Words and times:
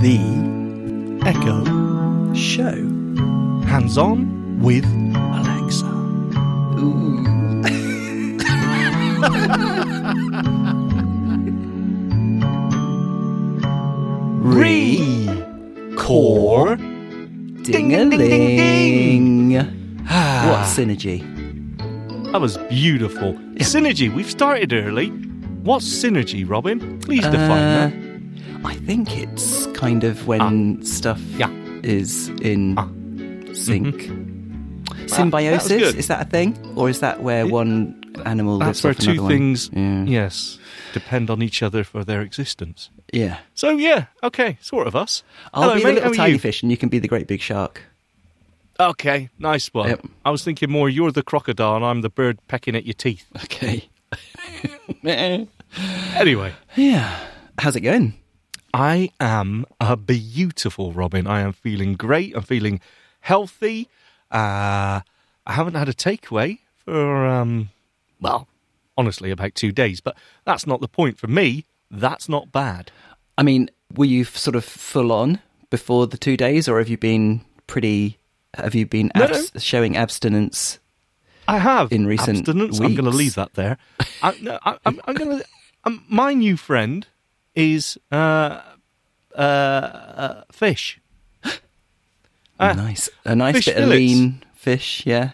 The 0.00 0.18
Echo 1.26 1.64
Show. 2.34 2.74
Hands 3.66 3.98
on 3.98 4.60
with 4.62 4.84
Alexa. 4.84 5.86
Re 14.40 15.28
core. 15.96 16.76
Ding 16.76 17.94
a 17.94 18.04
ling. 18.04 19.52
What 19.54 19.66
Ah, 20.10 20.74
synergy? 20.76 21.22
that 22.32 22.40
was 22.40 22.56
beautiful. 22.68 23.34
Synergy. 23.56 24.12
We've 24.14 24.30
started 24.30 24.72
early. 24.72 25.08
What's 25.62 25.86
synergy, 25.86 26.48
Robin? 26.48 26.98
Please 27.00 27.24
define 27.24 27.50
Uh, 27.50 27.90
that. 27.90 27.92
I 28.64 28.74
think 28.74 29.18
it's 29.18 29.66
kind 29.78 30.04
of 30.04 30.26
when 30.26 30.82
stuff 30.84 31.20
Yeah. 31.38 31.50
is 31.82 32.28
in 32.42 32.74
Ah. 32.76 32.88
sync. 33.54 34.08
that 34.08 35.02
was 35.02 35.12
Symbiosis 35.12 35.68
good. 35.68 35.94
is 35.96 36.06
that 36.08 36.26
a 36.26 36.28
thing, 36.28 36.56
or 36.76 36.90
is 36.90 37.00
that 37.00 37.22
where 37.22 37.46
one 37.46 37.94
animal 38.26 38.56
lives 38.58 38.82
That's 38.82 38.84
where 38.84 38.90
off 38.90 38.98
another 38.98 39.16
two 39.16 39.22
one? 39.22 39.30
things, 39.32 39.70
Yeah. 39.72 40.04
yes, 40.04 40.58
depend 40.92 41.30
on 41.30 41.42
each 41.42 41.62
other 41.62 41.84
for 41.84 42.04
their 42.04 42.20
existence. 42.22 42.90
Yeah. 43.12 43.38
So 43.54 43.70
yeah, 43.76 44.06
okay, 44.22 44.58
sort 44.60 44.86
of 44.86 44.94
us. 44.96 45.22
I'll 45.54 45.62
Hello, 45.62 45.74
be 45.76 45.84
mate, 45.84 45.90
the 45.90 45.94
little 46.00 46.14
tiny 46.14 46.32
you? 46.34 46.38
fish, 46.38 46.62
and 46.62 46.70
you 46.70 46.76
can 46.76 46.88
be 46.88 46.98
the 46.98 47.08
great 47.08 47.26
big 47.26 47.40
shark. 47.40 47.82
Okay, 48.80 49.28
nice 49.38 49.68
one. 49.74 49.88
Yep. 49.88 50.06
I 50.24 50.30
was 50.30 50.44
thinking 50.44 50.70
more. 50.70 50.88
You're 50.90 51.10
the 51.12 51.22
crocodile, 51.22 51.76
and 51.76 51.84
I'm 51.84 52.00
the 52.02 52.10
bird 52.10 52.38
pecking 52.48 52.74
at 52.76 52.84
your 52.86 52.94
teeth. 52.94 53.24
Okay. 53.44 53.88
Anyway, 56.16 56.52
yeah. 56.76 57.18
How's 57.58 57.76
it 57.76 57.80
going? 57.82 58.14
I 58.78 59.10
am 59.18 59.66
a 59.80 59.96
beautiful 59.96 60.92
Robin. 60.92 61.26
I 61.26 61.40
am 61.40 61.52
feeling 61.52 61.94
great. 61.94 62.36
I'm 62.36 62.42
feeling 62.42 62.80
healthy. 63.22 63.88
Uh, 64.30 65.00
I 65.44 65.52
haven't 65.52 65.74
had 65.74 65.88
a 65.88 65.92
takeaway 65.92 66.58
for 66.84 67.26
um, 67.26 67.70
well, 68.20 68.46
honestly, 68.96 69.32
about 69.32 69.56
two 69.56 69.72
days. 69.72 70.00
But 70.00 70.16
that's 70.44 70.64
not 70.64 70.80
the 70.80 70.86
point 70.86 71.18
for 71.18 71.26
me. 71.26 71.64
That's 71.90 72.28
not 72.28 72.52
bad. 72.52 72.92
I 73.36 73.42
mean, 73.42 73.68
were 73.96 74.04
you 74.04 74.22
sort 74.22 74.54
of 74.54 74.64
full 74.64 75.10
on 75.10 75.40
before 75.70 76.06
the 76.06 76.16
two 76.16 76.36
days, 76.36 76.68
or 76.68 76.78
have 76.78 76.88
you 76.88 76.96
been 76.98 77.40
pretty? 77.66 78.18
Have 78.54 78.76
you 78.76 78.86
been 78.86 79.10
No, 79.16 79.24
abs- 79.24 79.50
showing 79.60 79.96
abstinence? 79.96 80.78
I 81.48 81.58
have 81.58 81.90
In 81.92 82.06
recent 82.06 82.38
abstinence. 82.38 82.78
I'm 82.78 82.94
going 82.94 83.10
to 83.10 83.16
leave 83.16 83.34
that 83.34 83.54
there. 83.54 83.76
I, 84.22 84.36
no, 84.40 84.60
I'm 84.62 85.14
going 85.14 85.40
to. 85.40 85.44
My 86.08 86.32
new 86.32 86.56
friend 86.56 87.06
is 87.54 87.98
uh, 88.12 88.60
uh, 89.38 89.40
uh, 89.40 90.42
fish. 90.52 91.00
Ah, 92.60 92.72
nice, 92.72 93.08
a 93.24 93.36
nice 93.36 93.66
bit 93.66 93.76
of 93.76 93.88
lean 93.88 94.42
fish. 94.52 95.04
Yeah, 95.06 95.30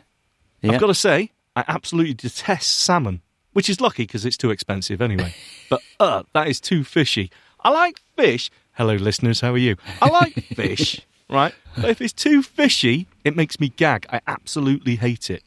yeah. 0.60 0.72
I've 0.72 0.80
got 0.80 0.88
to 0.88 0.94
say, 0.94 1.30
I 1.56 1.64
absolutely 1.66 2.12
detest 2.12 2.70
salmon, 2.70 3.22
which 3.55 3.70
is 3.70 3.80
lucky 3.80 4.02
because 4.02 4.27
it's 4.27 4.36
too 4.36 4.50
expensive 4.50 5.00
anyway. 5.00 5.34
but 5.70 5.80
uh, 5.98 6.25
that 6.34 6.48
is 6.48 6.60
too 6.60 6.84
fishy. 6.84 7.30
I 7.60 7.70
like 7.70 7.98
fish. 8.14 8.50
Hello, 8.72 8.97
listeners. 8.97 9.41
How 9.41 9.55
are 9.55 9.58
you? 9.58 9.77
I 10.02 10.10
like 10.10 10.34
fish, 10.55 11.00
right? 11.30 11.55
But 11.77 11.88
if 11.88 12.02
it's 12.02 12.12
too 12.12 12.42
fishy, 12.42 13.06
it 13.25 13.34
makes 13.34 13.58
me 13.58 13.70
gag. 13.70 14.05
I 14.10 14.20
absolutely 14.27 14.97
hate 14.97 15.30
it. 15.30 15.42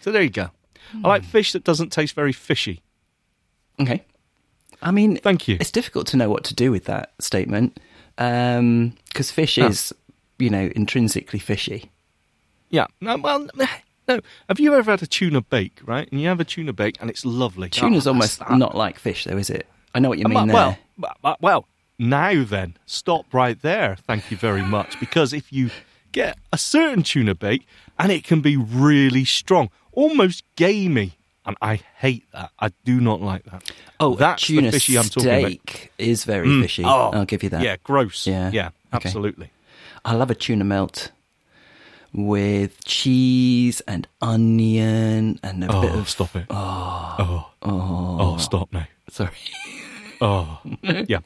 So 0.00 0.10
there 0.10 0.22
you 0.22 0.30
go. 0.30 0.50
I 1.04 1.06
like 1.08 1.22
fish 1.22 1.52
that 1.52 1.62
doesn't 1.62 1.90
taste 1.90 2.16
very 2.16 2.32
fishy. 2.32 2.82
okay. 3.80 4.02
I 4.82 4.90
mean, 4.90 5.16
Thank 5.18 5.48
you. 5.48 5.56
it's 5.60 5.70
difficult 5.70 6.06
to 6.08 6.16
know 6.16 6.28
what 6.30 6.44
to 6.44 6.54
do 6.54 6.70
with 6.70 6.84
that 6.84 7.12
statement 7.18 7.78
because 8.16 9.30
fish 9.30 9.58
Ah. 9.58 9.66
is, 9.66 9.92
you 10.38 10.50
know, 10.50 10.70
intrinsically 10.76 11.38
fishy. 11.38 11.90
Yeah. 12.70 12.86
No, 13.00 13.16
well, 13.16 13.48
no. 13.54 14.20
Have 14.48 14.60
you 14.60 14.74
ever 14.74 14.90
had 14.92 15.02
a 15.02 15.06
tuna 15.06 15.40
bake, 15.40 15.80
right? 15.84 16.08
And 16.12 16.20
you 16.20 16.28
have 16.28 16.40
a 16.40 16.44
tuna 16.44 16.72
bake 16.72 16.96
and 17.00 17.10
it's 17.10 17.24
lovely. 17.24 17.68
Tuna's 17.68 18.06
Oh, 18.06 18.10
almost 18.10 18.38
that's- 18.38 18.58
not 18.58 18.76
like 18.76 18.98
fish, 18.98 19.24
though, 19.24 19.36
is 19.36 19.50
it? 19.50 19.66
I 19.94 19.98
know 19.98 20.08
what 20.08 20.18
you 20.18 20.24
Uh, 20.26 20.28
mean 20.28 20.48
well, 20.48 20.70
there. 20.70 20.78
well, 20.98 21.16
well, 21.22 21.36
well, 21.40 21.68
now 21.98 22.44
then, 22.44 22.76
stop 22.86 23.32
right 23.32 23.60
there. 23.60 23.96
Thank 24.06 24.30
you 24.30 24.36
very 24.36 24.62
much. 24.62 24.98
Because 25.00 25.32
if 25.32 25.52
you 25.52 25.70
get 26.12 26.38
a 26.52 26.58
certain 26.58 27.02
tuna 27.02 27.34
bake, 27.34 27.66
and 27.98 28.12
it 28.12 28.22
can 28.24 28.40
be 28.42 28.56
really 28.56 29.24
strong, 29.24 29.70
almost 29.92 30.44
gamey, 30.56 31.15
and 31.46 31.56
I 31.62 31.76
hate 31.98 32.24
that. 32.32 32.50
I 32.58 32.70
do 32.84 33.00
not 33.00 33.20
like 33.22 33.44
that. 33.44 33.62
oh, 34.00 34.14
that's 34.16 34.42
tuna 34.46 34.62
the 34.70 34.72
fishy 34.72 34.96
I'm 34.98 35.04
talking 35.04 35.28
about. 35.30 35.50
steak 35.52 35.92
is 35.98 36.24
very 36.24 36.48
Mm. 36.48 36.62
fishy. 36.62 36.84
Oh, 36.84 37.10
I'll 37.14 37.24
give 37.24 37.42
you 37.42 37.48
that. 37.50 37.62
Yeah, 37.62 37.76
gross. 37.84 38.26
Yeah. 38.26 38.50
yeah, 38.52 38.70
Okay. 38.92 39.08
absolutely. 39.08 39.50
I 40.04 40.14
love 40.14 40.30
a 40.30 40.34
tuna 40.34 40.64
melt 40.64 41.12
with 42.12 42.82
cheese 42.84 43.80
and 43.82 44.06
onion 44.22 45.38
and 45.42 45.64
a 45.64 45.72
Oh, 45.72 45.80
bit 45.82 45.94
of. 45.94 46.08
stop 46.08 46.34
it. 46.36 46.46
Oh, 46.50 47.50
Oh, 47.62 48.16
oh, 48.20 48.36
stop 48.38 48.72
now. 48.72 48.86
sorry. 49.10 49.30
Oh, 50.20 50.60
yeah. 51.08 51.18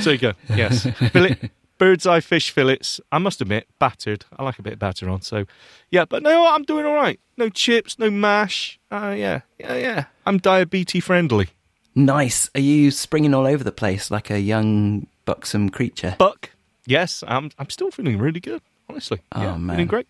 So 0.00 0.10
you 0.10 0.18
go. 0.18 0.32
Yes, 0.54 0.86
fillet, 1.12 1.36
bird's 1.78 2.06
eye 2.06 2.20
fish 2.20 2.50
fillets. 2.50 3.00
I 3.10 3.18
must 3.18 3.40
admit, 3.40 3.66
battered. 3.78 4.24
I 4.36 4.42
like 4.42 4.58
a 4.58 4.62
bit 4.62 4.74
of 4.74 4.78
batter 4.78 5.08
on. 5.08 5.22
So, 5.22 5.46
yeah. 5.90 6.04
But 6.04 6.22
no, 6.22 6.46
I'm 6.46 6.64
doing 6.64 6.84
all 6.84 6.94
right. 6.94 7.18
No 7.36 7.48
chips, 7.48 7.98
no 7.98 8.10
mash. 8.10 8.78
Uh, 8.90 9.14
yeah, 9.16 9.40
yeah, 9.58 9.76
yeah. 9.76 10.04
I'm 10.26 10.38
diabetes 10.38 11.04
friendly. 11.04 11.48
Nice. 11.94 12.50
Are 12.54 12.60
you 12.60 12.90
springing 12.90 13.34
all 13.34 13.46
over 13.46 13.64
the 13.64 13.72
place 13.72 14.10
like 14.10 14.30
a 14.30 14.40
young 14.40 15.06
buxom 15.24 15.70
creature? 15.70 16.16
Buck. 16.18 16.50
Yes, 16.86 17.24
I'm. 17.26 17.50
I'm 17.58 17.70
still 17.70 17.90
feeling 17.90 18.18
really 18.18 18.40
good. 18.40 18.62
Honestly. 18.88 19.20
Oh, 19.32 19.42
yeah, 19.42 19.56
man. 19.56 19.76
feeling 19.76 19.88
great. 19.88 20.06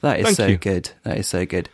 That 0.00 0.20
is 0.20 0.26
Thank 0.26 0.36
so 0.36 0.46
you. 0.46 0.56
good. 0.56 0.90
That 1.04 1.18
is 1.18 1.26
so 1.26 1.46
good. 1.46 1.68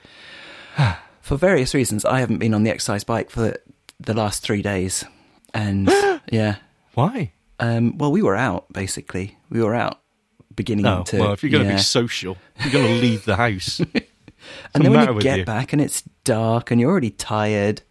for 1.20 1.36
various 1.36 1.75
reasons, 1.75 2.04
I 2.04 2.20
haven't 2.20 2.38
been 2.38 2.54
on 2.54 2.62
the 2.62 2.70
exercise 2.70 3.04
bike 3.04 3.31
for 3.31 3.41
the, 3.41 3.60
the 4.00 4.14
last 4.14 4.42
three 4.42 4.62
days. 4.62 5.04
And 5.54 5.88
yeah, 6.31 6.56
Why? 6.94 7.32
Um, 7.62 7.96
well, 7.98 8.10
we 8.12 8.22
were 8.22 8.36
out 8.36 8.72
basically. 8.72 9.38
We 9.50 9.62
were 9.62 9.74
out 9.74 10.00
beginning 10.54 10.86
Oh, 10.86 11.02
to. 11.04 11.18
well, 11.18 11.32
if 11.32 11.42
you're 11.42 11.50
going 11.50 11.64
to 11.64 11.70
yeah. 11.70 11.76
be 11.76 11.82
social, 11.82 12.36
you're 12.60 12.72
going 12.72 12.86
to 12.86 13.00
leave 13.00 13.24
the 13.24 13.36
house. 13.36 13.78
and 13.94 13.94
the 14.74 14.80
then 14.80 14.92
when 14.92 15.14
you 15.14 15.20
get 15.20 15.38
you? 15.38 15.44
back 15.44 15.72
and 15.72 15.80
it's 15.80 16.02
dark 16.24 16.70
and 16.70 16.80
you're 16.80 16.90
already 16.90 17.10
tired. 17.10 17.82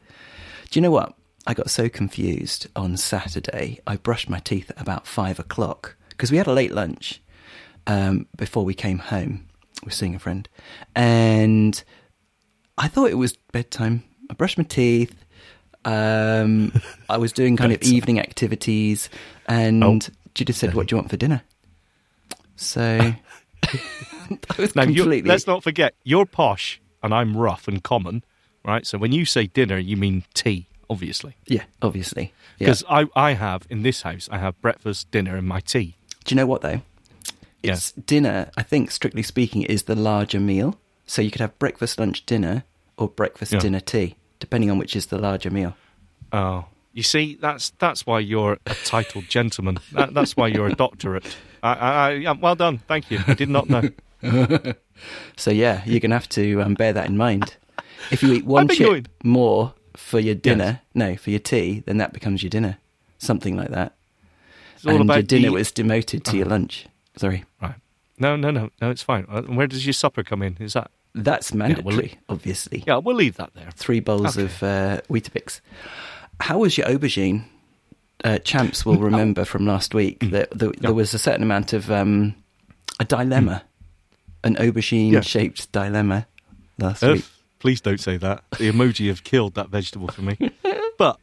Do 0.70 0.78
you 0.80 0.82
know 0.82 0.92
what? 0.92 1.16
I 1.48 1.54
got 1.54 1.70
so 1.70 1.90
confused 1.90 2.68
on 2.76 2.98
Saturday. 2.98 3.80
I 3.88 3.96
brushed 3.96 4.30
my 4.30 4.40
teeth 4.40 4.70
at 4.70 4.80
about 4.80 5.08
five 5.08 5.40
o'clock 5.40 5.96
because 6.10 6.32
we 6.32 6.38
had 6.38 6.48
a 6.48 6.54
late 6.54 6.72
lunch 6.72 7.22
um, 7.88 8.28
before 8.38 8.64
we 8.64 8.74
came 8.76 9.00
home. 9.00 9.48
We 9.82 9.88
were 9.88 9.92
seeing 9.92 10.14
a 10.14 10.20
friend, 10.20 10.48
and 10.96 11.84
I 12.78 12.88
thought 12.88 13.10
it 13.10 13.18
was 13.18 13.34
bedtime. 13.52 14.04
I 14.30 14.36
brushed 14.36 14.60
my 14.60 14.64
teeth. 14.64 15.16
Um, 15.86 16.74
I 17.10 17.18
was 17.18 17.32
doing 17.34 17.58
kind 17.58 17.72
of 17.74 17.82
evening 17.82 18.20
activities, 18.20 19.10
and 19.48 19.84
Oh. 19.84 20.00
Judith 20.36 20.56
said, 20.56 20.74
"What 20.74 20.88
do 20.88 20.94
you 20.96 20.98
want 20.98 21.10
for 21.10 21.18
dinner?" 21.18 21.42
So 22.56 22.82
I 23.64 24.38
was 24.58 24.76
Now, 24.76 24.84
completely. 24.86 25.22
let's 25.24 25.48
not 25.48 25.64
forget, 25.64 25.94
you're 26.04 26.26
posh 26.26 26.80
and 27.04 27.14
I'm 27.14 27.36
rough 27.36 27.68
and 27.68 27.84
common, 27.84 28.24
right? 28.64 28.86
So 28.86 28.98
when 28.98 29.12
you 29.12 29.26
say 29.26 29.48
dinner, 29.48 29.78
you 29.78 29.98
mean 29.98 30.24
tea, 30.34 30.68
obviously. 30.90 31.36
yeah, 31.48 31.64
obviously. 31.82 32.34
Yeah. 32.60 32.68
Because 32.68 32.84
I, 32.90 33.08
I 33.16 33.34
have, 33.34 33.66
in 33.70 33.82
this 33.82 34.04
house, 34.04 34.30
I 34.32 34.38
have 34.38 34.60
breakfast, 34.62 35.10
dinner, 35.12 35.36
and 35.36 35.48
my 35.48 35.60
tea. 35.62 35.96
Do 36.26 36.34
you 36.34 36.38
know 36.38 36.46
what 36.46 36.62
though? 36.62 36.82
Yeah. 37.64 37.78
Dinner. 38.06 38.52
I 38.56 38.64
think, 38.64 38.92
strictly 38.92 39.24
speaking, 39.24 39.64
is 39.64 39.84
the 39.84 39.96
larger 39.96 40.40
meal. 40.40 40.80
So 41.08 41.22
you 41.22 41.32
could 41.32 41.42
have 41.42 41.58
breakfast, 41.60 42.00
lunch, 42.00 42.26
dinner, 42.26 42.64
or 42.98 43.08
breakfast, 43.10 43.52
Yeah. 43.52 43.60
dinner, 43.60 43.80
tea, 43.80 44.16
depending 44.42 44.70
on 44.70 44.78
which 44.78 44.98
is 44.98 45.06
the 45.06 45.18
larger 45.18 45.50
meal. 45.50 45.78
Oh. 46.34 46.66
You 46.94 47.04
see, 47.04 47.38
that's 47.40 47.70
that's 47.80 48.06
why 48.06 48.20
you're 48.20 48.58
a 48.66 48.76
titled 48.84 49.30
gentleman. 49.30 49.78
That, 49.94 50.14
that's 50.14 50.36
why 50.36 50.48
you're 50.48 50.68
a 50.68 50.76
doctorate. 50.76 51.38
I, 51.64 51.74
I, 51.74 52.10
I, 52.26 52.32
well 52.34 52.56
done. 52.56 52.80
Thank 52.80 53.10
you. 53.10 53.20
I 53.26 53.34
did 53.34 53.48
not 53.48 53.70
know. 53.70 53.84
So 55.36 55.50
yeah, 55.50 55.82
you're 55.86 56.00
gonna 56.00 56.16
have 56.16 56.30
to 56.30 56.62
um, 56.62 56.76
bear 56.76 56.94
that 56.94 57.08
in 57.08 57.18
mind. 57.18 57.56
If 58.12 58.22
you 58.22 58.34
eat 58.34 58.46
one 58.46 58.68
chip 58.68 58.88
going- 58.88 59.08
more 59.24 59.74
for 59.96 60.20
your 60.20 60.36
dinner, 60.36 60.82
no, 60.94 61.16
for 61.16 61.32
your 61.32 61.40
tea, 61.40 61.82
then 61.88 61.98
that 61.98 62.14
becomes 62.14 62.44
your 62.44 62.50
dinner, 62.52 62.78
something 63.18 63.56
like 63.58 63.70
that. 63.70 63.96
And 64.86 65.08
your 65.10 65.22
dinner 65.24 65.48
the- 65.48 65.54
was 65.54 65.72
demoted 65.72 66.24
to 66.26 66.38
your 66.38 66.46
lunch. 66.46 66.86
Sorry, 67.18 67.46
Right. 67.62 67.76
No, 68.20 68.36
no, 68.36 68.52
no, 68.52 68.70
no. 68.80 68.92
It's 68.92 69.02
fine. 69.02 69.26
Uh, 69.28 69.42
Where 69.42 69.66
does 69.66 69.86
your 69.86 69.94
supper 69.94 70.22
come 70.24 70.44
in? 70.44 70.56
Is 70.60 70.74
that? 70.74 70.92
That's 71.14 71.52
well, 71.52 71.60
mandatory, 71.70 72.18
obviously. 72.30 72.84
Yeah, 72.88 72.98
we'll 72.98 73.16
leave 73.16 73.38
that 73.38 73.54
there. 73.54 73.70
three 73.76 74.00
bowls 74.00 74.38
Okay. 74.38 74.46
of 74.46 74.64
uh, 74.64 75.02
Weetabix. 75.10 75.62
How 76.40 76.60
was 76.60 76.78
your 76.78 76.88
aubergine? 76.88 77.44
Uh, 78.24 78.38
champs 78.40 78.86
will 78.86 78.98
remember 79.10 79.46
from 79.46 79.66
last 79.66 79.94
week 79.96 80.20
Mm. 80.20 80.32
that 80.32 80.52
there, 80.52 80.72
there 80.80 80.94
was 80.94 81.14
a 81.14 81.20
certain 81.20 81.42
amount 81.44 81.74
of 81.74 81.90
um, 81.92 82.36
a 83.00 83.06
dilemma, 83.06 83.64
an 84.44 84.56
Mm. 84.56 84.60
Yeah. 84.60 84.72
aubergine-shaped 85.20 85.72
dilemma 85.72 86.28
last 86.78 87.04
Ugh, 87.04 87.16
week. 87.16 87.26
please 87.60 87.82
don't 87.82 88.00
say 88.00 88.18
that. 88.18 88.44
The 88.58 88.72
emoji 88.72 89.08
have 89.08 89.24
killed 89.24 89.56
that 89.56 89.70
vegetable 89.70 90.08
for 90.10 90.22
me. 90.22 90.38
but 90.98 91.20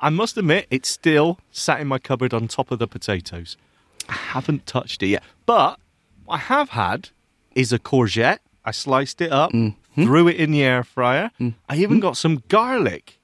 I 0.00 0.10
must 0.10 0.36
admit, 0.36 0.66
it's 0.70 0.88
still 0.90 1.38
sat 1.50 1.80
in 1.80 1.86
my 1.88 1.98
cupboard 1.98 2.34
on 2.34 2.46
top 2.46 2.70
of 2.70 2.78
the 2.78 2.86
potatoes. 2.86 3.56
I 4.08 4.12
haven't 4.12 4.66
touched 4.66 5.02
it 5.02 5.06
yet. 5.08 5.22
But 5.46 5.78
what 6.26 6.34
I 6.34 6.38
have 6.38 6.70
had 6.70 7.08
is 7.54 7.72
a 7.72 7.78
courgette. 7.78 8.38
I 8.64 8.70
sliced 8.70 9.20
it 9.20 9.30
up, 9.32 9.52
Mm-hmm. 9.52 10.04
threw 10.04 10.28
it 10.28 10.36
in 10.36 10.50
the 10.50 10.62
air 10.62 10.82
fryer. 10.82 11.30
I 11.68 11.76
even 11.76 12.00
got 12.00 12.16
some 12.16 12.42
garlic 12.48 13.18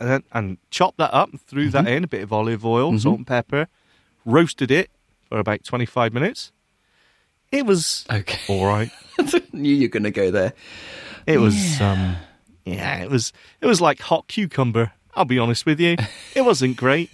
and, 0.00 0.08
then- 0.10 0.22
and 0.32 0.58
chopped 0.70 0.98
that 0.98 1.12
up, 1.14 1.30
and 1.30 1.40
threw 1.40 1.68
that 1.70 1.84
Mm-hmm. 1.84 1.92
in, 1.96 2.04
a 2.04 2.08
bit 2.08 2.22
of 2.22 2.32
olive 2.32 2.64
oil, 2.64 2.96
salt 2.98 3.18
and 3.18 3.26
pepper, 3.26 3.68
roasted 4.24 4.70
it 4.70 4.90
for 5.28 5.38
about 5.38 5.64
25 5.64 6.12
minutes. 6.12 6.52
It 7.52 7.66
was 7.66 8.04
Okay. 8.10 8.38
all 8.48 8.66
right. 8.66 8.90
Knew 9.52 9.74
you 9.74 9.82
were 9.82 9.88
going 9.88 10.02
to 10.04 10.10
go 10.10 10.30
there. 10.30 10.52
It 11.26 11.38
was 11.38 11.80
um 11.80 12.16
yeah, 12.64 13.02
it 13.02 13.10
was 13.10 13.32
it 13.60 13.66
was 13.66 13.80
like 13.80 14.00
hot 14.00 14.26
cucumber. 14.28 14.92
I'll 15.14 15.24
be 15.24 15.38
honest 15.38 15.64
with 15.66 15.78
you. 15.80 15.96
It 16.34 16.42
wasn't 16.44 16.76
great. 16.76 17.10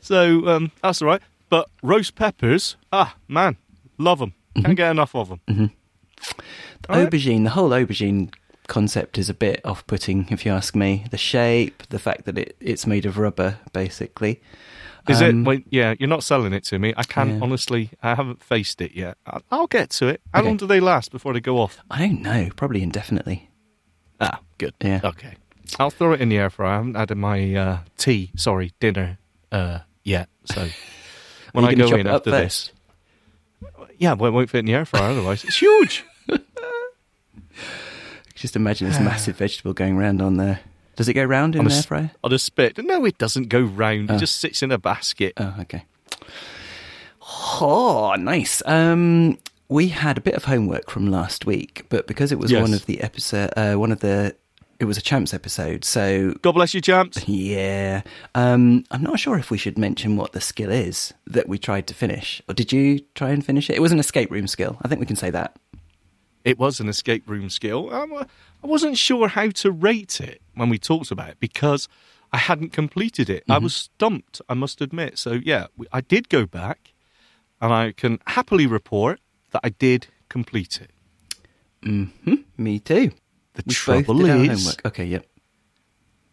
so 0.00 0.46
um 0.48 0.72
that's 0.82 1.00
all 1.02 1.08
right. 1.08 1.22
But 1.48 1.68
roast 1.82 2.16
peppers, 2.16 2.76
ah, 2.92 3.14
man, 3.28 3.56
love 3.98 4.18
them. 4.18 4.34
Can't 4.56 4.76
get 4.76 4.90
enough 4.90 5.14
of 5.14 5.28
them. 5.28 5.70
The 6.82 6.92
All 6.92 6.98
right. 7.02 7.10
aubergine, 7.10 7.44
the 7.44 7.50
whole 7.50 7.70
aubergine 7.70 8.32
concept 8.68 9.18
is 9.18 9.28
a 9.30 9.34
bit 9.34 9.60
off-putting, 9.64 10.28
if 10.30 10.44
you 10.44 10.52
ask 10.52 10.74
me. 10.74 11.04
The 11.10 11.18
shape, 11.18 11.82
the 11.88 11.98
fact 11.98 12.24
that 12.24 12.36
it, 12.38 12.56
it's 12.60 12.86
made 12.86 13.06
of 13.06 13.18
rubber, 13.18 13.58
basically. 13.72 14.40
Is 15.08 15.22
Um, 15.22 15.42
it? 15.42 15.46
Wait, 15.48 15.64
yeah, 15.70 15.94
you're 16.00 16.08
not 16.08 16.24
selling 16.24 16.52
it 16.52 16.64
to 16.64 16.78
me. 16.80 16.92
I 16.96 17.04
can't 17.04 17.34
Yeah. 17.34 17.38
honestly. 17.40 17.90
I 18.02 18.14
haven't 18.16 18.42
faced 18.42 18.80
it 18.80 18.92
yet. 18.92 19.16
I'll 19.52 19.68
get 19.68 19.90
to 19.90 20.08
it. 20.08 20.20
How 20.34 20.40
Okay. 20.40 20.48
long 20.48 20.56
do 20.56 20.66
they 20.66 20.80
last 20.80 21.12
before 21.12 21.32
they 21.32 21.40
go 21.40 21.58
off? 21.60 21.78
I 21.90 21.98
don't 22.00 22.22
know. 22.22 22.48
Probably 22.56 22.82
indefinitely. 22.82 23.48
Ah, 24.20 24.40
good. 24.58 24.74
Yeah. 24.82 25.00
Okay. 25.04 25.34
I'll 25.78 25.90
throw 25.90 26.12
it 26.12 26.20
in 26.20 26.28
the 26.28 26.38
air 26.38 26.50
fryer. 26.50 26.70
I 26.72 26.76
haven't 26.76 26.94
had 26.96 27.16
my 27.16 27.54
uh, 27.54 27.78
tea, 27.96 28.30
sorry, 28.36 28.72
dinner 28.80 29.18
uh, 29.52 29.80
yet. 30.02 30.28
So 30.44 30.68
when 31.52 31.64
I 31.64 31.74
go 31.74 31.94
in 31.94 32.06
after 32.08 32.30
this, 32.32 32.72
yeah, 33.98 34.14
well, 34.14 34.28
it 34.30 34.34
won't 34.34 34.50
fit 34.50 34.58
in 34.60 34.64
the 34.66 34.74
air 34.74 34.84
fryer 34.84 35.10
otherwise. 35.10 35.44
It's 35.44 35.58
huge. 35.58 36.04
Just 38.34 38.54
imagine 38.56 38.88
this 38.88 39.00
massive 39.00 39.36
vegetable 39.36 39.72
going 39.72 39.96
round 39.96 40.20
on 40.20 40.36
there. 40.36 40.60
Does 40.96 41.08
it 41.08 41.14
go 41.14 41.24
round 41.24 41.54
in 41.54 41.60
On 41.62 41.66
a 41.66 41.70
air 41.70 41.78
s- 41.78 42.10
on 42.22 42.32
a 42.32 42.38
spit. 42.38 42.78
No, 42.82 43.04
it 43.04 43.18
doesn't 43.18 43.48
go 43.48 43.60
round. 43.62 44.10
Oh. 44.10 44.14
It 44.14 44.18
just 44.18 44.38
sits 44.38 44.62
in 44.62 44.70
a 44.72 44.78
basket. 44.78 45.32
Oh, 45.36 45.54
okay. 45.60 45.84
Oh, 47.60 48.14
nice. 48.18 48.62
Um, 48.66 49.38
we 49.68 49.88
had 49.88 50.16
a 50.18 50.20
bit 50.20 50.34
of 50.34 50.44
homework 50.44 50.90
from 50.90 51.10
last 51.10 51.44
week, 51.46 51.86
but 51.88 52.06
because 52.06 52.30
it 52.32 52.38
was 52.38 52.50
Yes. 52.52 52.62
one 52.62 52.72
of 52.74 52.86
the 52.86 53.00
episode, 53.00 53.50
uh, 53.56 53.74
one 53.74 53.90
of 53.90 54.00
the, 54.00 54.34
it 54.78 54.84
was 54.84 54.96
a 54.96 55.02
champs 55.02 55.34
episode, 55.34 55.84
so 55.84 56.34
God 56.42 56.52
bless 56.52 56.72
you, 56.74 56.80
champs. 56.80 57.26
yeah. 57.28 58.02
Um, 58.34 58.84
I'm 58.90 59.02
not 59.02 59.18
sure 59.18 59.38
if 59.38 59.50
we 59.50 59.58
should 59.58 59.76
mention 59.78 60.16
what 60.16 60.32
the 60.32 60.40
skill 60.40 60.70
is 60.70 61.12
that 61.26 61.48
we 61.48 61.58
tried 61.58 61.86
to 61.88 61.94
finish, 61.94 62.42
or 62.48 62.54
did 62.54 62.72
you 62.72 63.00
try 63.14 63.30
and 63.30 63.44
finish 63.44 63.68
it? 63.70 63.76
It 63.76 63.82
was 63.82 63.92
an 63.92 63.98
escape 63.98 64.30
room 64.30 64.46
skill. 64.46 64.76
I 64.82 64.88
think 64.88 65.00
we 65.00 65.06
can 65.06 65.16
say 65.16 65.30
that. 65.30 65.56
It 66.46 66.58
was 66.58 66.80
an 66.80 66.88
escape 66.88 67.28
room 67.28 67.50
skill. 67.50 67.92
Um, 67.92 68.12
I 68.14 68.66
wasn't 68.66 68.96
sure 68.96 69.28
how 69.28 69.48
to 69.50 69.70
rate 69.70 70.20
it 70.20 70.40
when 70.54 70.68
we 70.68 70.78
talked 70.78 71.10
about 71.10 71.30
it 71.30 71.40
because 71.40 71.88
I 72.32 72.38
hadn't 72.38 72.72
completed 72.72 73.28
it. 73.28 73.42
I 73.48 73.58
was 73.58 73.74
stumped, 73.74 74.40
I 74.48 74.54
must 74.54 74.80
admit. 74.80 75.18
So, 75.18 75.32
yeah, 75.32 75.66
I 75.92 76.00
did 76.00 76.28
go 76.28 76.46
back 76.46 76.92
and 77.60 77.72
I 77.72 77.92
can 77.92 78.20
happily 78.26 78.66
report 78.66 79.20
that 79.50 79.60
I 79.64 79.70
did 79.70 80.06
complete 80.28 80.80
it. 80.80 80.90
hmm 81.82 82.34
Me 82.56 82.78
too. 82.78 83.10
The 83.54 83.62
We 83.66 83.74
trouble 83.74 84.14
both 84.14 84.26
did 84.26 84.30
our 84.48 84.54
is. 84.54 84.76
Okay. 84.86 85.04
Yep. 85.04 85.26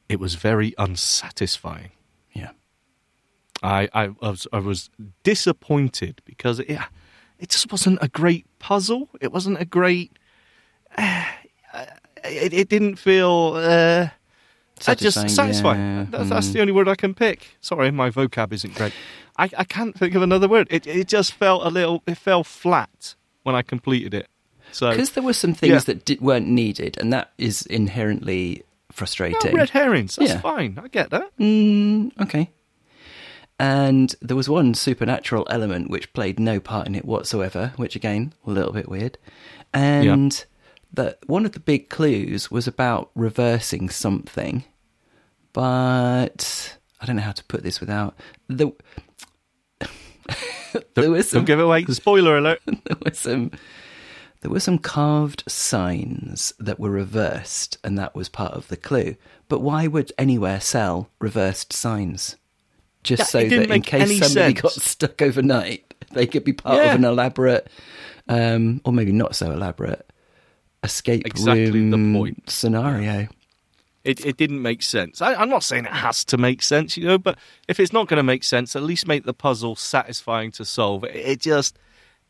it 0.10 0.20
was 0.20 0.36
very 0.36 0.74
unsatisfying. 0.78 1.92
Yeah. 2.34 2.52
I, 3.64 3.90
I 3.94 4.08
was 4.22 4.46
I 4.52 4.60
was 4.60 4.90
disappointed 5.24 6.22
because 6.26 6.60
it 6.60 6.78
it 7.40 7.50
just 7.50 7.72
wasn't 7.72 8.00
a 8.02 8.08
great 8.08 8.46
puzzle. 8.60 9.10
It 9.22 9.32
wasn't 9.32 9.60
a 9.62 9.66
great. 9.66 10.12
it, 10.98 12.54
it 12.54 12.70
didn't 12.70 12.96
feel 12.98 13.54
uh, 13.56 14.10
Satisfying, 14.80 15.26
just 15.28 15.36
satisfying. 15.36 15.80
yeah. 15.80 16.06
That's, 16.10 16.30
that's 16.30 16.48
Mm. 16.50 16.54
the 16.54 16.62
only 16.62 16.74
word 16.74 16.88
I 16.90 16.96
can 16.96 17.14
pick. 17.14 17.58
Sorry, 17.62 17.92
my 17.92 18.10
vocab 18.10 18.52
isn't 18.54 18.76
great. 18.76 18.94
I, 19.38 19.50
I 19.58 19.64
can't 19.64 19.98
think 19.98 20.16
of 20.16 20.22
another 20.22 20.48
word. 20.48 20.68
It 20.70 20.86
it 20.88 21.08
just 21.08 21.34
felt 21.34 21.66
a 21.66 21.70
little. 21.70 22.04
It 22.06 22.16
fell 22.18 22.44
flat 22.44 23.16
when 23.44 23.56
I 23.56 23.62
completed 23.62 24.14
it. 24.14 24.28
So 24.72 24.90
Because 24.90 25.12
there 25.12 25.24
were 25.24 25.34
some 25.34 25.54
things 25.54 25.72
Yeah. 25.72 25.80
that 25.80 26.06
di- 26.06 26.18
weren't 26.20 26.48
needed, 26.48 26.98
and 27.00 27.12
that 27.14 27.32
is 27.38 27.66
inherently 27.68 28.58
no, 28.58 28.64
frustrating. 28.96 29.56
red 29.56 29.70
herrings. 29.72 30.16
That's 30.16 30.32
Yeah. 30.32 30.42
fine. 30.42 30.80
I 30.84 30.88
get 30.88 31.10
that. 31.12 31.30
Mm, 31.40 32.12
okay. 32.22 32.50
And 33.60 34.16
there 34.22 34.36
was 34.36 34.50
one 34.50 34.74
supernatural 34.74 35.48
element 35.50 35.90
which 35.90 36.14
played 36.14 36.40
no 36.40 36.60
part 36.60 36.88
in 36.88 36.96
it 36.96 37.06
whatsoever, 37.06 37.74
which 37.78 37.96
again, 37.96 38.34
a 38.46 38.52
little 38.52 38.74
bit 38.74 38.90
weird. 38.90 39.18
And 39.74 40.44
that 40.92 41.20
one 41.28 41.46
of 41.46 41.54
the 41.54 41.60
big 41.60 41.90
clues 41.90 42.52
was 42.52 42.68
about 42.68 43.10
reversing 43.16 43.90
something, 43.90 44.64
but 45.52 46.78
I 47.00 47.06
don't 47.06 47.16
know 47.16 47.22
how 47.22 47.32
to 47.32 47.44
put 47.46 47.64
this 47.64 47.80
without 47.80 48.16
the. 48.48 48.72
there 50.96 51.12
was 51.12 51.30
some 51.30 51.40
Don't 51.40 51.46
give 51.46 51.60
away. 51.60 51.86
Spoiler 51.86 52.38
alert. 52.38 52.62
there 52.66 52.98
were 53.04 53.14
some 53.14 53.52
there 54.42 54.52
were 54.52 54.60
some 54.60 54.78
carved 54.78 55.44
signs 55.48 56.54
that 56.60 56.80
were 56.80 56.90
reversed 56.90 57.78
and 57.84 57.98
that 57.98 58.14
was 58.14 58.28
part 58.28 58.54
of 58.54 58.68
the 58.68 58.76
clue 58.76 59.16
but 59.48 59.62
why 59.62 59.88
would 59.88 60.12
anywhere 60.18 60.60
sell 60.60 61.10
reversed 61.20 61.72
signs 61.72 62.36
just 63.04 63.20
Yeah, 63.20 63.26
so 63.26 63.50
that 63.50 63.70
in 63.72 63.82
case 63.82 64.10
somebody 64.20 64.54
sense. 64.56 64.62
got 64.62 64.72
stuck 64.72 65.22
overnight 65.22 65.94
they 66.12 66.28
could 66.28 66.44
be 66.44 66.54
part 66.54 66.78
Yeah. 66.78 66.90
of 66.94 66.96
an 67.00 67.06
elaborate 67.06 67.68
um, 68.30 68.82
or 68.86 68.94
maybe 68.94 69.12
not 69.12 69.36
so 69.36 69.52
elaborate 69.52 70.10
escape 70.84 71.26
Exactly 71.26 71.66
the 71.90 71.98
room 71.98 72.14
point. 72.14 72.50
scenario 72.50 73.28
It 74.04 74.26
it 74.26 74.36
didn't 74.38 74.62
make 74.62 74.82
sense. 74.84 75.22
I, 75.22 75.34
I'm 75.34 75.50
not 75.50 75.64
saying 75.64 75.86
it 75.86 75.92
has 75.94 76.26
to 76.26 76.38
make 76.38 76.62
sense, 76.62 76.98
you 76.98 77.06
know, 77.06 77.18
but 77.18 77.38
if 77.70 77.80
it's 77.80 77.94
not 77.94 78.08
going 78.10 78.18
to 78.18 78.24
make 78.24 78.44
sense, 78.44 78.76
at 78.76 78.84
least 78.84 79.08
make 79.08 79.24
the 79.24 79.34
puzzle 79.34 79.76
satisfying 79.78 80.52
to 80.54 80.66
solve. 80.66 81.06
It, 81.06 81.16
it 81.16 81.40
just, 81.42 81.80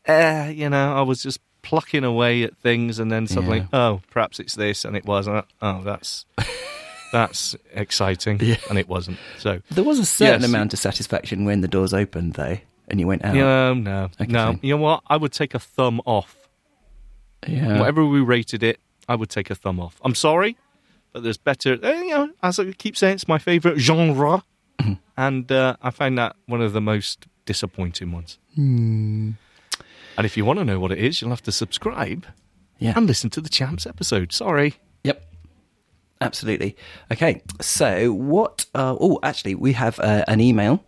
uh, 0.06 0.50
you 0.54 0.68
know, 0.70 0.94
I 0.94 1.02
was 1.02 1.20
just 1.22 1.40
plucking 1.62 2.04
away 2.04 2.44
at 2.44 2.56
things, 2.58 2.98
and 3.00 3.10
then 3.10 3.26
suddenly, 3.26 3.58
Yeah. 3.58 3.66
oh, 3.72 4.00
perhaps 4.10 4.38
it's 4.38 4.54
this, 4.54 4.84
and 4.84 4.96
it 4.96 5.04
wasn't. 5.04 5.46
Oh, 5.60 5.82
that's 5.82 6.26
that's 7.14 7.54
exciting, 7.72 8.38
Yeah. 8.42 8.56
and 8.68 8.76
it 8.78 8.88
wasn't. 8.88 9.18
So, 9.38 9.60
there 9.70 9.84
was 9.84 9.98
a 10.00 10.04
certain 10.04 10.40
Yes. 10.42 10.50
amount 10.50 10.72
of 10.74 10.80
satisfaction 10.80 11.44
when 11.44 11.60
the 11.60 11.68
doors 11.68 11.94
opened 11.94 12.32
though 12.34 12.58
and 12.88 12.98
you 13.00 13.06
went 13.06 13.24
out 13.24 13.34
no, 13.34 13.72
no, 13.74 14.10
Okay, 14.20 14.30
no. 14.32 14.46
fine. 14.46 14.60
You 14.62 14.74
know 14.76 14.82
what? 14.82 15.02
I 15.06 15.16
would 15.16 15.32
take 15.32 15.54
a 15.54 15.58
thumb 15.60 16.00
off. 16.04 16.36
yeah 17.46 17.78
Whatever 17.78 18.04
we 18.04 18.20
rated 18.20 18.62
it, 18.62 18.78
I 19.08 19.14
would 19.14 19.30
take 19.30 19.48
a 19.50 19.54
thumb 19.54 19.78
off. 19.80 19.94
I'm 20.04 20.14
sorry, 20.14 20.56
but 21.12 21.22
there's 21.22 21.38
better. 21.38 21.78
uh, 21.82 21.88
You 21.92 22.10
know, 22.18 22.30
as 22.42 22.58
I 22.58 22.72
keep 22.72 22.96
saying, 22.96 23.14
it's 23.14 23.28
my 23.28 23.38
favourite 23.38 23.78
genre, 23.78 24.42
and 25.16 25.50
uh, 25.52 25.76
I 25.80 25.90
find 25.90 26.18
that 26.18 26.34
one 26.46 26.60
of 26.60 26.72
the 26.72 26.80
most 26.80 27.26
disappointing 27.46 28.10
ones. 28.12 28.38
And 30.16 30.24
if 30.28 30.36
you 30.36 30.44
want 30.44 30.58
to 30.58 30.64
know 30.64 30.78
what 30.80 30.90
it 30.92 30.98
is, 30.98 31.20
you'll 31.20 31.30
have 31.36 31.42
to 31.44 31.52
subscribe 31.52 32.26
yeah 32.80 32.92
and 32.96 33.06
listen 33.06 33.30
to 33.30 33.40
the 33.40 33.48
Champs 33.48 33.86
episode. 33.86 34.32
Sorry. 34.32 34.74
Absolutely. 36.20 36.76
Okay. 37.12 37.42
So, 37.60 38.12
what? 38.12 38.66
Uh, 38.74 38.96
oh, 39.00 39.18
actually, 39.22 39.54
we 39.54 39.72
have 39.72 39.98
uh, 40.00 40.24
an 40.28 40.40
email. 40.40 40.84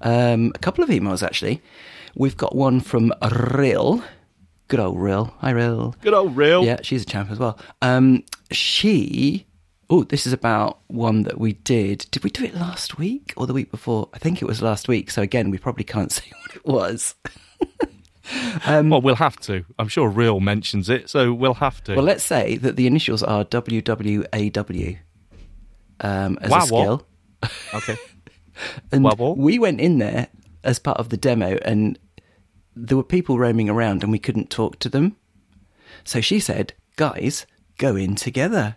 Um, 0.00 0.52
a 0.54 0.58
couple 0.58 0.84
of 0.84 0.90
emails, 0.90 1.22
actually. 1.22 1.60
We've 2.14 2.36
got 2.36 2.54
one 2.54 2.80
from 2.80 3.12
Ril. 3.54 4.02
Good 4.68 4.80
old 4.80 5.00
Ril. 5.00 5.34
Hi, 5.38 5.50
Ril. 5.50 5.94
Good 6.02 6.14
old 6.14 6.36
real. 6.36 6.64
Yeah, 6.64 6.78
she's 6.82 7.02
a 7.02 7.06
champ 7.06 7.30
as 7.30 7.38
well. 7.38 7.58
Um, 7.82 8.24
she. 8.50 9.46
Oh, 9.90 10.04
this 10.04 10.26
is 10.26 10.34
about 10.34 10.80
one 10.88 11.22
that 11.22 11.38
we 11.38 11.54
did. 11.54 12.06
Did 12.10 12.22
we 12.22 12.30
do 12.30 12.44
it 12.44 12.54
last 12.54 12.98
week 12.98 13.32
or 13.36 13.46
the 13.46 13.54
week 13.54 13.70
before? 13.70 14.10
I 14.12 14.18
think 14.18 14.42
it 14.42 14.44
was 14.44 14.60
last 14.60 14.86
week. 14.86 15.10
So 15.10 15.22
again, 15.22 15.50
we 15.50 15.56
probably 15.56 15.84
can't 15.84 16.12
say 16.12 16.30
what 16.42 16.56
it 16.56 16.66
was. 16.66 17.14
Well, 18.66 19.00
we'll 19.00 19.14
have 19.16 19.38
to. 19.40 19.64
I'm 19.78 19.88
sure 19.88 20.08
Real 20.08 20.40
mentions 20.40 20.88
it, 20.88 21.08
so 21.08 21.32
we'll 21.32 21.54
have 21.54 21.82
to. 21.84 21.94
Well, 21.94 22.04
let's 22.04 22.24
say 22.24 22.56
that 22.58 22.76
the 22.76 22.86
initials 22.86 23.22
are 23.22 23.44
WWAW 23.44 24.98
um, 26.00 26.38
as 26.42 26.50
Wow, 26.50 26.58
a 26.58 26.66
skill. 26.66 27.06
okay. 27.74 27.96
And 28.90 29.04
Wobble. 29.04 29.36
we 29.36 29.56
went 29.60 29.80
in 29.80 29.98
there 29.98 30.26
as 30.64 30.80
part 30.80 30.98
of 30.98 31.10
the 31.10 31.16
demo, 31.16 31.58
and 31.62 31.96
there 32.74 32.96
were 32.96 33.04
people 33.04 33.38
roaming 33.38 33.70
around, 33.70 34.02
and 34.02 34.10
we 34.10 34.18
couldn't 34.18 34.50
talk 34.50 34.80
to 34.80 34.88
them. 34.88 35.14
So 36.02 36.20
she 36.20 36.40
said, 36.40 36.72
"Guys, 36.96 37.46
go 37.76 37.94
in 37.94 38.16
together." 38.16 38.76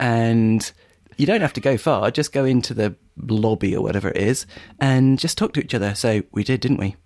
And 0.00 0.72
you 1.18 1.26
don't 1.26 1.42
have 1.42 1.52
to 1.52 1.60
go 1.60 1.76
far; 1.76 2.10
just 2.10 2.32
go 2.32 2.46
into 2.46 2.72
the 2.72 2.94
lobby 3.18 3.76
or 3.76 3.82
whatever 3.82 4.08
it 4.08 4.16
is, 4.16 4.46
and 4.80 5.18
just 5.18 5.36
talk 5.36 5.52
to 5.52 5.60
each 5.60 5.74
other. 5.74 5.94
So 5.94 6.22
we 6.32 6.42
did, 6.42 6.60
didn't 6.60 6.78
we? 6.78 6.96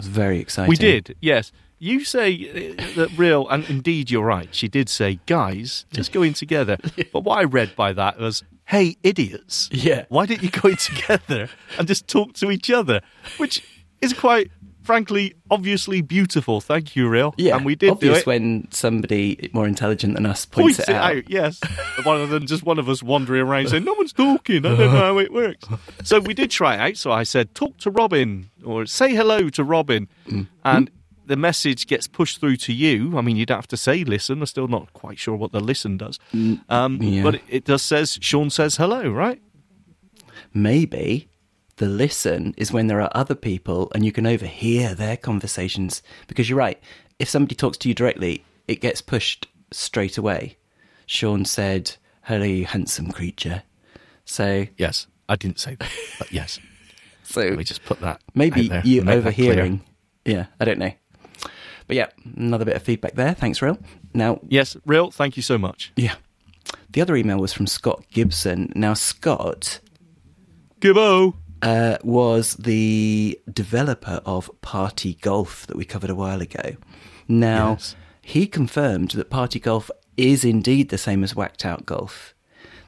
Was 0.00 0.06
very 0.06 0.38
exciting. 0.38 0.68
We 0.68 0.76
did, 0.76 1.16
yes. 1.20 1.52
You 1.78 2.04
say 2.04 2.76
uh, 2.78 2.84
that 2.96 3.10
real, 3.16 3.48
and 3.48 3.64
indeed 3.70 4.10
you're 4.10 4.24
right. 4.24 4.54
She 4.54 4.68
did 4.68 4.88
say, 4.88 5.20
guys, 5.26 5.86
just 5.92 6.12
go 6.12 6.22
in 6.22 6.34
together. 6.34 6.76
But 7.12 7.24
what 7.24 7.38
I 7.38 7.44
read 7.44 7.74
by 7.74 7.92
that 7.94 8.18
was, 8.18 8.42
hey, 8.66 8.96
idiots. 9.02 9.68
Yeah. 9.72 10.04
Why 10.08 10.26
didn't 10.26 10.42
you 10.42 10.50
go 10.50 10.68
in 10.68 10.76
together 10.90 11.48
and 11.78 11.88
just 11.88 12.06
talk 12.06 12.34
to 12.34 12.50
each 12.50 12.70
other? 12.70 13.00
Which 13.38 13.62
is 14.00 14.12
quite 14.12 14.50
frankly, 14.82 15.34
obviously 15.50 16.00
beautiful. 16.02 16.60
Thank 16.60 16.96
you, 16.96 17.08
Real. 17.08 17.34
Yeah, 17.36 17.56
and 17.56 17.64
we 17.64 17.74
did 17.74 17.90
obvious 17.90 18.18
do 18.18 18.20
it. 18.22 18.26
when 18.26 18.68
somebody 18.70 19.50
more 19.52 19.66
intelligent 19.66 20.14
than 20.14 20.26
us 20.26 20.44
points, 20.46 20.78
Points 20.78 20.88
it 20.88 20.94
out. 20.94 21.28
yes. 21.30 21.60
Rather 22.06 22.26
than 22.26 22.46
just 22.46 22.62
one 22.62 22.78
of 22.78 22.88
us 22.88 23.02
wandering 23.02 23.42
around 23.42 23.68
saying, 23.68 23.84
no 23.84 23.94
one's 23.94 24.12
talking, 24.12 24.58
I 24.64 24.70
don't 24.70 24.78
know 24.78 24.88
how 24.90 25.18
it 25.18 25.32
works. 25.32 25.66
So 26.04 26.18
we 26.20 26.34
did 26.34 26.50
try 26.50 26.74
it 26.74 26.80
out. 26.80 26.96
So 26.96 27.12
I 27.12 27.22
said, 27.24 27.54
talk 27.54 27.76
to 27.78 27.90
Robin 27.90 28.50
or 28.64 28.86
say 28.86 29.14
hello 29.14 29.48
to 29.50 29.62
Robin. 29.64 30.08
Mm-hmm. 30.26 30.42
And 30.64 30.90
the 31.26 31.36
message 31.36 31.86
gets 31.86 32.08
pushed 32.08 32.40
through 32.40 32.56
to 32.56 32.72
you. 32.72 33.16
I 33.16 33.20
mean, 33.20 33.36
you 33.36 33.46
don't 33.46 33.58
have 33.58 33.68
to 33.68 33.76
say 33.76 34.02
listen. 34.02 34.40
I'm 34.40 34.46
still 34.46 34.66
not 34.66 34.92
quite 34.94 35.18
sure 35.18 35.36
what 35.36 35.52
the 35.52 35.60
listen 35.60 35.96
does. 35.96 36.18
Um, 36.68 36.98
yeah. 37.00 37.22
But 37.22 37.34
it, 37.36 37.42
it 37.48 37.64
does 37.64 37.82
says, 37.82 38.18
Sean 38.20 38.50
says 38.50 38.76
hello, 38.76 39.10
right? 39.10 39.40
Maybe 40.52 41.28
the 41.80 41.88
listen 41.88 42.54
is 42.58 42.70
when 42.72 42.86
there 42.88 43.00
are 43.00 43.10
other 43.14 43.34
people 43.34 43.90
and 43.94 44.04
you 44.04 44.12
can 44.12 44.26
overhear 44.26 44.94
their 44.94 45.16
conversations. 45.16 46.02
Because 46.28 46.48
you're 46.48 46.58
right, 46.58 46.78
if 47.18 47.28
somebody 47.28 47.54
talks 47.54 47.78
to 47.78 47.88
you 47.88 47.94
directly, 47.94 48.44
it 48.68 48.80
gets 48.82 49.00
pushed 49.00 49.48
straight 49.70 50.18
away. 50.18 50.56
Sean 51.06 51.44
said, 51.44 51.96
Hello, 52.24 52.44
you 52.44 52.66
handsome 52.66 53.10
creature. 53.10 53.62
So, 54.26 54.66
Yes. 54.76 55.06
I 55.28 55.36
didn't 55.36 55.58
say 55.60 55.76
that, 55.76 55.90
but 56.18 56.30
yes. 56.32 56.58
so 57.22 57.40
Let 57.40 57.56
me 57.58 57.64
just 57.64 57.84
put 57.84 58.00
that. 58.00 58.20
maybe 58.34 58.62
out 58.64 58.68
there, 58.68 58.82
you 58.84 59.00
make 59.02 59.22
that 59.24 59.34
clear. 59.34 59.52
overhearing. 59.52 59.82
Yeah, 60.24 60.46
I 60.60 60.64
don't 60.66 60.78
know. 60.78 60.92
But 61.86 61.96
yeah, 61.96 62.08
another 62.36 62.64
bit 62.64 62.76
of 62.76 62.82
feedback 62.82 63.14
there. 63.14 63.32
Thanks, 63.34 63.62
Real. 63.62 63.78
Now, 64.12 64.40
Yes, 64.48 64.76
real. 64.86 65.10
Thank 65.10 65.36
you 65.36 65.42
so 65.42 65.56
much. 65.58 65.92
yeah. 65.96 66.16
The 66.90 67.00
other 67.00 67.16
email 67.16 67.38
was 67.38 67.52
from 67.52 67.66
Scott 67.66 68.04
Gibson. 68.12 68.72
Now, 68.76 68.94
Scott 68.94 69.80
Gibbo. 70.80 71.34
Uh, 71.62 71.98
was 72.02 72.54
the 72.54 73.38
developer 73.52 74.20
of 74.24 74.50
Party 74.62 75.14
Golf 75.20 75.66
that 75.66 75.76
we 75.76 75.84
covered 75.84 76.10
a 76.10 76.14
while 76.14 76.40
ago. 76.40 76.76
Now, 77.28 77.72
Yes. 77.72 77.96
he 78.22 78.46
confirmed 78.46 79.10
that 79.12 79.30
Party 79.30 79.60
Golf 79.60 79.90
is 80.16 80.44
indeed 80.44 80.88
the 80.88 80.98
same 80.98 81.22
as 81.24 81.34
Whacked 81.36 81.64
Out 81.64 81.86
Golf 81.86 82.34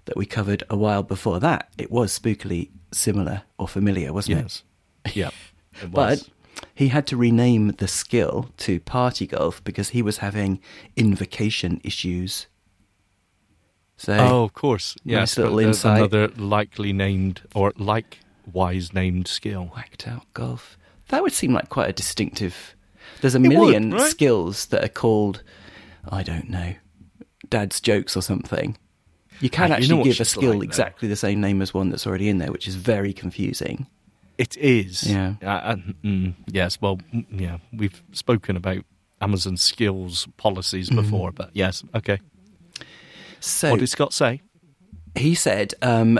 that 0.07 0.17
we 0.17 0.27
covered 0.27 0.65
a 0.69 0.77
while 0.77 1.03
before 1.03 1.39
that. 1.41 1.69
It 1.79 1.91
was 1.91 2.19
spookily 2.19 2.71
similar 2.93 3.43
or 3.59 3.69
familiar, 3.69 4.13
wasn't 4.13 4.39
it? 4.39 4.63
Yes. 5.07 5.15
Yeah. 5.15 5.29
It? 5.29 5.91
But 5.93 6.29
he 6.75 6.89
had 6.89 7.07
to 7.07 7.17
rename 7.17 7.69
the 7.79 7.89
skill 7.89 8.51
to 8.59 8.79
Party 8.81 9.27
Golf 9.27 9.63
because 9.65 9.91
he 9.91 10.03
was 10.03 10.19
having 10.19 10.61
invocation 10.97 11.81
issues. 11.83 12.47
So, 13.97 14.15
Oh, 14.19 14.45
of 14.45 14.53
course. 14.53 14.97
Nice 15.05 15.13
Yes, 15.13 15.39
little 15.39 15.55
but, 15.57 15.65
uh, 15.65 15.69
insight. 15.69 15.99
Another 15.99 16.29
likely 16.37 16.93
named 16.93 17.43
or 17.55 17.73
likewise 18.47 18.93
named 18.93 19.29
skill. 19.29 19.71
whacked 19.75 20.07
out 20.09 20.25
golf. 20.35 20.77
That 21.09 21.23
would 21.23 21.33
seem 21.33 21.53
like 21.53 21.69
quite 21.69 21.89
a 21.89 21.93
distinctive. 21.93 22.75
There's 23.21 23.35
a 23.35 23.41
would, 23.41 23.49
million 23.49 23.93
right? 23.93 24.11
skills 24.11 24.67
that 24.67 24.85
are 24.85 24.89
called, 24.89 25.43
I 26.11 26.23
don't 26.23 26.49
know, 26.49 26.75
dad's 27.49 27.81
jokes 27.81 28.17
or 28.17 28.23
something. 28.23 28.77
You 29.41 29.51
can 29.51 29.73
Ah, 29.73 29.77
you 29.79 29.89
know 29.89 29.97
actually 29.99 30.11
give 30.11 30.21
a 30.21 30.25
skill 30.25 30.55
like, 30.55 30.63
exactly 30.65 31.09
the 31.09 31.17
same 31.17 31.41
name 31.41 31.61
as 31.63 31.75
one 31.75 31.91
that's 31.91 32.07
already 32.07 32.29
in 32.29 32.39
there, 32.39 32.53
which 32.53 32.69
is 32.69 32.77
very 32.77 33.13
confusing. 33.13 33.87
It 34.39 34.57
is. 34.57 35.03
Yeah. 35.11 35.35
Uh, 35.43 35.47
uh, 35.47 35.77
mm, 36.05 36.35
yes. 36.47 36.81
Well, 36.81 36.99
mm, 37.13 37.27
yeah. 37.31 37.59
We've 37.73 38.03
spoken 38.13 38.57
about 38.57 38.85
Amazon 39.21 39.57
skills 39.57 40.27
policies 40.37 40.89
Mm-hmm. 40.89 41.01
before, 41.03 41.33
but 41.33 41.51
yes. 41.53 41.83
Okay. 41.95 42.21
So 43.41 43.71
what 43.71 43.81
did 43.81 43.89
Scott 43.89 44.13
say? 44.13 44.41
he 45.15 45.35
said 45.35 45.75
um, 45.83 46.19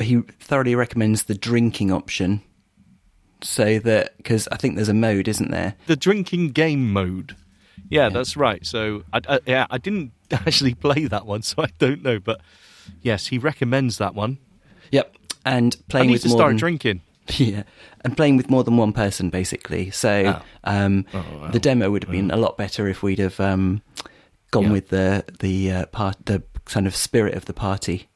he 0.00 0.20
thoroughly 0.40 0.74
recommends 0.74 1.24
the 1.24 1.34
drinking 1.34 1.90
option, 1.92 2.42
so 3.42 3.78
that 3.80 4.16
because 4.16 4.48
I 4.50 4.56
think 4.56 4.76
there's 4.76 4.88
a 4.88 4.94
mode, 4.94 5.28
isn't 5.28 5.50
there? 5.50 5.74
The 5.86 5.96
drinking 5.96 6.50
game 6.50 6.92
mode. 6.92 7.36
Yeah, 7.90 8.08
that's 8.10 8.36
right. 8.36 8.66
So, 8.66 9.04
I, 9.12 9.20
I, 9.28 9.40
yeah, 9.46 9.66
I 9.70 9.78
didn't 9.78 10.12
actually 10.30 10.74
play 10.74 11.06
that 11.06 11.24
one, 11.26 11.42
so 11.42 11.62
I 11.62 11.68
don't 11.78 12.02
know. 12.02 12.18
But 12.18 12.40
yes, 13.02 13.28
he 13.28 13.38
recommends 13.38 13.98
that 13.98 14.14
one. 14.14 14.38
Yep. 14.90 15.14
And 15.44 15.76
I 15.78 15.82
playing 15.88 16.06
need 16.08 16.12
with 16.14 16.22
to 16.22 16.28
more 16.28 16.38
start 16.38 16.50
than, 16.50 16.56
drinking. 16.58 17.00
Yeah, 17.36 17.64
and 18.04 18.16
playing 18.16 18.38
with 18.38 18.48
more 18.48 18.64
than 18.64 18.76
one 18.78 18.92
person, 18.94 19.28
basically. 19.30 19.90
So 19.90 20.40
Oh. 20.40 20.44
um, 20.64 21.04
Oh, 21.12 21.18
wow. 21.40 21.50
the 21.50 21.58
demo 21.60 21.90
would 21.90 22.04
have 22.04 22.10
been 22.10 22.30
a 22.30 22.36
lot 22.38 22.56
better 22.56 22.88
if 22.88 23.02
we'd 23.02 23.18
have 23.18 23.38
um, 23.38 23.82
gone 24.50 24.64
Yeah. 24.64 24.72
with 24.72 24.88
the 24.88 25.24
the 25.38 25.70
uh, 25.72 25.86
part, 25.86 26.16
the 26.24 26.42
kind 26.64 26.86
of 26.86 26.96
spirit 26.96 27.34
of 27.34 27.44
the 27.44 27.52
party 27.52 28.08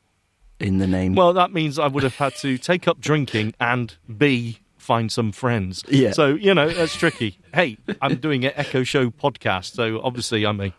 in 0.62 0.78
the 0.78 0.86
name. 0.86 1.14
Well, 1.14 1.32
that 1.34 1.52
means 1.52 1.78
I 1.78 1.88
would 1.88 2.02
have 2.02 2.16
had 2.16 2.34
to 2.36 2.56
take 2.58 2.86
up 2.88 3.00
drinking 3.00 3.54
and 3.60 3.94
B 4.16 4.58
find 4.82 5.12
some 5.12 5.32
friends. 5.32 5.84
Yeah. 5.88 6.12
So 6.12 6.34
you 6.34 6.54
know 6.54 6.68
that's 6.68 6.96
tricky. 6.96 7.38
Hey, 7.54 7.78
I'm 8.00 8.16
doing 8.16 8.44
an 8.44 8.52
Echo 8.56 8.82
Show 8.82 9.10
podcast, 9.10 9.74
so 9.74 10.00
obviously 10.02 10.44
I'm 10.44 10.60
a 10.60 10.74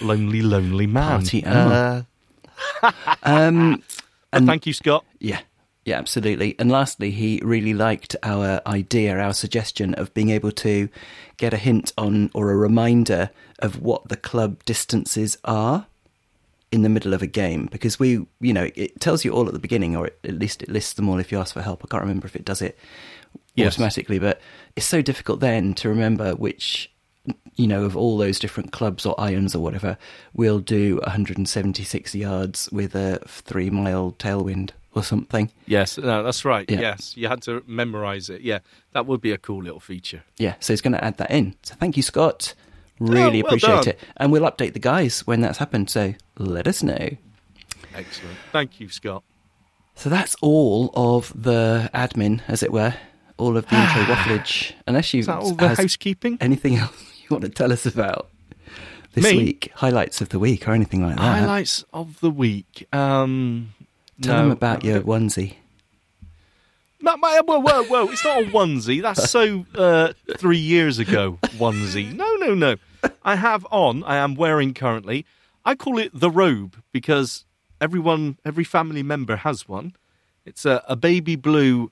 lonely, 0.00 0.42
lonely 0.42 0.86
man. 0.86 1.20
Party. 1.20 1.44
Uh, 1.44 2.02
um, 3.22 3.82
but 4.30 4.44
thank 4.44 4.66
you, 4.66 4.72
Scott. 4.72 5.04
yeah, 5.20 5.40
yeah, 5.84 5.98
absolutely. 5.98 6.54
And 6.58 6.70
lastly, 6.70 7.10
he 7.10 7.40
really 7.42 7.74
liked 7.74 8.14
our 8.22 8.60
idea, 8.66 9.18
our 9.18 9.32
suggestion 9.32 9.94
of 9.94 10.12
being 10.14 10.30
able 10.30 10.52
to 10.52 10.88
get 11.36 11.54
a 11.54 11.56
hint 11.56 11.92
on 11.96 12.30
or 12.34 12.50
a 12.50 12.56
reminder 12.56 13.30
of 13.60 13.80
what 13.80 14.08
the 14.08 14.16
club 14.16 14.64
distances 14.64 15.38
are. 15.44 15.86
In 16.70 16.82
the 16.82 16.88
middle 16.88 17.14
of 17.14 17.22
a 17.22 17.26
game 17.26 17.66
because 17.72 17.98
we, 17.98 18.26
you 18.40 18.52
know, 18.52 18.68
it 18.74 19.00
tells 19.00 19.24
you 19.24 19.32
all 19.32 19.46
at 19.46 19.52
the 19.54 19.58
beginning, 19.58 19.96
or 19.96 20.06
at 20.06 20.34
least 20.38 20.62
it 20.62 20.68
lists 20.68 20.92
them 20.94 21.08
all 21.08 21.18
if 21.18 21.32
you 21.32 21.38
ask 21.38 21.54
for 21.54 21.62
help. 21.62 21.82
I 21.84 21.88
can't 21.88 22.02
remember 22.02 22.26
if 22.26 22.36
it 22.36 22.44
does 22.44 22.60
it 22.62 22.76
Yes. 23.54 23.74
automatically, 23.74 24.18
but 24.18 24.40
it's 24.76 24.86
so 24.86 25.02
difficult 25.02 25.40
then 25.40 25.74
to 25.74 25.88
remember 25.88 26.34
which, 26.36 26.90
you 27.56 27.66
know, 27.66 27.82
of 27.84 27.96
all 27.96 28.16
those 28.16 28.38
different 28.38 28.70
clubs 28.70 29.04
or 29.04 29.18
irons 29.20 29.54
or 29.54 29.60
whatever, 29.62 29.98
we'll 30.32 30.60
do 30.60 31.00
176 31.06 32.14
yards 32.14 32.68
with 32.70 32.94
a 32.94 33.18
three 33.26 33.70
mile 33.70 34.14
tailwind 34.18 34.70
or 34.94 35.02
something. 35.02 35.50
Yes, 35.66 35.98
no, 35.98 36.22
that's 36.22 36.44
right. 36.44 36.70
Yeah. 36.70 36.80
Yes, 36.80 37.16
you 37.16 37.28
had 37.28 37.42
to 37.42 37.62
memorize 37.66 38.30
it. 38.30 38.42
Yeah, 38.42 38.60
that 38.92 39.06
would 39.06 39.20
be 39.20 39.32
a 39.32 39.38
cool 39.38 39.62
little 39.62 39.80
feature. 39.80 40.22
Yeah, 40.36 40.54
so 40.60 40.72
he's 40.72 40.80
going 40.80 40.92
to 40.94 41.02
add 41.04 41.16
that 41.18 41.30
in. 41.30 41.54
So 41.62 41.74
thank 41.74 41.96
you, 41.96 42.02
Scott. 42.02 42.54
Really 43.00 43.40
Oh, 43.42 43.44
well 43.44 43.54
appreciate 43.54 43.68
done. 43.84 43.88
it. 43.88 43.98
And 44.16 44.32
we'll 44.32 44.42
update 44.50 44.72
the 44.72 44.78
guys 44.80 45.26
when 45.26 45.40
that's 45.40 45.58
happened. 45.58 45.88
So 45.90 46.14
let 46.38 46.66
us 46.66 46.82
know. 46.82 47.10
Excellent. 47.94 48.36
Thank 48.52 48.80
you, 48.80 48.88
Scott. 48.88 49.22
So 49.94 50.08
that's 50.08 50.36
all 50.40 50.90
of 50.94 51.32
the 51.34 51.90
admin, 51.94 52.40
as 52.48 52.62
it 52.62 52.72
were, 52.72 52.94
all 53.36 53.56
of 53.56 53.66
the 53.68 53.74
intro 53.80 54.02
wafflage. 54.14 54.72
Unless 54.86 55.12
you 55.14 55.20
Is 55.20 55.26
that 55.26 55.38
all 55.38 55.54
the 55.54 55.74
housekeeping? 55.74 56.38
anything 56.40 56.76
else 56.76 56.92
you 57.22 57.26
want 57.30 57.42
to 57.44 57.50
tell 57.50 57.72
us 57.72 57.84
about 57.86 58.28
this 59.14 59.24
Me? 59.24 59.36
week, 59.38 59.72
highlights 59.74 60.20
of 60.20 60.28
the 60.28 60.38
week, 60.38 60.68
or 60.68 60.72
anything 60.72 61.02
like 61.02 61.16
that. 61.16 61.22
Highlights 61.22 61.84
of 61.92 62.20
the 62.20 62.30
week. 62.30 62.86
Um, 62.92 63.74
Tell 64.22 64.34
no, 64.36 64.42
them 64.42 64.50
about 64.52 64.84
your 64.84 64.98
no. 65.00 65.04
onesie. 65.06 65.54
Ma- 67.00 67.16
ma- 67.16 67.40
Whoa, 67.42 67.60
whoa, 67.60 67.84
whoa! 67.84 68.08
It's 68.08 68.24
not 68.24 68.42
a 68.42 68.46
onesie. 68.46 69.00
That's 69.02 69.30
so 69.30 69.64
uh, 69.76 70.12
three 70.36 70.58
years 70.58 70.98
ago. 70.98 71.38
Onesie. 71.56 72.12
No, 72.12 72.34
no, 72.36 72.54
no. 72.54 72.76
I 73.22 73.36
have 73.36 73.66
on. 73.70 74.02
I 74.04 74.16
am 74.16 74.34
wearing 74.34 74.74
currently. 74.74 75.24
I 75.64 75.74
call 75.74 75.98
it 75.98 76.10
the 76.14 76.30
robe 76.30 76.82
because 76.92 77.44
everyone, 77.80 78.38
every 78.44 78.64
family 78.64 79.02
member 79.02 79.36
has 79.36 79.68
one. 79.68 79.94
It's 80.44 80.64
a, 80.64 80.82
a 80.88 80.96
baby 80.96 81.36
blue. 81.36 81.90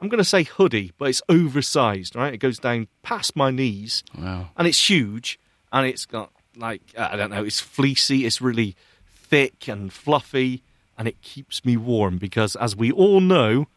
I'm 0.00 0.08
going 0.08 0.18
to 0.18 0.24
say 0.24 0.42
hoodie, 0.42 0.92
but 0.98 1.08
it's 1.08 1.22
oversized. 1.28 2.14
Right, 2.14 2.34
it 2.34 2.38
goes 2.38 2.58
down 2.58 2.88
past 3.02 3.34
my 3.34 3.50
knees, 3.50 4.04
Wow. 4.16 4.50
and 4.56 4.68
it's 4.68 4.90
huge, 4.90 5.38
and 5.72 5.86
it's 5.86 6.04
got 6.04 6.30
like 6.56 6.82
I 6.98 7.16
don't 7.16 7.30
know. 7.30 7.42
It's 7.44 7.60
fleecy. 7.60 8.26
It's 8.26 8.40
really 8.42 8.76
thick 9.08 9.66
and 9.68 9.90
fluffy, 9.92 10.62
and 10.98 11.08
it 11.08 11.22
keeps 11.22 11.64
me 11.64 11.76
warm 11.78 12.18
because, 12.18 12.54
as 12.56 12.76
we 12.76 12.92
all 12.92 13.20
know, 13.20 13.68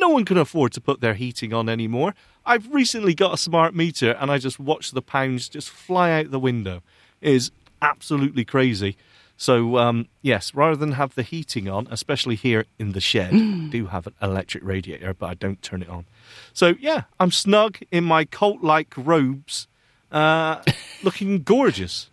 no 0.00 0.08
one 0.08 0.24
can 0.24 0.36
afford 0.38 0.72
to 0.72 0.80
put 0.80 1.00
their 1.00 1.14
heating 1.14 1.52
on 1.52 1.68
anymore. 1.68 2.14
I've 2.44 2.72
recently 2.72 3.14
got 3.14 3.34
a 3.34 3.36
smart 3.36 3.74
meter 3.74 4.12
and 4.12 4.30
I 4.30 4.38
just 4.38 4.58
watch 4.58 4.90
the 4.90 5.02
pounds 5.02 5.48
just 5.48 5.70
fly 5.70 6.10
out 6.10 6.30
the 6.30 6.40
window. 6.40 6.82
It 7.20 7.34
is 7.34 7.50
absolutely 7.82 8.44
crazy. 8.44 8.96
So, 9.36 9.78
um, 9.78 10.08
yes, 10.20 10.54
rather 10.54 10.76
than 10.76 10.92
have 10.92 11.14
the 11.14 11.22
heating 11.22 11.66
on, 11.68 11.86
especially 11.90 12.34
here 12.36 12.66
in 12.78 12.92
the 12.92 13.00
shed, 13.00 13.32
I 13.34 13.68
do 13.70 13.86
have 13.86 14.06
an 14.06 14.12
electric 14.20 14.62
radiator, 14.64 15.14
but 15.14 15.26
I 15.30 15.34
don't 15.34 15.62
turn 15.62 15.80
it 15.82 15.88
on. 15.88 16.04
So, 16.52 16.74
yeah, 16.78 17.04
I'm 17.18 17.30
snug 17.30 17.78
in 17.90 18.04
my 18.04 18.24
cult 18.26 18.62
like 18.62 18.92
robes, 18.96 19.66
uh, 20.12 20.62
looking 21.02 21.42
gorgeous. 21.42 22.10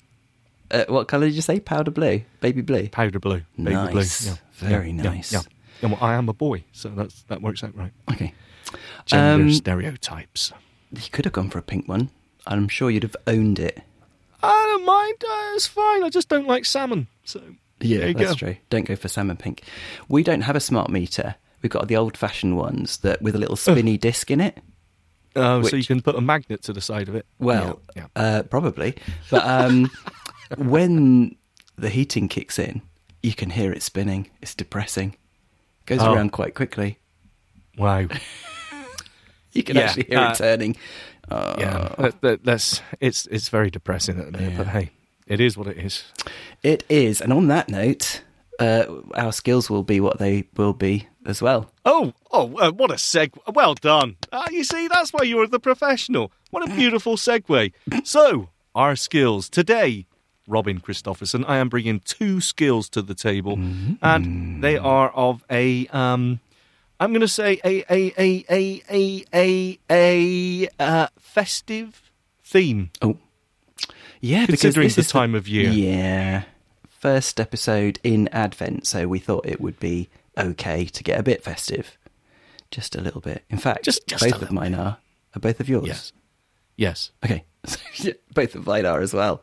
Uh, 0.72 0.86
what 0.88 1.08
colour 1.10 1.26
did 1.26 1.36
you 1.36 1.42
say? 1.42 1.60
Powder 1.60 1.92
blue? 1.92 2.22
Baby 2.40 2.62
blue? 2.62 2.88
Powder 2.90 3.20
blue. 3.20 3.42
Baby 3.58 3.72
Nice. 3.72 4.26
blue. 4.28 4.38
Very 4.54 4.92
yeah, 4.92 5.04
nice. 5.04 5.34
Yeah, 5.34 5.42
yeah. 5.82 5.90
well, 5.90 5.98
I 6.02 6.14
am 6.16 6.30
a 6.30 6.34
boy, 6.34 6.64
so 6.72 6.90
that's, 6.90 7.24
that 7.24 7.42
works 7.42 7.64
out 7.64 7.76
right. 7.76 7.92
Okay. 8.12 8.34
Gender 9.06 9.44
Um, 9.46 9.52
stereotypes. 9.52 10.52
You 10.92 11.10
could 11.12 11.26
have 11.26 11.34
gone 11.34 11.50
for 11.50 11.60
a 11.60 11.64
pink 11.64 11.88
one. 11.88 12.10
I'm 12.46 12.68
sure 12.68 12.90
you'd 12.90 13.04
have 13.04 13.16
owned 13.26 13.60
it. 13.60 13.82
I 14.44 14.48
don't 14.68 14.86
mind. 14.86 15.16
Uh, 15.24 15.56
it's 15.56 15.68
fine. 15.68 16.04
I 16.04 16.10
just 16.10 16.30
don't 16.30 16.48
like 16.48 16.64
salmon. 16.66 17.08
So 17.24 17.42
Yeah, 17.82 18.00
there 18.00 18.08
you 18.10 18.14
that's 18.14 18.32
go. 18.32 18.36
true. 18.36 18.58
Don't 18.70 18.86
go 18.86 18.96
for 18.96 19.08
salmon 19.08 19.38
pink. 19.38 19.64
We 20.08 20.24
don't 20.24 20.42
have 20.42 20.56
a 20.56 20.60
smart 20.62 20.90
meter. 20.90 21.36
We've 21.62 21.72
got 21.72 21.88
the 21.88 21.98
old 21.98 22.16
fashioned 22.16 22.56
ones 22.56 22.98
that 23.00 23.22
with 23.22 23.36
a 23.36 23.40
little 23.40 23.56
spinny 23.56 23.98
disc 23.98 24.30
in 24.32 24.40
it. 24.40 24.60
Oh, 25.36 25.62
so 25.62 25.66
Which- 25.66 25.74
you 25.74 25.84
can 25.86 26.02
put 26.02 26.16
a 26.16 26.22
magnet 26.22 26.62
to 26.64 26.74
the 26.74 26.82
side 26.82 27.10
of 27.10 27.16
it. 27.16 27.26
Well, 27.40 27.82
yeah. 27.96 28.08
Uh, 28.16 28.44
probably. 28.44 28.96
But 29.30 29.46
um, 29.46 29.90
when 30.58 31.36
the 31.78 31.90
heating 31.90 32.28
kicks 32.28 32.58
in, 32.60 32.82
you 33.22 33.34
can 33.34 33.50
hear 33.52 33.72
it 33.72 33.84
spinning. 33.84 34.30
It's 34.42 34.56
depressing. 34.56 35.16
Goes 35.88 36.00
Oh. 36.02 36.14
around 36.14 36.32
quite 36.32 36.54
quickly. 36.54 37.00
Wow. 37.78 38.08
You 39.54 39.64
can 39.64 39.76
Yeah, 39.76 39.84
actually 39.86 40.04
hear 40.10 40.20
uh, 40.20 40.32
it 40.32 40.36
turning. 40.38 40.76
Uh, 41.30 41.56
yeah, 41.58 41.96
that, 41.98 42.22
that, 42.22 42.44
that's 42.44 42.82
it's 43.00 43.26
it's 43.28 43.50
very 43.50 43.72
depressing 43.72 44.20
at 44.20 44.26
the 44.28 44.32
minute. 44.38 44.56
But 44.56 44.68
hey, 44.68 44.92
it 45.26 45.40
is 45.42 45.58
what 45.58 45.66
it 45.68 45.78
is. 45.78 46.04
It 46.62 46.84
is. 46.90 47.22
And 47.22 47.34
on 47.34 47.48
that 47.48 47.68
note, 47.70 48.22
uh, 48.60 48.86
our 49.16 49.32
skills 49.32 49.68
will 49.70 49.82
be 49.84 50.00
what 50.00 50.20
they 50.20 50.44
will 50.56 50.74
be 50.74 51.08
as 51.26 51.42
well. 51.42 51.72
Oh, 51.86 52.14
oh, 52.32 52.56
uh, 52.58 52.72
what 52.72 52.92
a 52.92 52.96
seg! 52.96 53.32
Well 53.52 53.74
done. 53.74 54.18
Uh, 54.32 54.48
you 54.52 54.64
see, 54.64 54.88
that's 54.88 55.12
why 55.12 55.24
you're 55.24 55.48
the 55.48 55.60
professional. 55.60 56.32
What 56.52 56.70
a 56.70 56.76
beautiful 56.76 57.16
segue. 57.18 57.74
So, 58.04 58.50
our 58.76 58.96
skills 58.96 59.50
today, 59.50 60.06
Robin 60.48 60.80
Christopherson. 60.80 61.44
I 61.46 61.58
am 61.58 61.70
bringing 61.70 62.00
two 62.00 62.40
skills 62.42 62.90
to 62.90 63.02
the 63.02 63.14
table, 63.14 63.60
and 64.02 64.64
they 64.64 64.78
are 64.78 65.10
of 65.12 65.44
a 65.52 65.88
um. 65.88 66.40
I'm 67.00 67.12
going 67.12 67.22
to 67.22 67.28
say 67.28 67.60
a 67.64 67.84
a 67.94 68.12
a 68.18 68.46
a 68.50 68.84
a 68.90 69.24
a 69.34 69.78
a 69.92 70.70
uh, 70.80 71.08
festive 71.20 72.12
theme. 72.44 72.90
Oh, 73.02 73.18
yeah, 74.20 74.46
because 74.48 74.62
Considering 74.62 74.90
the 74.90 75.04
time 75.04 75.36
of 75.36 75.48
year. 75.48 75.70
Yeah, 75.70 76.44
first 76.90 77.40
episode 77.40 78.00
in 78.04 78.28
Advent, 78.30 78.88
so 78.88 79.08
we 79.08 79.20
thought 79.20 79.46
it 79.46 79.62
would 79.62 79.80
be 79.80 80.10
okay 80.38 80.86
to 80.86 81.04
get 81.04 81.20
a 81.20 81.24
bit 81.24 81.44
festive, 81.44 81.98
just 82.72 82.96
a 82.96 83.02
little 83.02 83.22
bit. 83.22 83.44
In 83.50 83.58
fact, 83.60 83.84
Just- 83.86 84.08
just 84.08 84.24
both 84.24 84.42
of 84.42 84.52
mine 84.52 84.74
are. 84.74 84.98
Are 85.36 85.40
both 85.40 85.60
of 85.60 85.70
yours? 85.70 85.86
Yes, 85.86 86.14
yes. 86.78 87.12
Okay, 87.24 87.44
both 88.34 88.56
of 88.56 88.66
mine 88.66 88.86
are 88.88 89.02
as 89.02 89.14
well. 89.14 89.42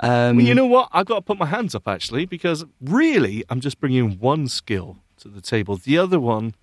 Um, 0.00 0.36
Well, 0.36 0.46
you 0.46 0.54
know 0.54 0.66
what? 0.66 0.88
I've 0.92 1.06
got 1.06 1.16
to 1.16 1.20
put 1.22 1.38
my 1.38 1.46
hands 1.46 1.74
up 1.74 1.86
actually 1.88 2.26
because 2.26 2.64
really, 2.80 3.44
I'm 3.48 3.60
just 3.60 3.80
bringing 3.80 4.18
one 4.18 4.48
skill 4.48 4.98
to 5.18 5.28
the 5.28 5.40
table. 5.40 5.76
The 5.76 5.98
other 5.98 6.18
one 6.20 6.54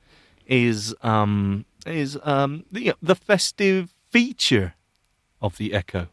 is 0.47 0.93
um, 1.01 1.65
is 1.85 2.17
um, 2.23 2.65
the, 2.71 2.93
the 3.01 3.15
festive 3.15 3.93
feature 4.11 4.73
of 5.41 5.57
the 5.57 5.73
Echo. 5.73 6.07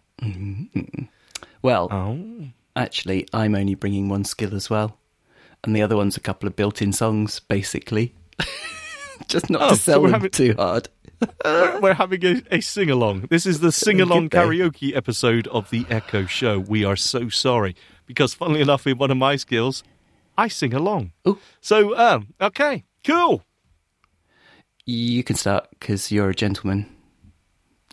well, 1.63 1.89
Oh, 1.91 2.49
actually, 2.77 3.27
I'm 3.33 3.55
only 3.55 3.75
bringing 3.75 4.09
one 4.09 4.25
skill 4.25 4.55
as 4.55 4.71
well, 4.71 4.99
and 5.65 5.75
the 5.75 5.83
other 5.83 5.97
one's 5.97 6.17
a 6.17 6.21
couple 6.21 6.47
of 6.47 6.57
built-in 6.57 6.93
songs, 6.93 7.41
basically. 7.41 8.15
just 9.29 9.51
not 9.51 9.63
Oh, 9.63 9.69
to 9.71 9.77
sell 9.77 10.01
we're 10.01 10.09
them 10.09 10.15
having- 10.21 10.31
too 10.31 10.55
hard. 10.57 10.89
We're, 11.45 11.81
we're 11.81 11.95
having 11.95 12.25
a, 12.25 12.43
a 12.51 12.61
sing 12.61 12.91
along. 12.91 13.23
This 13.31 13.47
is 13.47 13.61
the 13.61 13.73
sing 13.85 14.01
along 14.01 14.31
karaoke 14.31 14.97
episode 14.97 15.47
of 15.49 15.71
the 15.71 15.87
Echo 15.91 16.27
Show. 16.27 16.59
We 16.59 16.85
are 16.85 16.97
so 16.97 17.29
sorry 17.29 17.75
because, 18.07 18.35
funnily 18.35 18.61
enough, 18.61 18.87
in 18.87 18.99
one 18.99 19.11
of 19.11 19.17
my 19.17 19.37
skills, 19.37 19.83
I 20.37 20.49
sing 20.49 20.75
along. 20.75 21.13
Ooh. 21.27 21.39
So, 21.61 21.97
um, 21.97 22.35
okay, 22.41 22.85
cool. 23.05 23.43
You 24.87 25.23
can 25.23 25.37
start 25.37 25.69
because 25.71 26.11
you're 26.11 26.31
a 26.31 26.35
gentleman, 26.35 26.87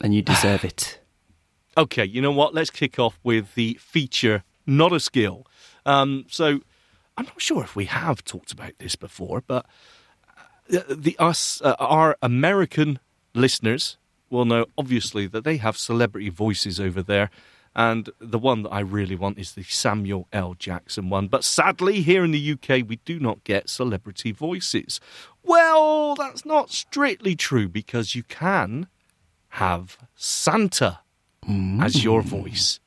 and 0.01 0.13
you 0.13 0.21
deserve 0.21 0.63
it. 0.65 0.99
Okay, 1.77 2.05
you 2.05 2.21
know 2.21 2.31
what? 2.31 2.53
Let's 2.53 2.69
kick 2.69 2.99
off 2.99 3.19
with 3.23 3.55
the 3.55 3.77
feature, 3.81 4.43
not 4.65 4.93
a 4.93 4.99
skill. 4.99 5.45
Um, 5.85 6.25
so, 6.29 6.61
I'm 7.17 7.25
not 7.25 7.41
sure 7.41 7.63
if 7.63 7.75
we 7.75 7.85
have 7.85 8.23
talked 8.23 8.51
about 8.51 8.73
this 8.79 8.95
before, 8.95 9.41
but 9.45 9.65
uh, 10.73 10.81
the 10.89 11.15
us, 11.19 11.61
uh, 11.63 11.75
our 11.79 12.17
American 12.21 12.99
listeners 13.35 13.97
will 14.29 14.45
know 14.45 14.65
obviously 14.77 15.27
that 15.27 15.43
they 15.43 15.57
have 15.57 15.77
celebrity 15.77 16.29
voices 16.29 16.79
over 16.79 17.01
there, 17.01 17.29
and 17.75 18.09
the 18.19 18.39
one 18.39 18.63
that 18.63 18.69
I 18.69 18.79
really 18.79 19.15
want 19.15 19.37
is 19.37 19.53
the 19.53 19.63
Samuel 19.63 20.27
L. 20.31 20.53
Jackson 20.53 21.09
one. 21.09 21.27
But 21.27 21.43
sadly, 21.43 22.01
here 22.01 22.23
in 22.23 22.31
the 22.31 22.51
UK, 22.53 22.87
we 22.87 22.99
do 23.05 23.19
not 23.19 23.43
get 23.43 23.69
celebrity 23.69 24.31
voices. 24.31 24.99
Well, 25.43 26.15
that's 26.15 26.45
not 26.45 26.71
strictly 26.71 27.35
true 27.35 27.67
because 27.67 28.15
you 28.15 28.23
can 28.23 28.87
have 29.49 29.97
Santa 30.15 30.99
as 31.79 32.03
your 32.03 32.21
voice. 32.21 32.79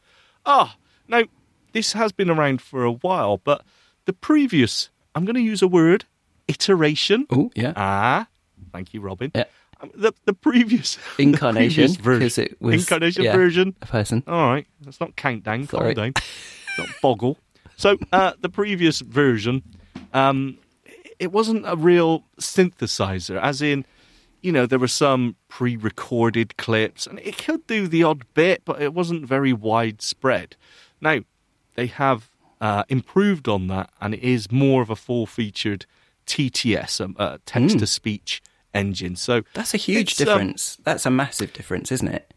Ah, 0.44 0.76
now 1.06 1.24
this 1.72 1.92
has 1.92 2.10
been 2.12 2.30
around 2.30 2.60
for 2.60 2.84
a 2.84 2.92
while, 2.92 3.36
but 3.36 3.64
the 4.06 4.12
previous, 4.12 4.90
I'm 5.14 5.24
going 5.24 5.36
to 5.36 5.42
use 5.42 5.62
a 5.62 5.68
word, 5.68 6.06
iteration. 6.48 7.26
Oh, 7.30 7.50
yeah. 7.54 7.74
Ah, 7.76 8.26
thank 8.72 8.94
you, 8.94 9.00
Robin. 9.00 9.30
Yeah. 9.34 9.44
Um, 9.80 9.90
the 9.94 10.12
the 10.24 10.32
previous 10.32 10.98
Incarnation, 11.18 11.94
previous 11.94 12.36
version, 12.36 12.44
it 12.44 12.60
was- 12.60 12.82
incarnation 12.82 13.24
yeah. 13.24 13.36
version. 13.36 13.74
A 13.82 13.86
person. 13.86 14.22
All 14.26 14.50
right, 14.50 14.66
that's 14.80 15.00
not 15.00 15.16
countdown. 15.16 15.66
Sorry. 15.68 15.94
Down. 15.94 16.14
not 16.78 16.88
boggle. 17.02 17.38
So 17.76 17.96
uh, 18.12 18.32
the 18.40 18.48
previous 18.48 19.00
version, 19.00 19.62
um, 20.12 20.58
it 21.18 21.32
wasn't 21.32 21.64
a 21.66 21.76
real 21.76 22.24
synthesizer, 22.40 23.40
as 23.40 23.62
in, 23.62 23.84
you 24.42 24.52
know, 24.52 24.66
there 24.66 24.78
were 24.78 24.88
some 24.88 25.36
pre-recorded 25.48 26.56
clips, 26.56 27.06
and 27.06 27.18
it 27.20 27.38
could 27.38 27.66
do 27.66 27.86
the 27.88 28.02
odd 28.02 28.24
bit, 28.34 28.62
but 28.64 28.82
it 28.82 28.94
wasn't 28.94 29.26
very 29.26 29.52
widespread. 29.52 30.56
Now 31.00 31.20
they 31.74 31.86
have 31.86 32.30
uh, 32.60 32.82
improved 32.88 33.48
on 33.48 33.68
that, 33.68 33.90
and 34.00 34.14
it 34.14 34.22
is 34.22 34.50
more 34.50 34.82
of 34.82 34.90
a 34.90 34.96
full-featured 34.96 35.86
TTS, 36.26 37.00
um, 37.00 37.16
uh, 37.18 37.38
text-to-speech 37.46 38.42
engine. 38.78 39.16
So 39.16 39.42
That's 39.54 39.74
a 39.74 39.76
huge 39.76 40.20
um, 40.20 40.26
difference. 40.26 40.78
That's 40.82 41.04
a 41.04 41.10
massive 41.10 41.52
difference, 41.52 41.92
isn't 41.92 42.08
it? 42.08 42.32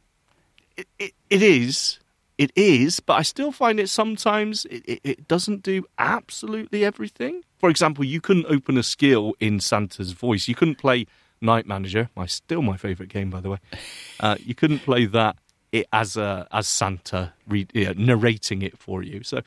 it, 0.77 0.88
it, 0.99 1.13
it 1.30 1.43
is 1.43 1.99
it 2.38 2.51
is 2.56 2.99
but 2.99 3.13
i 3.13 3.21
still 3.21 3.51
find 3.51 3.80
it 3.80 3.89
sometimes 3.89 4.65
it, 4.65 4.84
it, 4.86 4.99
it 5.04 5.27
doesn't 5.27 5.63
do 5.63 5.86
absolutely 5.97 6.84
everything 6.84 7.43
for 7.60 7.69
example 7.69 8.04
you 8.04 8.21
couldn't 8.21 8.45
open 8.47 8.77
a 8.77 8.84
skill 8.84 9.34
in 9.39 9.60
santa's 9.60 10.12
voice 10.13 10.47
you 10.47 10.56
couldn't 10.56 10.77
play 10.77 11.06
night 11.39 11.65
manager 11.65 12.10
my 12.15 12.25
still 12.25 12.62
my 12.62 12.77
favorite 12.77 13.10
game 13.10 13.30
by 13.30 13.41
the 13.41 13.49
way 13.49 13.58
uh, 14.19 14.36
you 14.39 14.56
couldn't 14.56 14.80
play 14.80 15.06
that 15.06 15.36
it 15.71 15.86
as 15.93 16.17
a 16.17 16.47
as 16.51 16.67
santa 16.67 17.34
yeah, 17.73 17.93
narrating 17.95 18.62
it 18.62 18.77
for 18.77 19.04
you 19.04 19.23
so 19.23 19.41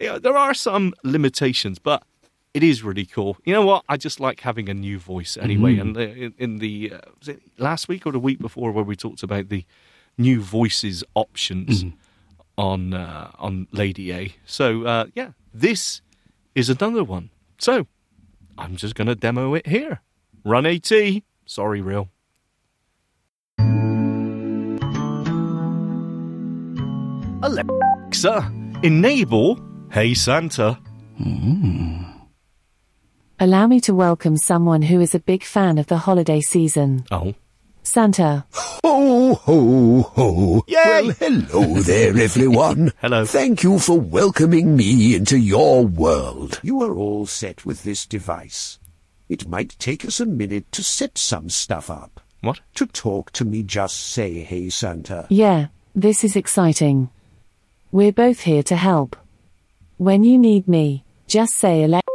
yeah, 0.00 0.16
there 0.16 0.36
are 0.36 0.54
some 0.54 0.94
limitations 1.02 1.78
but 1.78 2.02
it 2.54 2.62
is 2.62 2.82
really 2.82 3.06
cool. 3.06 3.36
You 3.44 3.52
know 3.52 3.64
what? 3.64 3.84
I 3.88 3.96
just 3.96 4.20
like 4.20 4.40
having 4.40 4.68
a 4.68 4.74
new 4.74 4.98
voice 4.98 5.36
anyway. 5.40 5.78
And 5.78 5.96
uh, 5.96 6.00
in, 6.00 6.34
in 6.38 6.58
the 6.58 6.92
uh, 6.94 7.00
was 7.18 7.28
it 7.28 7.42
last 7.58 7.88
week 7.88 8.06
or 8.06 8.12
the 8.12 8.18
week 8.18 8.38
before, 8.38 8.72
where 8.72 8.84
we 8.84 8.96
talked 8.96 9.22
about 9.22 9.48
the 9.48 9.64
new 10.16 10.40
voices 10.40 11.04
options 11.14 11.84
on 12.56 12.94
uh, 12.94 13.30
on 13.38 13.68
Lady 13.72 14.12
A. 14.12 14.34
So 14.44 14.84
uh, 14.84 15.06
yeah, 15.14 15.32
this 15.54 16.02
is 16.54 16.68
another 16.68 17.04
one. 17.04 17.30
So 17.58 17.86
I'm 18.56 18.76
just 18.76 18.94
going 18.94 19.06
to 19.06 19.14
demo 19.14 19.54
it 19.54 19.66
here. 19.66 20.00
Run 20.44 20.66
AT. 20.66 20.90
Sorry, 21.46 21.80
real. 21.80 22.08
Alexa, 27.40 28.52
enable 28.82 29.60
Hey 29.90 30.14
Santa. 30.14 30.78
Allow 33.40 33.68
me 33.68 33.80
to 33.82 33.94
welcome 33.94 34.36
someone 34.36 34.82
who 34.82 35.00
is 35.00 35.14
a 35.14 35.20
big 35.20 35.44
fan 35.44 35.78
of 35.78 35.86
the 35.86 35.98
holiday 35.98 36.40
season. 36.40 37.04
Oh, 37.10 37.34
Santa. 37.84 38.44
Ho, 38.52 39.34
ho, 39.34 40.02
ho. 40.02 40.64
Yay! 40.66 40.74
Well, 40.84 41.10
hello 41.20 41.80
there, 41.82 42.18
everyone. 42.18 42.92
Hello. 43.00 43.24
Thank 43.24 43.62
you 43.62 43.78
for 43.78 43.98
welcoming 43.98 44.76
me 44.76 45.14
into 45.14 45.38
your 45.38 45.86
world. 45.86 46.60
You 46.62 46.82
are 46.82 46.94
all 46.94 47.26
set 47.26 47.64
with 47.64 47.84
this 47.84 48.06
device. 48.06 48.78
It 49.28 49.48
might 49.48 49.78
take 49.78 50.04
us 50.04 50.20
a 50.20 50.26
minute 50.26 50.70
to 50.72 50.82
set 50.82 51.16
some 51.16 51.48
stuff 51.48 51.90
up. 51.90 52.20
what? 52.40 52.60
To 52.74 52.86
talk 52.86 53.30
to 53.32 53.44
me, 53.44 53.62
just 53.62 53.96
say, 54.00 54.40
Hey 54.40 54.68
Santa. 54.68 55.26
Yeah, 55.30 55.68
this 55.94 56.24
is 56.24 56.34
exciting. 56.36 57.08
We're 57.92 58.12
both 58.12 58.40
here 58.40 58.62
to 58.64 58.76
help. 58.76 59.16
When 59.96 60.24
you 60.24 60.38
need 60.38 60.66
me, 60.68 61.04
just 61.26 61.54
say 61.54 61.84
Alexa. 61.84 62.07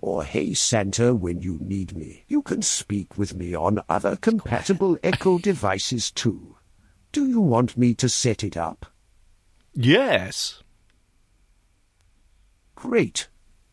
Or 0.00 0.24
Hey 0.24 0.54
Santa 0.54 1.14
when 1.14 1.40
you 1.40 1.58
need 1.60 1.96
me. 1.96 2.24
You 2.28 2.42
can 2.42 2.62
speak 2.62 3.18
with 3.18 3.34
me 3.34 3.54
on 3.54 3.80
other 3.88 4.16
compatible 4.16 4.98
Echo 5.02 5.38
devices 5.38 6.10
too. 6.10 6.56
Do 7.12 7.26
you 7.26 7.40
want 7.40 7.76
me 7.76 7.94
to 7.94 8.08
set 8.08 8.44
it 8.44 8.56
up? 8.56 8.86
Yes. 9.74 10.62
Great. 12.74 13.28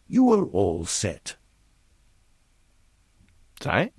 You 0.07 0.31
are 0.33 0.45
all 0.45 0.85
set. 0.85 1.35
Is 3.59 3.65
that 3.65 3.81
it? 3.87 3.93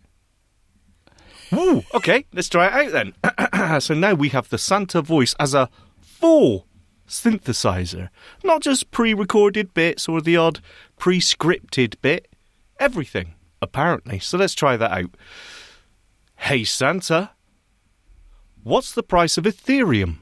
Ooh, 1.53 1.83
okay, 1.95 2.27
let's 2.33 2.49
try 2.49 2.67
it 2.67 2.95
out 2.95 3.13
then. 3.53 3.81
so 3.81 3.95
now 3.95 4.15
we 4.15 4.29
have 4.29 4.49
the 4.51 4.59
Santa 4.59 5.01
voice 5.01 5.35
as 5.41 5.55
a 5.55 5.71
full 6.01 6.68
synthesizer, 7.09 8.09
not 8.45 8.63
just 8.63 8.91
pre 8.91 9.15
recorded 9.15 9.75
bits 9.75 10.09
or 10.09 10.21
the 10.21 10.37
odd 10.37 10.61
pre 10.99 11.21
scripted 11.21 11.95
bit, 12.03 12.29
everything, 12.79 13.35
apparently. 13.61 14.19
So 14.19 14.39
let's 14.39 14.55
try 14.55 14.77
that 14.77 14.93
out. 14.93 15.15
Hey 16.37 16.65
Santa, 16.65 17.31
What's 18.69 18.93
the 18.93 19.03
price 19.03 19.39
of 19.39 19.45
Ethereum? 19.45 20.17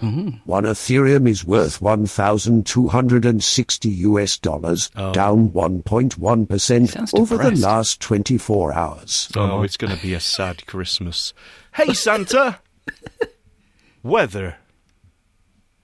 Mm-hmm. 0.00 0.38
One 0.46 0.64
Ethereum 0.64 1.28
is 1.28 1.44
worth 1.44 1.82
1,260 1.82 3.88
US 3.88 4.38
dollars, 4.38 4.90
oh. 4.96 5.12
down 5.12 5.50
1.1% 5.50 7.14
over 7.14 7.36
the 7.36 7.50
last 7.52 8.00
24 8.00 8.72
hours. 8.72 9.30
Oh, 9.36 9.42
uh-huh. 9.42 9.60
it's 9.64 9.76
going 9.76 9.94
to 9.94 10.02
be 10.02 10.14
a 10.14 10.20
sad 10.20 10.66
Christmas. 10.66 11.34
Hey, 11.74 11.92
Santa! 11.92 12.58
Weather. 14.02 14.56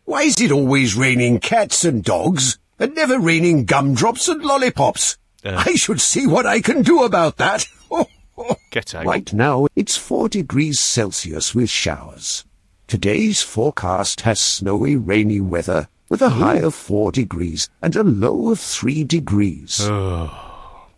Why 0.08 0.22
is 0.22 0.40
it 0.40 0.50
always 0.50 0.96
raining 0.96 1.38
cats 1.38 1.84
and 1.84 2.02
dogs, 2.02 2.58
and 2.78 2.94
never 2.94 3.18
raining 3.20 3.66
gumdrops 3.66 4.26
and 4.26 4.42
lollipops? 4.42 5.18
Uh. 5.44 5.62
I 5.66 5.74
should 5.74 6.00
see 6.00 6.26
what 6.26 6.46
I 6.46 6.62
can 6.62 6.80
do 6.80 7.02
about 7.04 7.36
that. 7.36 7.66
Get 8.70 8.94
out. 8.94 9.04
Right 9.04 9.30
now, 9.34 9.66
it's 9.76 9.98
4 9.98 10.30
degrees 10.30 10.80
Celsius 10.80 11.54
with 11.54 11.68
showers. 11.68 12.46
Today's 12.86 13.42
forecast 13.42 14.22
has 14.22 14.40
snowy, 14.40 14.96
rainy 14.96 15.40
weather 15.42 15.88
with 16.08 16.22
a 16.22 16.30
high 16.30 16.56
of 16.56 16.74
4 16.74 17.12
degrees 17.12 17.68
and 17.82 17.94
a 17.94 18.02
low 18.02 18.50
of 18.50 18.58
3 18.58 19.04
degrees. 19.04 19.78
Oh, 19.90 20.46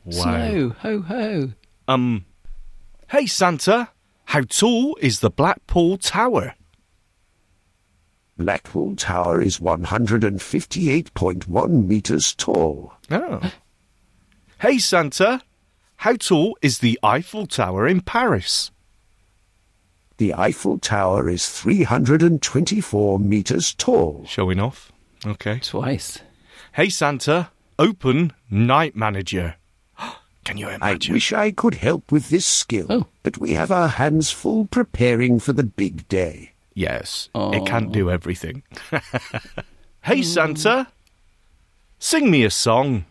Wow. 0.04 0.12
Snow, 0.22 0.68
ho 0.78 1.00
ho. 1.02 1.52
Um, 1.88 2.24
hey, 3.08 3.26
Santa! 3.26 3.88
How 4.26 4.42
tall 4.42 4.96
is 5.00 5.18
the 5.18 5.30
Blackpool 5.30 5.98
Tower? 5.98 6.54
Blackpool 8.44 8.96
Tower 8.96 9.42
is 9.42 9.58
158.1 9.58 11.86
meters 11.86 12.34
tall. 12.34 12.94
Oh. 13.10 13.52
Hey, 14.60 14.78
Santa! 14.78 15.42
How 15.96 16.14
tall 16.16 16.56
is 16.62 16.78
the 16.78 16.98
Eiffel 17.02 17.46
Tower 17.46 17.86
in 17.86 18.00
Paris? 18.00 18.70
The 20.16 20.32
Eiffel 20.32 20.78
Tower 20.78 21.28
is 21.28 21.50
324 21.50 23.18
meters 23.18 23.74
tall. 23.74 24.24
Showing 24.26 24.58
off. 24.58 24.90
Okay. 25.26 25.58
Twice. 25.58 26.20
Hey, 26.72 26.88
Santa! 26.88 27.50
Open 27.78 28.32
Night 28.50 28.96
Manager. 28.96 29.56
Can 30.44 30.56
you 30.56 30.68
imagine? 30.68 30.82
I 30.82 30.90
imagine? 30.92 31.12
wish 31.12 31.30
I 31.34 31.50
could 31.50 31.74
help 31.74 32.10
with 32.10 32.30
this 32.30 32.46
skill, 32.46 32.86
Oh. 32.88 33.06
but 33.22 33.36
we 33.36 33.52
have 33.52 33.70
our 33.70 33.88
hands 33.88 34.30
full 34.30 34.64
preparing 34.64 35.40
for 35.40 35.52
the 35.52 35.62
big 35.64 36.08
day. 36.08 36.49
Yes, 36.74 37.28
it 37.34 37.66
can't 37.66 37.92
do 37.92 38.08
oh. 38.08 38.12
everything. 38.12 38.62
hey, 40.02 40.22
Santa! 40.22 40.86
Sing 41.98 42.30
me 42.30 42.44
a 42.44 42.50
song. 42.50 43.04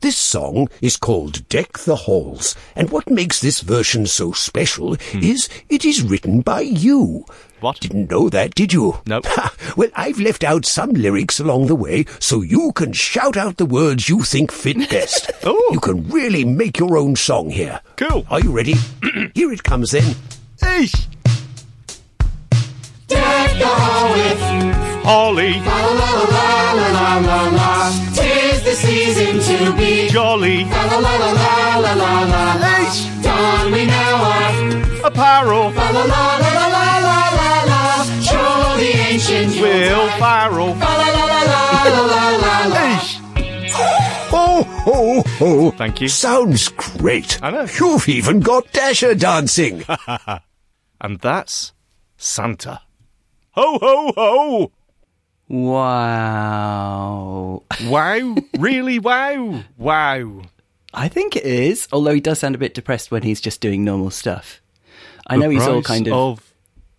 This 0.00 0.18
song 0.18 0.68
is 0.82 0.98
called 0.98 1.48
Deck 1.48 1.78
the 1.78 1.96
Halls, 1.96 2.54
and 2.76 2.90
what 2.90 3.08
makes 3.08 3.40
this 3.40 3.60
version 3.60 4.06
so 4.06 4.32
special 4.32 4.96
hmm. 4.96 5.22
is 5.22 5.48
it 5.70 5.84
is 5.84 6.02
written 6.02 6.42
by 6.42 6.60
you. 6.60 7.24
What? 7.60 7.80
Didn't 7.80 8.10
know 8.10 8.28
that, 8.28 8.54
did 8.54 8.74
you? 8.74 9.00
Nope. 9.06 9.24
Well, 9.78 9.88
I've 9.94 10.20
left 10.20 10.44
out 10.44 10.66
some 10.66 10.90
lyrics 10.90 11.40
along 11.40 11.68
the 11.68 11.74
way 11.74 12.04
so 12.20 12.42
you 12.42 12.72
can 12.72 12.92
shout 12.92 13.38
out 13.38 13.56
the 13.56 13.64
words 13.64 14.08
you 14.08 14.22
think 14.22 14.52
fit 14.52 14.90
best. 14.90 15.30
Oh. 15.46 15.70
You 15.72 15.80
can 15.80 16.08
really 16.08 16.44
make 16.44 16.78
your 16.78 16.96
own 16.98 17.16
song 17.16 17.50
here. 17.50 17.80
Cool. 17.96 18.26
Are 18.30 18.40
you 18.40 18.50
ready? 18.50 18.74
here 19.34 19.52
it 19.52 19.62
comes 19.62 19.92
then. 19.92 20.14
Eesh! 20.60 21.06
Holly, 25.04 25.52
Tis 28.14 28.62
the 28.62 28.72
season 28.74 29.38
to 29.40 29.76
be 29.76 30.08
jolly, 30.08 30.64
la 30.64 30.84
la 30.84 30.98
la 30.98 31.14
la 31.16 31.32
la 31.76 31.92
la 31.92 32.22
la 32.24 32.54
la. 32.54 32.74
Don 33.22 33.72
we 33.72 33.84
now 33.84 34.24
are 34.24 35.06
apparel, 35.06 35.70
la 35.70 35.90
la 35.90 36.04
la 36.04 36.36
la 36.38 36.66
la 36.66 36.98
la 36.98 37.20
la 37.38 37.52
la. 37.68 38.04
Show 38.22 38.76
the 38.78 38.92
ancient 39.10 39.60
Will 39.60 40.08
Ferrell. 40.18 40.74
la 40.74 40.94
la 40.96 41.10
la 41.14 41.42
la 41.42 41.72
la 41.84 42.02
la 42.12 42.24
la 42.44 42.54
la. 42.66 42.80
Eesh! 42.96 43.20
Ho, 44.30 44.62
ho, 44.62 45.22
ho. 45.38 45.70
Thank 45.72 46.00
you. 46.00 46.08
Sounds 46.08 46.68
great. 46.68 47.38
I 47.42 47.50
know. 47.50 47.66
You've 47.78 48.08
even 48.08 48.40
got 48.40 48.72
Dasher 48.72 49.14
dancing. 49.14 49.84
And 51.00 51.20
that's 51.20 51.72
Santa. 52.16 52.80
Ho, 53.56 53.78
ho, 53.80 54.12
ho! 54.16 54.72
Wow. 56.44 57.62
Wow, 57.84 58.34
really 58.58 58.98
wow, 58.98 59.62
wow. 59.76 60.42
I 60.92 61.08
think 61.08 61.36
it 61.36 61.44
is, 61.44 61.86
although 61.92 62.14
he 62.14 62.20
does 62.20 62.38
sound 62.40 62.54
a 62.54 62.58
bit 62.58 62.74
depressed 62.74 63.10
when 63.10 63.22
he's 63.22 63.40
just 63.40 63.60
doing 63.60 63.84
normal 63.84 64.10
stuff. 64.10 64.60
I 65.26 65.36
know 65.36 65.50
he's 65.50 65.66
all 65.66 65.82
kind 65.82 66.08
of. 66.08 66.14
of 66.14 66.50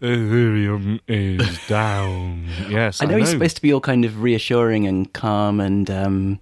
Ethereum 0.01 0.99
is 1.07 1.59
down. 1.67 2.45
Yes, 2.69 3.01
I 3.01 3.05
know 3.05 3.17
he's 3.17 3.29
supposed 3.29 3.55
to 3.55 3.61
be 3.61 3.73
all 3.73 3.81
kind 3.81 4.03
of 4.05 4.21
reassuring 4.21 4.85
and 4.87 5.11
calm 5.13 5.59
and 5.59 5.89
um, 5.89 6.39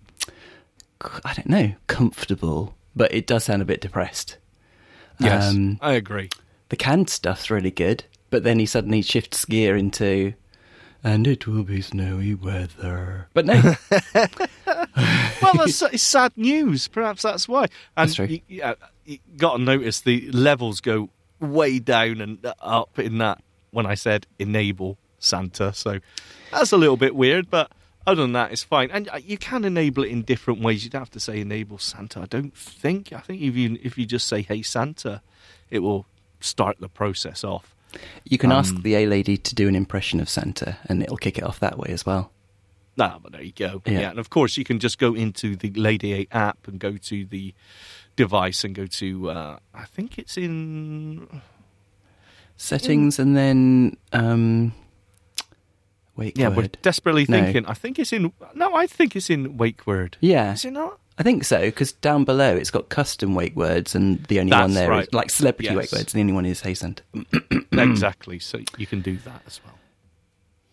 I 1.23 1.33
don't 1.33 1.47
know, 1.49 1.73
comfortable, 1.87 2.75
but 2.95 3.13
it 3.13 3.25
does 3.27 3.45
sound 3.45 3.61
a 3.61 3.65
bit 3.65 3.81
depressed. 3.81 4.37
Yes, 5.19 5.51
Um, 5.51 5.77
I 5.81 5.93
agree. 5.93 6.29
the 6.69 6.75
canned 6.75 7.09
stuff's 7.09 7.49
really 7.51 7.71
good, 7.71 8.03
but 8.33 8.43
then 8.43 8.57
he 8.57 8.65
suddenly 8.65 9.03
shifts 9.03 9.45
gear 9.45 9.77
into 9.77 10.33
and 11.03 11.27
it 11.27 11.45
will 11.45 11.63
be 11.63 11.81
snowy 11.81 12.33
weather. 12.33 13.27
But 13.33 13.45
no, 13.45 13.53
Well, 14.65 15.53
that's 15.53 15.81
it's 15.83 16.01
sad 16.01 16.31
news. 16.35 16.87
Perhaps 16.87 17.21
that's 17.21 17.47
why. 17.47 17.63
And 17.63 17.69
That's 17.95 18.15
true. 18.15 18.25
You, 18.25 18.39
yeah, 18.47 18.73
you 19.05 19.19
got 19.37 19.57
to 19.57 19.61
notice 19.61 20.01
the 20.01 20.31
levels 20.31 20.81
go 20.81 21.09
way 21.39 21.77
down 21.77 22.21
and 22.21 22.43
up 22.59 22.97
in 22.97 23.19
that 23.19 23.43
when 23.69 23.85
I 23.85 23.93
said 23.93 24.25
enable 24.39 24.97
Santa. 25.19 25.71
So 25.71 25.99
that's 26.51 26.71
a 26.71 26.77
little 26.77 26.97
bit 26.97 27.15
weird, 27.15 27.51
but 27.51 27.71
other 28.07 28.23
than 28.23 28.33
that, 28.33 28.51
it's 28.51 28.63
fine. 28.63 28.89
And 28.89 29.09
uh, 29.09 29.19
you 29.23 29.37
can 29.37 29.63
enable 29.63 30.03
it 30.05 30.09
in 30.09 30.23
different 30.23 30.61
ways. 30.61 30.83
You 30.83 30.89
don't 30.89 31.01
have 31.01 31.11
to 31.11 31.19
say 31.19 31.39
enable 31.39 31.77
Santa. 31.77 32.21
I 32.21 32.25
don't 32.25 32.57
think. 32.57 33.13
I 33.13 33.19
think 33.19 33.43
if 33.43 33.55
you 33.55 33.77
if 33.83 33.95
you 33.95 34.07
just 34.07 34.27
say 34.27 34.41
Hey 34.41 34.63
Santa, 34.63 35.21
it 35.69 35.79
will 35.79 36.07
start 36.39 36.79
the 36.79 36.89
process 36.89 37.43
off. 37.43 37.75
You 38.23 38.37
can 38.37 38.51
ask 38.51 38.75
Um, 38.75 38.81
the 38.81 38.95
A 38.95 39.05
lady 39.05 39.37
to 39.37 39.55
do 39.55 39.67
an 39.67 39.75
impression 39.75 40.19
of 40.19 40.27
Santa 40.29 40.77
and 40.87 41.01
it'll 41.03 41.17
kick 41.17 41.37
it 41.37 41.43
off 41.43 41.59
that 41.59 41.77
way 41.77 41.89
as 41.91 42.05
well. 42.05 42.31
Ah, 42.99 43.17
but 43.21 43.31
there 43.31 43.41
you 43.41 43.51
go. 43.53 43.81
Yeah. 43.85 43.99
Yeah. 44.01 44.09
and 44.11 44.19
of 44.19 44.29
course 44.29 44.55
you 44.57 44.63
can 44.63 44.79
just 44.79 44.99
go 44.99 45.13
into 45.15 45.55
the 45.55 45.71
Lady 45.71 46.13
A 46.13 46.27
app 46.31 46.67
and 46.67 46.79
go 46.79 46.97
to 46.97 47.25
the 47.25 47.53
device 48.15 48.63
and 48.63 48.75
go 48.75 48.85
to. 48.85 49.29
Uh, 49.31 49.57
I 49.73 49.85
think 49.85 50.17
it's 50.19 50.37
in. 50.37 51.41
Settings 52.55 53.17
and 53.19 53.35
then 53.35 53.97
um, 54.13 54.73
wait, 56.15 56.37
Yeah, 56.37 56.49
we're 56.49 56.55
word. 56.69 56.77
desperately 56.83 57.25
No. 57.27 57.41
thinking. 57.41 57.65
I 57.65 57.73
think 57.73 57.97
it's 57.97 58.13
in. 58.13 58.31
No, 58.53 58.75
I 58.75 58.85
think 58.87 59.15
it's 59.15 59.29
in 59.29 59.57
Wake 59.57 59.87
Word. 59.87 60.17
Yeah, 60.21 60.53
Is 60.53 60.63
it 60.65 60.71
not? 60.71 60.99
I 61.17 61.23
think 61.23 61.43
so 61.43 61.59
because 61.61 61.91
down 61.91 62.23
below 62.25 62.55
it's 62.55 62.71
got 62.71 62.89
custom 62.89 63.35
wake 63.35 63.55
words, 63.55 63.93
and 63.95 64.23
the 64.25 64.39
only 64.39 64.51
one 64.51 64.61
That's 64.61 64.73
there 64.73 64.91
is 64.93 64.97
right. 64.97 65.13
like 65.13 65.29
celebrity 65.29 65.65
Yes. 65.65 65.75
wake 65.75 65.91
words, 65.91 66.13
and 66.13 66.19
the 66.19 66.21
only 66.21 66.33
one 66.33 66.45
is 66.45 66.61
Hey 66.61 66.73
Santa. 66.73 67.03
exactly. 67.71 68.39
So 68.39 68.59
you 68.77 68.87
can 68.87 69.01
do 69.01 69.17
that 69.17 69.41
as 69.45 69.59
well. 69.63 69.75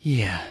Yeah, 0.00 0.42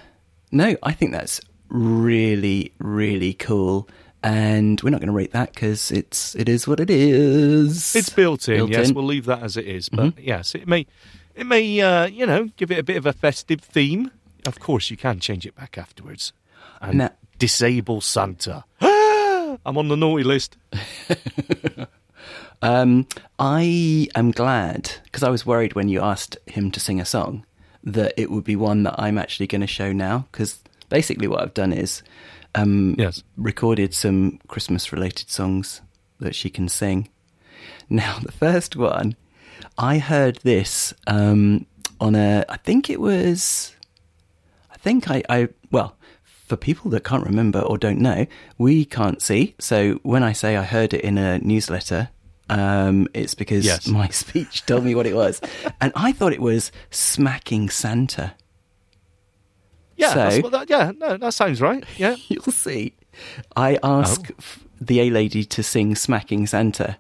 no, 0.52 0.75
I 0.84 0.91
think 0.91 1.12
that's 1.12 1.41
really, 1.69 2.71
really 2.78 3.34
cool, 3.34 3.89
and 4.21 4.80
we're 4.82 4.91
not 4.91 4.99
going 4.99 5.08
to 5.08 5.13
rate 5.13 5.32
that 5.32 5.54
because 5.54 5.91
it's 5.91 6.36
it 6.36 6.47
is 6.47 6.67
what 6.67 6.80
it 6.80 6.89
is. 6.91 7.95
It's 7.95 8.10
built 8.10 8.47
in. 8.47 8.58
Built 8.58 8.69
yes, 8.71 8.89
in. 8.89 8.95
we'll 8.95 9.06
leave 9.06 9.25
that 9.25 9.41
as 9.41 9.58
it 9.58 9.65
is. 9.65 9.89
But 9.89 10.19
yes, 10.19 10.54
it 10.54 10.67
may, 10.67 10.86
it 11.36 11.47
may, 11.47 11.82
uh, 11.82 12.06
you 12.06 12.28
know, 12.28 12.49
give 12.58 12.69
it 12.69 12.78
a 12.78 12.84
bit 12.84 12.97
of 12.97 13.06
a 13.08 13.13
festive 13.13 13.62
theme. 13.62 14.12
Of 14.45 14.60
course, 14.60 14.91
you 14.91 14.97
can 14.97 15.19
change 15.19 15.45
it 15.47 15.56
back 15.56 15.78
afterwards 15.80 16.32
and 16.80 16.99
Now- 16.99 17.12
disable 17.39 18.02
Santa. 18.02 18.65
I'm 19.69 19.77
on 19.77 19.88
the 19.88 19.95
naughty 19.95 20.23
list. 20.23 20.58
Um, 22.62 23.08
I 23.39 24.10
am 24.15 24.32
glad 24.32 24.91
because 25.05 25.23
I 25.23 25.29
was 25.29 25.45
worried 25.45 25.75
when 25.75 25.88
you 25.88 26.01
asked 26.01 26.38
him 26.45 26.71
to 26.71 26.79
sing 26.82 26.99
a 26.99 27.05
song 27.05 27.45
that 27.86 28.13
it 28.17 28.29
would 28.29 28.43
be 28.43 28.58
one 28.58 28.84
that 28.84 28.95
I'm 28.97 29.17
actually 29.17 29.47
going 29.47 29.62
to 29.62 29.67
show 29.67 29.93
now 29.93 30.27
because 30.29 30.60
basically 30.89 31.29
what 31.29 31.41
I've 31.41 31.53
done 31.53 31.71
is 31.71 32.03
um, 32.55 32.95
Yes. 32.97 33.23
recorded 33.38 33.93
some 33.93 34.39
Christmas 34.49 34.91
related 34.91 35.29
songs 35.29 35.79
that 36.19 36.36
she 36.36 36.49
can 36.49 36.67
sing. 36.67 37.08
Now, 37.91 38.19
the 38.19 38.32
first 38.34 38.75
one, 38.75 39.15
I 39.77 39.97
heard 39.99 40.39
this 40.43 40.93
um, 41.08 41.65
on 42.01 42.13
a, 42.13 42.43
I 42.49 42.58
think 42.58 42.89
it 42.89 42.99
was, 42.99 43.73
I 44.69 44.75
think 44.77 45.10
I, 45.10 45.23
I, 45.29 45.47
well, 45.71 45.95
for 46.49 46.57
people 46.57 46.89
that 46.91 47.03
can't 47.03 47.23
remember 47.25 47.59
or 47.62 47.77
don't 47.77 47.99
know, 47.99 48.25
we 48.57 48.83
can't 48.83 49.21
see. 49.21 49.55
So 49.59 49.99
when 50.03 50.23
I 50.23 50.33
say 50.33 50.57
I 50.57 50.63
heard 50.63 50.93
it 50.93 51.01
in 51.01 51.17
a 51.17 51.38
newsletter, 51.39 52.09
um, 52.49 53.07
it's 53.13 53.35
because 53.35 53.63
Yes. 53.65 53.88
my 53.88 54.07
speech 54.23 54.65
told 54.65 54.83
me 54.83 54.95
what 54.95 55.05
it 55.05 55.15
was. 55.15 55.39
and 55.79 55.91
I 55.95 56.12
thought 56.12 56.33
it 56.33 56.41
was 56.41 56.71
Smacking 56.89 57.69
Santa. 57.69 58.33
Yeah, 59.95 60.13
that's 60.15 60.35
So- 60.38 60.41
what 60.41 60.51
that, 60.53 60.69
yeah, 60.69 60.91
no, 60.97 61.17
that 61.17 61.33
sounds 61.33 61.62
right. 61.62 61.83
Yeah. 61.97 62.15
You'll 62.27 62.43
see. 62.51 62.95
I 63.55 63.77
ask 63.83 64.21
Oh. 64.31 64.35
f- 64.39 64.65
the 64.81 65.01
A 65.01 65.09
lady 65.09 65.43
to 65.45 65.62
sing 65.62 65.93
Smacking 65.95 66.47
Santa, 66.47 66.97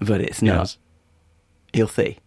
but 0.00 0.20
it's 0.20 0.42
not. 0.42 0.58
Yes. 0.58 0.78
You'll 1.72 1.88
see. 1.88 2.18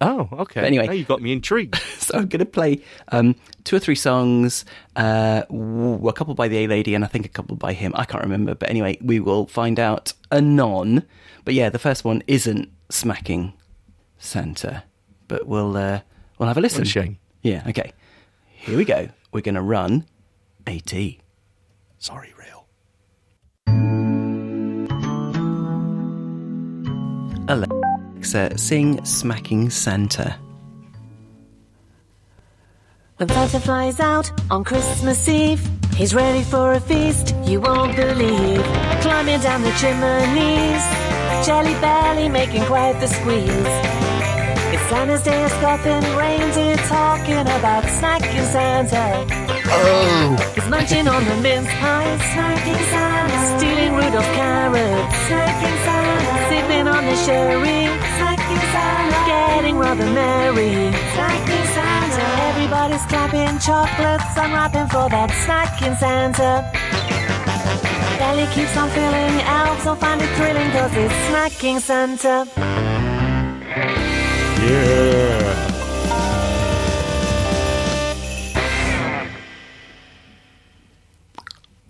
Oh, 0.00 0.28
okay. 0.32 0.60
But 0.60 0.64
anyway. 0.64 0.86
now 0.86 0.92
you 0.92 1.04
got 1.04 1.20
me 1.20 1.32
intrigued. 1.32 1.80
So 2.00 2.18
I'm 2.18 2.26
going 2.26 2.40
to 2.40 2.46
play 2.46 2.82
um, 3.12 3.36
two 3.62 3.76
or 3.76 3.78
three 3.78 3.94
songs, 3.94 4.64
uh, 4.96 5.42
a 5.48 6.12
couple 6.12 6.34
by 6.34 6.48
the 6.48 6.64
A 6.64 6.66
Lady 6.66 6.96
and 6.96 7.04
I 7.04 7.06
think 7.06 7.24
a 7.24 7.28
couple 7.28 7.54
by 7.54 7.72
him. 7.72 7.92
I 7.94 8.04
can't 8.04 8.24
remember, 8.24 8.56
but 8.56 8.68
anyway, 8.68 8.98
we 9.00 9.20
will 9.20 9.46
find 9.46 9.78
out 9.78 10.12
anon. 10.32 11.04
But 11.44 11.54
yeah, 11.54 11.68
the 11.68 11.78
first 11.78 12.04
one 12.04 12.24
isn't 12.26 12.68
smacking 12.88 13.52
Santa, 14.18 14.82
but 15.28 15.46
we'll 15.46 15.76
uh, 15.76 16.00
we'll 16.38 16.48
have 16.48 16.58
a 16.58 16.60
listen. 16.60 16.80
What 16.80 16.88
a 16.88 16.90
shame. 16.90 17.18
Yeah. 17.42 17.62
Okay. 17.68 17.92
Here 18.46 18.76
we 18.76 18.84
go. 18.84 19.08
We're 19.30 19.40
going 19.42 19.54
to 19.54 19.62
run 19.62 20.06
AT. 20.66 20.92
Sorry, 21.98 22.34
real. 22.36 22.66
Alexa, 28.20 28.58
sing 28.58 29.02
"Smacking 29.02 29.70
Santa." 29.70 30.36
When 33.16 33.28
butterfly's 33.28 33.98
out 33.98 34.30
on 34.50 34.62
Christmas 34.62 35.26
Eve, 35.26 35.66
he's 35.96 36.14
ready 36.14 36.42
for 36.42 36.74
a 36.74 36.80
feast 36.80 37.34
you 37.44 37.62
won't 37.62 37.96
believe. 37.96 38.62
Climbing 39.00 39.40
down 39.40 39.62
the 39.62 39.72
chimneys, 39.80 40.84
jelly 41.46 41.72
belly 41.80 42.28
making 42.28 42.62
quite 42.64 43.00
the 43.00 43.06
squeeze. 43.06 43.74
It's 44.74 44.86
Santa's 44.90 45.22
day 45.22 45.42
of 45.42 45.50
scoffing 45.52 46.04
reindeer 46.14 46.69
talking 46.90 47.46
about 47.46 47.84
snacking 47.86 48.46
Santa. 48.50 49.06
Oh! 49.70 50.34
He's 50.54 50.68
munching 50.68 51.06
on 51.06 51.22
the 51.24 51.36
mince 51.38 51.70
pies, 51.78 52.20
snacking 52.34 52.82
Santa. 52.90 53.38
Stealing 53.54 53.94
Rudolph's 53.94 54.26
carrots, 54.34 55.14
snacking 55.30 55.78
Santa. 55.86 56.34
Sipping 56.50 56.86
on 56.90 57.02
the 57.06 57.16
sherry, 57.24 57.80
snacking 58.18 58.64
Santa. 58.74 59.18
Getting 59.30 59.76
rather 59.78 60.10
merry, 60.10 60.90
snacking 61.14 61.66
Santa. 61.74 62.26
Everybody's 62.50 63.04
clapping 63.06 63.56
chocolates, 63.60 64.34
unwrapping 64.42 64.88
for 64.90 65.06
that 65.14 65.30
snacking 65.46 65.96
Santa. 66.02 66.66
Belly 68.18 68.46
keeps 68.52 68.76
on 68.76 68.90
filling, 68.90 69.36
elves 69.46 69.84
will 69.86 69.94
find 69.94 70.20
it 70.20 70.30
thrilling 70.36 70.70
cause 70.74 70.94
it's 70.94 71.14
snacking 71.30 71.78
Santa. 71.80 72.36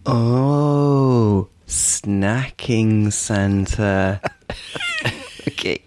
Oh, 0.06 1.48
snacking 1.66 3.12
Santa. 3.12 4.20
okay. 5.48 5.82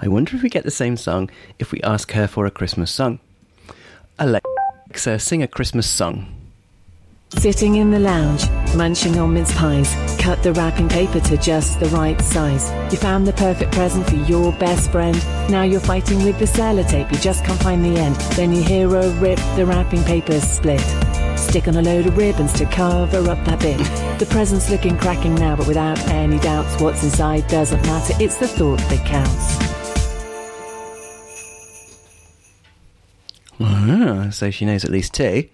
I 0.00 0.08
wonder 0.08 0.34
if 0.36 0.42
we 0.42 0.48
get 0.48 0.64
the 0.64 0.70
same 0.70 0.96
song 0.96 1.30
if 1.58 1.72
we 1.72 1.80
ask 1.82 2.12
her 2.12 2.26
for 2.26 2.46
a 2.46 2.50
Christmas 2.50 2.90
song. 2.90 3.18
Alexa, 4.18 5.18
sing 5.18 5.42
a 5.42 5.48
Christmas 5.48 5.88
song. 5.88 6.34
Sitting 7.38 7.74
in 7.76 7.90
the 7.90 7.98
lounge, 7.98 8.48
munching 8.76 9.18
on 9.18 9.34
mince 9.34 9.52
pies, 9.54 9.92
cut 10.20 10.42
the 10.42 10.52
wrapping 10.52 10.88
paper 10.88 11.20
to 11.20 11.36
just 11.36 11.80
the 11.80 11.86
right 11.86 12.20
size. 12.20 12.70
You 12.92 12.98
found 12.98 13.26
the 13.26 13.32
perfect 13.32 13.72
present 13.72 14.08
for 14.08 14.16
your 14.16 14.52
best 14.52 14.90
friend. 14.92 15.16
Now 15.50 15.62
you're 15.62 15.80
fighting 15.80 16.24
with 16.24 16.38
the 16.38 16.44
sellotape, 16.44 17.10
you 17.10 17.18
just 17.18 17.44
can't 17.44 17.60
find 17.60 17.84
the 17.84 18.00
end. 18.00 18.14
Then 18.36 18.52
you 18.52 18.62
hear 18.62 18.86
a 18.94 19.10
rip, 19.18 19.38
the 19.56 19.66
wrapping 19.66 20.04
paper's 20.04 20.44
split. 20.44 20.80
Stick 21.54 21.68
on 21.68 21.76
a 21.76 21.82
load 21.82 22.04
of 22.06 22.16
ribbons 22.16 22.52
to 22.54 22.66
cover 22.66 23.30
up 23.30 23.38
that 23.44 23.60
bit. 23.60 23.78
The 24.18 24.26
present's 24.26 24.70
looking 24.70 24.98
cracking 24.98 25.36
now, 25.36 25.54
but 25.54 25.68
without 25.68 26.00
any 26.08 26.40
doubts, 26.40 26.82
what's 26.82 27.04
inside 27.04 27.46
doesn't 27.46 27.80
matter. 27.82 28.12
It's 28.18 28.38
the 28.38 28.48
thought 28.48 28.80
that 28.80 29.06
counts. 29.06 29.56
Ah, 33.60 34.30
so 34.30 34.50
she 34.50 34.64
knows 34.64 34.84
at 34.84 34.90
least 34.90 35.14
two. 35.14 35.48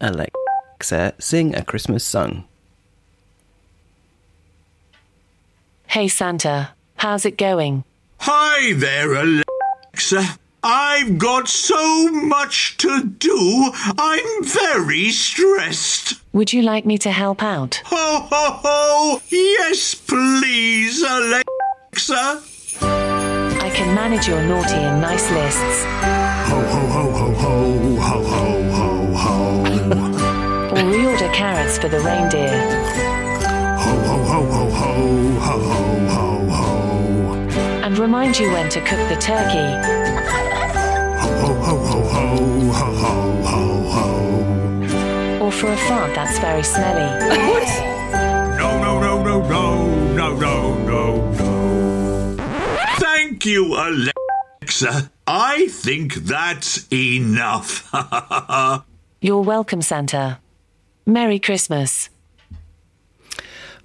Alexa, 0.00 1.12
sing 1.18 1.54
a 1.54 1.62
Christmas 1.62 2.02
song. 2.02 2.44
Hey 5.88 6.08
Santa, 6.08 6.70
how's 6.94 7.26
it 7.26 7.36
going? 7.36 7.84
Hi 8.20 8.72
there, 8.72 9.12
Alexa. 9.12 10.38
I've 10.68 11.16
got 11.16 11.46
so 11.46 12.08
much 12.10 12.76
to 12.78 13.04
do, 13.04 13.70
I'm 13.96 14.42
very 14.42 15.10
stressed. 15.10 16.20
Would 16.32 16.52
you 16.52 16.62
like 16.62 16.84
me 16.84 16.98
to 16.98 17.12
help 17.12 17.40
out? 17.40 17.80
Ho, 17.84 18.26
ho, 18.28 18.60
ho! 18.64 19.22
Yes, 19.28 19.94
please, 19.94 21.02
Alexa. 21.02 22.42
I 22.82 23.70
can 23.76 23.94
manage 23.94 24.26
your 24.26 24.42
naughty 24.42 24.74
and 24.74 25.00
nice 25.00 25.30
lists. 25.30 25.84
Ho, 26.50 26.60
ho, 26.60 26.80
ho, 26.88 27.12
ho, 27.12 27.32
ho, 27.34 27.96
ho, 28.00 28.24
ho, 28.24 28.62
ho, 28.72 29.14
ho. 29.14 29.62
Or 30.72 30.82
reorder 30.82 31.32
carrots 31.32 31.78
for 31.78 31.88
the 31.88 32.00
reindeer. 32.00 32.58
Ho, 33.78 33.92
ho, 34.00 34.16
ho, 34.24 34.44
ho, 34.44 34.70
ho, 34.70 34.90
ho, 35.38 35.60
ho, 35.60 36.08
ho, 36.08 36.50
ho. 36.50 37.32
And 37.84 37.96
remind 37.96 38.36
you 38.36 38.50
when 38.50 38.68
to 38.70 38.80
cook 38.80 39.08
the 39.08 39.16
turkey. 39.20 39.95
Ho, 41.22 41.30
ho, 41.44 41.54
ho, 41.64 42.00
ho, 42.14 42.26
ho, 42.72 42.88
ho, 43.02 43.14
ho, 43.42 43.62
ho. 43.94 45.44
Or 45.44 45.52
for 45.52 45.72
a 45.72 45.76
fart 45.76 46.14
that's 46.14 46.38
very 46.38 46.62
smelly. 46.62 47.10
No, 48.58 48.78
no, 48.80 49.00
no, 49.00 49.22
no, 49.22 49.42
no, 49.42 50.14
no, 50.14 50.36
no, 50.36 50.74
no, 50.84 51.30
no. 51.32 52.36
Thank 52.98 53.46
you, 53.46 53.74
Alexa. 53.74 55.10
I 55.26 55.66
think 55.68 56.14
that's 56.14 56.86
enough. 56.92 57.90
You're 59.20 59.42
welcome, 59.42 59.82
Santa. 59.82 60.38
Merry 61.04 61.38
Christmas. 61.38 62.10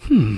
Hmm. 0.01 0.37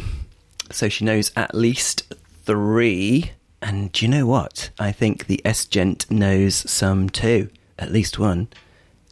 So 0.71 0.89
she 0.89 1.05
knows 1.05 1.31
at 1.35 1.55
least 1.55 2.13
three. 2.45 3.31
And 3.63 3.91
do 3.93 4.05
you 4.05 4.11
know 4.11 4.25
what? 4.25 4.71
I 4.77 4.91
think 4.91 5.27
the 5.27 5.41
S 5.45 5.63
gent 5.65 6.11
knows 6.11 6.69
some 6.69 7.09
too. 7.09 7.49
At 7.79 7.93
least 7.93 8.19
one. 8.19 8.49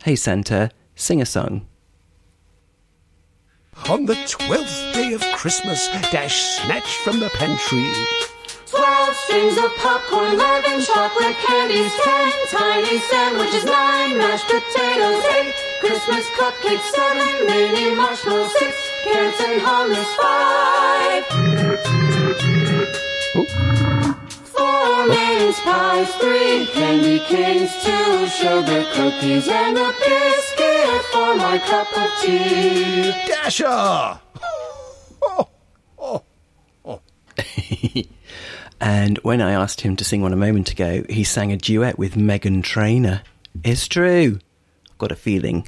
Hey 0.03 0.17
Santa, 0.17 0.71
sing 0.93 1.21
a 1.21 1.25
song. 1.25 1.65
On 3.87 4.05
the 4.05 4.17
twelfth 4.27 4.93
day 4.93 5.13
of 5.13 5.21
Christmas, 5.33 5.87
dash 6.11 6.59
snatch 6.59 6.97
from 6.97 7.21
the 7.21 7.29
pantry. 7.29 7.89
Twelve 8.67 9.15
strings 9.15 9.57
of 9.57 9.73
popcorn, 9.77 10.33
eleven 10.33 10.81
chocolate 10.83 11.37
candies, 11.47 11.93
ten 12.03 12.31
tiny 12.49 12.99
sandwiches, 12.99 13.63
nine 13.63 14.17
mashed 14.17 14.47
potatoes, 14.47 15.23
eight 15.39 15.55
Christmas 15.79 16.27
cupcakes, 16.35 16.91
seven 16.91 17.45
mini 17.47 17.95
marshmallows, 17.95 18.51
six 18.59 18.75
carrots 19.05 19.39
and 19.39 19.61
hummus, 19.61 20.13
five. 20.19 21.23
Four 25.01 25.09
mince 25.09 25.59
pies, 25.61 26.13
three 26.17 26.67
candy 26.73 27.19
canes, 27.21 27.71
two 27.83 28.27
sugar 28.27 28.85
cookies, 28.93 29.47
and 29.47 29.75
a 29.75 29.91
biscuit 29.97 31.01
for 31.11 31.35
my 31.37 31.57
cup 31.57 31.97
of 31.97 32.11
tea. 32.21 33.11
Dasher! 33.27 34.19
And 38.79 39.17
when 39.19 39.41
I 39.41 39.53
asked 39.53 39.81
him 39.81 39.95
to 39.95 40.03
sing 40.03 40.21
one 40.21 40.33
a 40.33 40.35
moment 40.35 40.71
ago, 40.71 41.03
he 41.09 41.23
sang 41.23 41.51
a 41.51 41.57
duet 41.57 41.97
with 41.99 42.15
Meghan 42.15 42.63
Trainor. 42.63 43.21
It's 43.63 43.87
true. 43.87 44.39
I've 44.89 44.97
got 44.97 45.11
a 45.11 45.15
feeling 45.15 45.67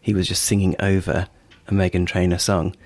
he 0.00 0.12
was 0.14 0.28
just 0.28 0.44
singing 0.44 0.74
over 0.80 1.28
a 1.66 1.72
Meghan 1.72 2.06
Trainor 2.06 2.38
song 2.38 2.76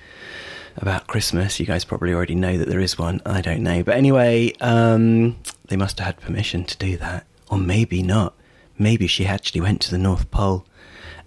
about 0.77 1.07
Christmas. 1.07 1.59
You 1.61 1.67
guys 1.67 1.85
probably 1.85 2.13
already 2.13 2.35
know 2.35 2.59
that 2.59 2.69
there 2.69 2.81
is 2.81 2.99
one. 2.99 3.21
I 3.27 3.41
don't 3.41 3.63
know. 3.63 3.83
But 3.83 3.97
anyway, 3.97 4.53
um, 4.61 5.37
they 5.69 5.77
must 5.77 5.99
have 5.99 6.07
had 6.07 6.21
permission 6.21 6.65
to 6.65 6.77
do 6.79 6.97
that. 6.99 7.27
Or 7.51 7.59
maybe 7.59 8.03
not. 8.03 8.35
Maybe 8.79 9.07
she 9.07 9.27
actually 9.27 9.61
went 9.61 9.81
to 9.83 9.91
the 9.91 9.99
North 9.99 10.31
Pole 10.31 10.67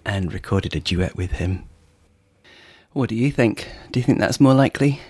and 0.04 0.32
recorded 0.32 0.74
a 0.74 0.80
duet 0.80 1.16
with 1.16 1.32
him. 1.32 1.64
What 2.92 3.08
do 3.08 3.14
you 3.14 3.30
think? 3.30 3.68
Do 3.92 4.00
you 4.00 4.04
think 4.04 4.18
that's 4.18 4.40
more 4.40 4.54
likely? 4.54 5.00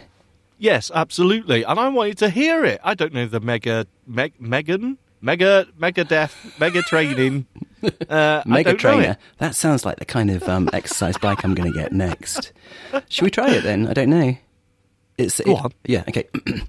Yes, 0.58 0.90
absolutely. 0.94 1.62
And 1.62 1.78
I 1.78 1.88
wanted 1.88 2.18
to 2.18 2.30
hear 2.30 2.64
it. 2.64 2.80
I 2.82 2.94
don't 2.94 3.12
know 3.12 3.26
the 3.26 3.40
mega, 3.40 3.86
meg, 4.06 4.34
Megan, 4.40 4.98
mega, 5.20 5.66
mega 5.78 6.04
death, 6.04 6.54
mega 6.58 6.82
training. 6.82 7.46
Uh, 8.08 8.42
I 8.44 8.48
Mega 8.48 8.70
don't 8.70 8.82
know 8.84 8.96
trainer. 8.98 9.12
it. 9.12 9.18
That 9.38 9.54
sounds 9.56 9.84
like 9.84 9.98
the 9.98 10.04
kind 10.04 10.30
of 10.30 10.42
um, 10.48 10.68
exercise 10.72 11.16
bike 11.18 11.44
I'm 11.44 11.54
going 11.54 11.72
to 11.72 11.78
get 11.78 11.92
next. 11.92 12.52
Should 13.08 13.24
we 13.24 13.30
try 13.30 13.50
it 13.50 13.62
then? 13.62 13.86
I 13.88 13.92
don't 13.94 14.10
know. 14.10 14.36
It's 15.18 15.40
Go 15.40 15.52
it- 15.52 15.64
on. 15.64 15.72
Yeah. 15.84 16.04
Okay. 16.08 16.28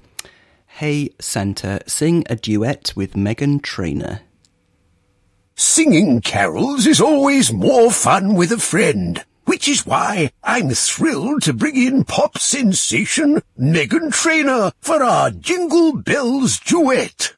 hey 0.67 1.09
Santa, 1.19 1.81
sing 1.87 2.23
a 2.29 2.35
duet 2.35 2.93
with 2.95 3.13
Meghan 3.13 3.61
Trainor. 3.61 4.21
Singing 5.55 6.21
carols 6.21 6.85
is 6.85 7.01
always 7.01 7.51
more 7.51 7.91
fun 7.91 8.35
with 8.35 8.51
a 8.51 8.59
friend, 8.59 9.23
which 9.45 9.67
is 9.67 9.85
why 9.87 10.29
I'm 10.43 10.69
thrilled 10.69 11.41
to 11.43 11.53
bring 11.53 11.75
in 11.75 12.03
pop 12.03 12.37
sensation 12.37 13.41
Meghan 13.59 14.11
Trainor 14.13 14.71
for 14.81 15.01
our 15.01 15.31
Jingle 15.31 15.93
Bells 15.97 16.59
duet. 16.59 17.33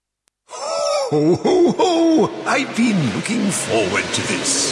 Ho, 0.51 1.35
ho, 1.35 1.71
ho! 1.71 2.43
I've 2.45 2.75
been 2.75 2.97
looking 3.15 3.49
forward 3.51 4.03
to 4.03 4.21
this. 4.27 4.71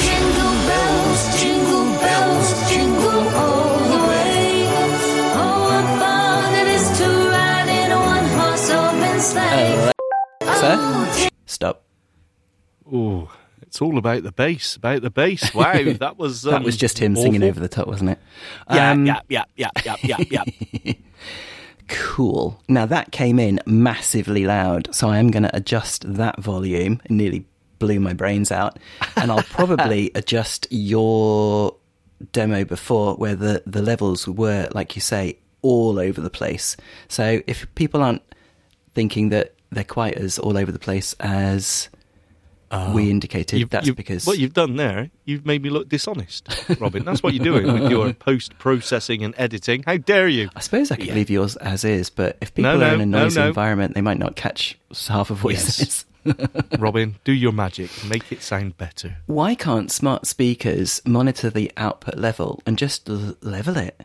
Jingle 0.00 0.52
bells, 0.68 1.40
jingle 1.40 1.84
bells, 1.98 2.70
jingle 2.70 3.28
all 3.36 3.78
the 3.78 4.06
way. 4.08 4.66
Oh, 5.34 5.62
what 5.64 5.98
fun 5.98 6.54
it 6.54 6.68
is 6.68 6.98
to 6.98 7.04
ride 7.30 7.68
in 7.68 7.92
a 7.92 7.96
one-horse 7.98 8.70
open 8.70 9.20
sleigh. 9.20 9.92
Sir? 10.60 11.30
Stop. 11.46 11.84
Oh, 12.92 13.30
it's 13.62 13.80
all 13.80 13.96
about 13.98 14.22
the 14.24 14.32
bass, 14.32 14.76
about 14.76 15.02
the 15.02 15.10
bass. 15.10 15.54
Wow, 15.54 15.72
that 16.00 16.18
was 16.18 16.46
um, 16.46 16.52
that 16.52 16.62
was 16.64 16.76
just 16.76 16.98
him 16.98 17.16
singing 17.16 17.42
over 17.42 17.60
the 17.60 17.68
top, 17.68 17.86
wasn't 17.86 18.10
it? 18.10 18.18
Yeah, 18.70 18.90
Um, 18.92 19.06
yeah, 19.06 19.20
yeah, 19.28 19.44
yeah, 19.56 19.70
yeah, 19.84 19.96
yeah, 20.02 20.44
yeah. 20.84 20.92
Cool. 21.88 22.60
Now 22.68 22.86
that 22.86 23.12
came 23.12 23.38
in 23.38 23.60
massively 23.66 24.46
loud, 24.46 24.94
so 24.94 25.08
I 25.08 25.18
am 25.18 25.30
going 25.30 25.44
to 25.44 25.56
adjust 25.56 26.14
that 26.14 26.40
volume. 26.40 27.00
It 27.04 27.10
nearly 27.10 27.46
blew 27.78 27.98
my 28.00 28.12
brains 28.12 28.52
out, 28.52 28.78
and 29.16 29.30
I'll 29.30 29.42
probably 29.44 30.10
adjust 30.14 30.66
your 30.70 31.74
demo 32.32 32.64
before, 32.64 33.14
where 33.14 33.34
the 33.34 33.62
the 33.66 33.82
levels 33.82 34.28
were, 34.28 34.68
like 34.72 34.96
you 34.96 35.00
say, 35.00 35.38
all 35.62 35.98
over 35.98 36.20
the 36.20 36.30
place. 36.30 36.76
So 37.08 37.40
if 37.46 37.72
people 37.74 38.02
aren't 38.02 38.22
thinking 38.94 39.30
that 39.30 39.54
they're 39.70 39.84
quite 39.84 40.14
as 40.14 40.38
all 40.38 40.56
over 40.56 40.72
the 40.72 40.78
place 40.78 41.14
as 41.20 41.88
Um, 42.70 42.92
we 42.92 43.10
indicated, 43.10 43.58
You've- 43.58 43.70
that's 43.70 43.86
you've- 43.86 43.96
because 43.96 44.26
what 44.26 44.38
you've 44.38 44.52
done 44.52 44.76
there, 44.76 45.10
you've 45.24 45.46
made 45.46 45.62
me 45.62 45.70
look 45.70 45.88
dishonest, 45.88 46.48
Robin. 46.80 47.02
That's 47.02 47.22
what 47.22 47.32
you're 47.32 47.42
doing 47.44 47.72
with 47.80 47.90
your 47.90 48.12
post 48.28 48.58
processing 48.58 49.24
and 49.24 49.34
editing. 49.38 49.84
How 49.86 49.96
dare 49.96 50.28
you? 50.28 50.50
I 50.54 50.60
suppose 50.60 50.90
I 50.90 50.96
could 50.96 51.06
Yeah. 51.06 51.14
leave 51.14 51.30
yours 51.30 51.56
as 51.56 51.82
is, 51.84 52.10
but 52.10 52.36
if 52.42 52.52
people 52.54 52.70
No, 52.72 52.76
are 52.76 52.88
no, 52.90 52.94
in 52.94 53.00
a 53.00 53.06
noisy 53.06 53.40
no. 53.40 53.48
environment, 53.48 53.94
they 53.94 54.02
might 54.02 54.18
not 54.18 54.36
catch 54.36 54.78
half 55.08 55.30
of 55.30 55.44
what 55.44 55.54
he 55.54 55.60
Yes. 55.60 55.76
says. 55.76 56.04
Robin, 56.78 57.16
do 57.24 57.32
your 57.32 57.52
magic. 57.52 57.90
Make 58.04 58.30
it 58.32 58.42
sound 58.42 58.76
better. 58.76 59.16
Why 59.24 59.54
can't 59.54 59.90
smart 59.90 60.26
speakers 60.26 61.00
monitor 61.06 61.48
the 61.48 61.72
output 61.78 62.16
level 62.18 62.60
and 62.66 62.76
just 62.76 63.08
l- 63.08 63.34
level 63.40 63.78
it? 63.78 63.98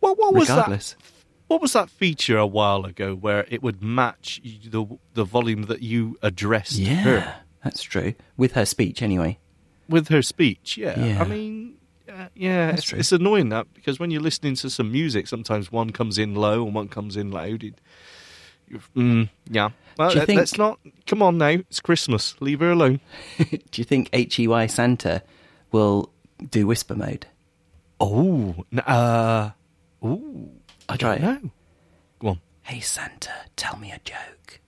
Well, 0.00 0.16
what 0.16 0.34
was 0.34 0.48
regardless. 0.48 0.94
that? 0.94 1.04
What 1.50 1.60
was 1.60 1.72
that 1.72 1.90
feature 1.90 2.38
a 2.38 2.46
while 2.46 2.84
ago 2.84 3.16
where 3.16 3.44
it 3.50 3.60
would 3.60 3.82
match 3.82 4.40
the 4.44 4.86
the 5.14 5.24
volume 5.24 5.62
that 5.64 5.82
you 5.82 6.16
addressed 6.22 6.76
Yeah, 6.78 6.94
her 7.02 7.34
that's 7.64 7.82
true. 7.82 8.14
With 8.36 8.52
her 8.52 8.64
speech, 8.64 9.02
anyway. 9.02 9.38
with 9.88 10.06
her 10.08 10.22
speech? 10.22 10.76
Yeah, 10.78 10.96
Yeah. 11.04 11.20
I 11.20 11.24
mean, 11.26 11.74
uh, 12.08 12.28
yeah, 12.36 12.70
it's, 12.70 12.92
it's 12.92 13.10
annoying 13.10 13.48
that 13.48 13.66
because 13.74 13.98
when 13.98 14.12
you're 14.12 14.22
listening 14.22 14.54
to 14.62 14.70
some 14.70 14.92
music, 14.92 15.26
sometimes 15.26 15.72
one 15.72 15.90
comes 15.90 16.18
in 16.18 16.36
low 16.36 16.64
and 16.64 16.72
one 16.74 16.86
comes 16.88 17.16
in 17.16 17.32
loud. 17.32 17.64
It, 17.64 17.74
mm, 18.94 19.28
yeah, 19.50 19.70
well, 19.98 20.12
let- 20.12 20.26
think- 20.26 20.38
let's 20.38 20.56
not. 20.56 20.78
Come 21.08 21.20
on 21.20 21.36
now, 21.38 21.48
it's 21.48 21.80
Christmas. 21.80 22.36
Leave 22.40 22.60
her 22.60 22.70
alone. 22.70 23.00
Do 23.38 23.58
you 23.74 23.84
think 23.84 24.08
HEY 24.14 24.68
Santa 24.68 25.22
will 25.72 26.12
do 26.48 26.68
whisper 26.68 26.94
mode? 26.94 27.26
Oh, 28.00 28.54
uh, 28.86 29.50
ooh, 30.04 30.50
I'll 30.90 30.98
try 30.98 31.14
it. 31.16 31.22
no. 31.22 31.50
Go 32.20 32.28
on. 32.28 32.40
Hey 32.62 32.80
Santa, 32.80 33.32
tell 33.56 33.76
me 33.76 33.90
a 33.92 34.00
joke. 34.04 34.60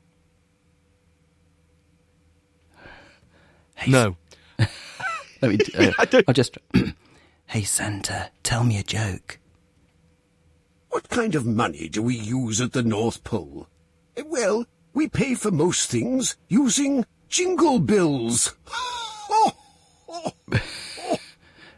Hey, 3.75 3.91
No. 3.91 4.17
Let 4.59 5.51
me. 5.51 5.59
Uh, 5.77 5.93
I 5.99 6.05
don't- 6.05 6.25
I'll 6.29 6.35
just. 6.35 6.57
hey 7.47 7.63
Santa, 7.63 8.31
tell 8.43 8.65
me 8.65 8.79
a 8.79 8.83
joke. 8.83 9.39
What 10.91 11.09
kind 11.09 11.35
of 11.35 11.47
money 11.47 11.89
do 11.89 12.03
we 12.03 12.15
use 12.17 12.61
at 12.61 12.73
the 12.73 12.83
North 12.83 13.25
Pole? 13.25 13.67
Eh, 14.17 14.23
Well, 14.27 14.67
we 14.93 15.09
pay 15.09 15.35
for 15.35 15.51
most 15.51 15.91
things 15.91 16.37
using 16.49 17.05
jingle 17.29 17.79
bills. 17.81 18.55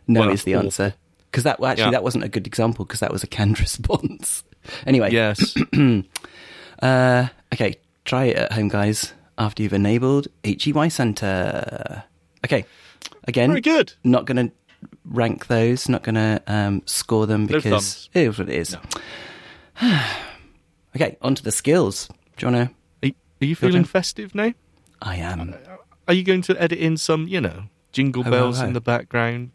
No 0.06 0.20
Well, 0.20 0.30
is 0.30 0.44
the 0.44 0.54
awful. 0.56 0.66
answer. 0.66 0.94
Because 1.34 1.42
that 1.42 1.58
well, 1.58 1.72
actually 1.72 1.86
Yeah. 1.86 1.90
that 1.90 2.04
wasn't 2.04 2.22
a 2.22 2.28
good 2.28 2.46
example 2.46 2.84
because 2.84 3.00
that 3.00 3.10
was 3.10 3.24
a 3.24 3.26
canned 3.26 3.58
response. 3.58 4.44
anyway, 4.86 5.10
Yes. 5.10 5.56
Uh, 6.82 7.28
okay, 7.52 7.76
try 8.04 8.24
it 8.24 8.36
at 8.36 8.52
home, 8.52 8.68
guys. 8.68 9.14
After 9.38 9.62
you've 9.62 9.72
enabled 9.72 10.26
HEY 10.42 10.88
Santa. 10.90 12.04
Okay, 12.44 12.66
again, 13.26 13.50
Very 13.50 13.60
good. 13.60 13.94
Not 14.02 14.26
going 14.26 14.48
to 14.48 14.54
rank 15.04 15.46
those. 15.46 15.88
Not 15.88 16.02
going 16.02 16.16
to 16.16 16.42
um, 16.46 16.82
score 16.84 17.26
them 17.26 17.46
because 17.46 18.10
it 18.12 18.28
is 18.28 18.38
what 18.38 18.48
it 18.48 18.54
is. 18.54 18.76
okay, 20.94 21.16
on 21.22 21.36
to 21.36 21.42
the 21.42 21.52
skills. 21.52 22.08
Do 22.36 22.46
you 22.46 22.52
want 22.52 22.70
to? 23.02 23.08
Are, 23.08 23.12
are 23.40 23.46
you 23.46 23.56
feeling 23.56 23.84
festive 23.84 24.34
now? 24.34 24.52
I 25.00 25.16
am. 25.16 25.54
Are 26.06 26.14
you 26.14 26.22
going 26.24 26.42
to 26.42 26.60
edit 26.60 26.78
in 26.80 26.96
some, 26.96 27.28
you 27.28 27.40
know, 27.40 27.64
jingle 27.92 28.24
ho, 28.24 28.30
bells 28.30 28.58
ho. 28.60 28.66
in 28.66 28.72
the 28.74 28.80
background? 28.80 29.52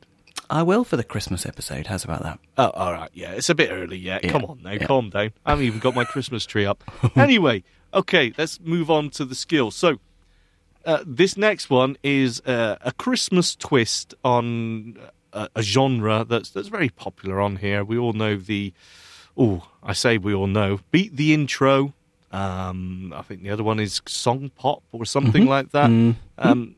I 0.49 0.63
will 0.63 0.83
for 0.83 0.97
the 0.97 1.03
Christmas 1.03 1.45
episode. 1.45 1.87
How's 1.87 2.03
about 2.03 2.23
that? 2.23 2.39
Oh, 2.57 2.69
all 2.71 2.91
right. 2.93 3.09
Yeah, 3.13 3.31
it's 3.31 3.49
a 3.49 3.55
bit 3.55 3.69
early 3.71 3.97
yet. 3.97 4.23
Yeah, 4.23 4.31
Come 4.31 4.45
on 4.45 4.61
now, 4.63 4.71
yeah. 4.71 4.85
calm 4.85 5.09
down. 5.09 5.31
I 5.45 5.51
haven't 5.51 5.65
even 5.65 5.79
got 5.79 5.93
my 5.95 6.03
Christmas 6.05 6.45
tree 6.45 6.65
up. 6.65 6.83
anyway, 7.15 7.63
okay, 7.93 8.33
let's 8.37 8.59
move 8.59 8.89
on 8.89 9.09
to 9.11 9.25
the 9.25 9.35
skills. 9.35 9.75
So, 9.75 9.99
uh, 10.85 11.03
this 11.05 11.37
next 11.37 11.69
one 11.69 11.97
is 12.03 12.41
uh, 12.41 12.77
a 12.81 12.91
Christmas 12.93 13.55
twist 13.55 14.15
on 14.23 14.97
a, 15.33 15.49
a 15.57 15.61
genre 15.61 16.25
that's 16.27 16.49
that's 16.49 16.69
very 16.69 16.89
popular 16.89 17.39
on 17.39 17.57
here. 17.57 17.83
We 17.83 17.97
all 17.97 18.13
know 18.13 18.35
the. 18.35 18.73
Oh, 19.37 19.67
I 19.83 19.93
say 19.93 20.17
we 20.17 20.33
all 20.33 20.47
know. 20.47 20.79
Beat 20.91 21.15
the 21.15 21.33
intro. 21.33 21.93
Um, 22.31 23.13
I 23.15 23.21
think 23.21 23.43
the 23.43 23.49
other 23.51 23.63
one 23.63 23.79
is 23.79 24.01
song 24.05 24.51
pop 24.55 24.83
or 24.91 25.05
something 25.05 25.45
like 25.45 25.71
that. 25.71 25.89
Um, 26.37 26.75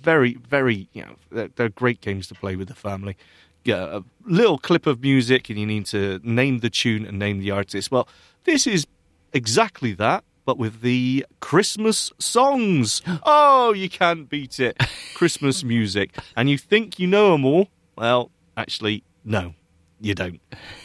very, 0.00 0.34
very, 0.34 0.88
you 0.92 1.02
know, 1.02 1.16
they're, 1.30 1.48
they're 1.56 1.68
great 1.68 2.00
games 2.00 2.26
to 2.28 2.34
play 2.34 2.56
with 2.56 2.68
the 2.68 2.74
family. 2.74 3.16
Yeah, 3.64 3.98
a 3.98 4.02
little 4.24 4.58
clip 4.58 4.86
of 4.86 5.00
music, 5.00 5.48
and 5.48 5.58
you 5.58 5.66
need 5.66 5.86
to 5.86 6.20
name 6.24 6.58
the 6.58 6.70
tune 6.70 7.06
and 7.06 7.18
name 7.18 7.38
the 7.38 7.52
artist. 7.52 7.90
Well, 7.90 8.08
this 8.44 8.66
is 8.66 8.86
exactly 9.32 9.92
that, 9.94 10.24
but 10.44 10.58
with 10.58 10.80
the 10.80 11.24
Christmas 11.40 12.12
songs. 12.18 13.02
Oh, 13.24 13.72
you 13.72 13.88
can't 13.88 14.28
beat 14.28 14.58
it. 14.58 14.76
Christmas 15.14 15.62
music. 15.74 16.16
And 16.36 16.50
you 16.50 16.58
think 16.58 16.98
you 16.98 17.06
know 17.06 17.32
them 17.32 17.44
all. 17.44 17.68
Well, 17.96 18.32
actually, 18.56 19.04
no, 19.24 19.54
you 20.00 20.14
don't. 20.14 20.40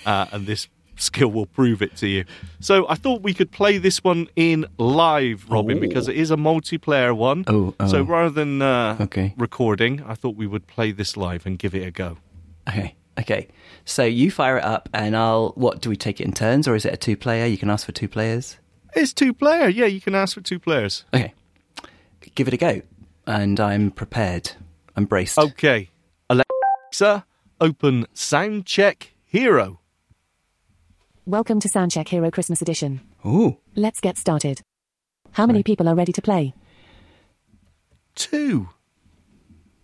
Uh, 0.05 0.27
and 0.31 0.45
this 0.45 0.67
skill 0.97 1.29
will 1.29 1.45
prove 1.45 1.81
it 1.81 1.95
to 1.97 2.07
you. 2.07 2.25
So 2.59 2.87
I 2.89 2.95
thought 2.95 3.21
we 3.21 3.33
could 3.33 3.51
play 3.51 3.77
this 3.77 4.03
one 4.03 4.27
in 4.35 4.65
live, 4.77 5.45
Robin, 5.49 5.77
Oh. 5.77 5.81
because 5.81 6.07
it 6.07 6.15
is 6.15 6.31
a 6.31 6.35
multiplayer 6.37 7.15
one. 7.15 7.43
Oh, 7.47 7.73
oh. 7.79 7.87
So 7.87 8.01
rather 8.01 8.29
than 8.29 8.61
uh, 8.61 8.97
Okay. 9.01 9.33
recording, 9.37 10.01
I 10.05 10.13
thought 10.15 10.35
we 10.35 10.47
would 10.47 10.67
play 10.67 10.91
this 10.91 11.15
live 11.17 11.45
and 11.45 11.57
give 11.59 11.73
it 11.75 11.85
a 11.87 11.91
go. 11.91 12.17
Okay. 12.67 12.95
Okay. 13.19 13.47
So 13.85 14.03
you 14.03 14.29
fire 14.29 14.57
it 14.57 14.63
up, 14.63 14.89
and 14.93 15.15
I'll. 15.15 15.49
What 15.55 15.81
do 15.81 15.89
we 15.89 15.95
take 15.95 16.19
it 16.19 16.25
in 16.25 16.33
turns, 16.33 16.67
or 16.67 16.75
is 16.75 16.85
it 16.85 16.93
a 16.93 16.97
two-player? 16.97 17.45
You 17.45 17.57
can 17.57 17.69
ask 17.69 17.85
for 17.85 17.91
two 17.91 18.07
players. 18.07 18.57
It's 18.95 19.13
two 19.13 19.33
player. 19.33 19.67
Yeah, 19.69 19.85
you 19.85 20.01
can 20.01 20.13
ask 20.15 20.35
for 20.35 20.41
two 20.41 20.59
players. 20.59 21.05
Okay. 21.13 21.33
Give 22.35 22.47
it 22.47 22.53
a 22.53 22.57
go, 22.57 22.81
and 23.25 23.59
I'm 23.59 23.91
prepared. 23.91 24.51
I'm 24.95 25.05
braced. 25.05 25.37
Okay. 25.39 25.89
Alexa, 26.29 27.25
open 27.61 28.05
Sound 28.13 28.65
Check 28.65 29.13
Hero. 29.25 29.79
Welcome 31.27 31.59
to 31.59 31.67
Soundcheck 31.67 32.07
Hero 32.07 32.31
Christmas 32.31 32.61
Edition. 32.61 33.01
Ooh. 33.25 33.57
Let's 33.75 33.99
get 33.99 34.17
started. 34.17 34.61
How 35.33 35.45
many 35.45 35.61
people 35.61 35.89
are 35.89 35.93
ready 35.93 36.13
to 36.13 36.21
play? 36.21 36.53
Two. 38.15 38.69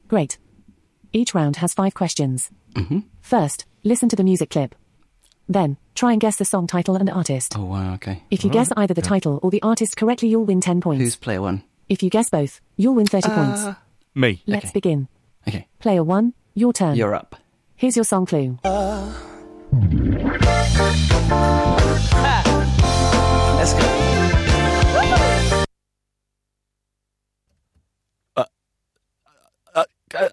Great. 0.08 0.38
Each 1.12 1.36
round 1.36 1.58
has 1.58 1.74
five 1.74 1.96
questions. 1.96 2.50
Mm-hmm. 2.76 3.00
First, 3.20 3.66
listen 3.84 4.08
to 4.08 4.16
the 4.16 4.24
music 4.24 4.52
clip. 4.52 4.74
Then, 5.50 5.76
try 5.96 6.14
and 6.14 6.22
guess 6.22 6.38
the 6.38 6.46
song 6.46 6.66
title 6.66 6.96
and 6.96 7.10
artist. 7.10 7.58
Oh 7.58 7.66
wow. 7.66 7.96
Okay. 7.96 8.24
If 8.32 8.46
you 8.46 8.50
guess 8.50 8.72
either 8.78 8.94
the 8.94 9.02
title 9.02 9.42
or 9.44 9.52
the 9.52 9.62
artist 9.64 9.98
correctly, 9.98 10.30
you'll 10.30 10.46
win 10.46 10.62
10 10.62 10.80
points. 10.80 11.04
Who's 11.04 11.18
player 11.18 11.42
one? 11.42 11.66
If 11.90 12.02
you 12.02 12.10
guess 12.10 12.30
both, 12.30 12.62
you'll 12.78 12.96
win 12.96 13.06
30 13.06 13.28
uh, 13.28 13.36
points. 13.36 13.80
Me. 14.16 14.42
Let's 14.48 14.68
okay. 14.68 14.74
begin. 14.76 15.10
Okay. 15.46 15.68
Player 15.80 16.06
1, 16.06 16.36
your 16.54 16.72
turn. 16.72 16.96
You're 16.96 17.14
up. 17.14 17.36
Here's 17.76 17.98
your 17.98 18.06
song 18.06 18.28
clue. 18.28 18.60
Uh, 18.64 19.14
Let's 23.58 23.74
go. 23.74 25.64
Uh, 28.36 29.84
uh, 30.16 30.28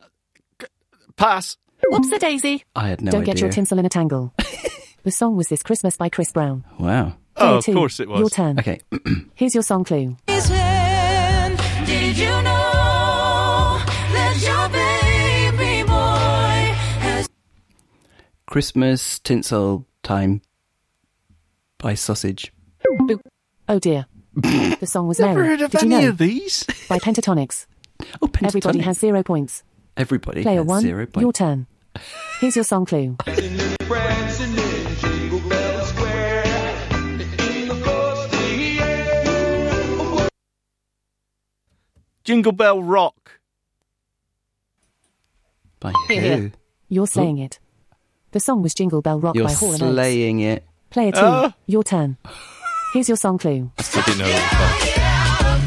pass. 1.17 1.57
Whoops 1.89 2.13
a 2.13 2.19
daisy. 2.19 2.65
I 2.77 2.89
had 2.89 3.01
no 3.01 3.11
Don't 3.13 3.23
idea. 3.23 3.35
get 3.35 3.41
your 3.41 3.51
tinsel 3.51 3.79
in 3.79 3.87
a 3.87 3.89
tangle. 3.89 4.33
the 5.03 5.11
song 5.11 5.37
was 5.37 5.49
This 5.49 5.63
Christmas 5.63 5.97
by 5.97 6.09
Chris 6.09 6.33
Brown. 6.33 6.65
Wow. 6.79 7.15
Player 7.37 7.51
Oh, 7.53 7.57
of 7.59 7.65
two, 7.65 7.73
course 7.73 8.01
it 8.01 8.09
was. 8.09 8.21
Your 8.21 8.29
turn. 8.29 8.59
Okay. 8.59 8.81
Here's 9.35 9.55
your 9.55 9.63
song 9.63 9.85
clue. 9.85 10.17
Christmas 18.51 19.21
tinsel 19.21 19.87
time 20.03 20.43
by 21.79 21.95
sausage. 21.95 22.53
Oh 23.69 23.79
dear. 23.79 24.07
The 24.35 24.87
song 24.87 25.07
was 25.07 25.21
Never 25.21 25.35
Mary. 25.35 25.49
heard 25.51 25.61
of 25.61 25.71
Did 25.71 25.83
you 25.83 25.93
any 25.95 26.05
know? 26.05 26.11
of 26.11 26.19
these. 26.19 26.65
By 26.89 26.99
Pentatonix. 26.99 27.67
Oh, 28.21 28.27
pentatonic. 28.27 28.47
Everybody 28.49 28.79
has 28.81 28.99
zero 28.99 29.23
points. 29.23 29.63
Everybody 29.97 30.43
Player 30.43 30.59
has 30.59 30.67
one, 30.67 30.83
zero 30.83 31.07
points. 31.07 31.21
your 31.23 31.33
turn. 31.33 31.69
Here's 32.41 32.57
your 32.57 32.65
song 32.65 32.87
clue. 32.87 33.17
Jingle 42.25 42.53
Bell 42.53 42.83
Rock. 42.83 43.41
By 45.81 45.93
Here, 46.09 46.37
who? 46.37 46.51
You're 46.89 47.07
slaying 47.07 47.39
it. 47.39 47.59
The 48.33 48.41
song 48.41 48.63
was 48.63 48.75
Jingle 48.75 49.03
Bell 49.03 49.21
Rock 49.21 49.35
You're 49.35 49.47
by 49.47 49.53
Hall 49.53 49.73
and 49.73 49.83
Oates. 49.83 49.93
slaying 49.95 50.41
it. 50.41 50.65
Player 50.91 51.13
two, 51.13 51.21
Ah. 51.23 51.55
your 51.67 51.83
turn. 51.85 52.17
Here's 52.93 53.09
your 53.09 53.17
song 53.17 53.39
clue. 53.39 53.71
I 53.79 53.83
didn't 54.03 54.19
know 54.19 54.27
that. 54.27 55.61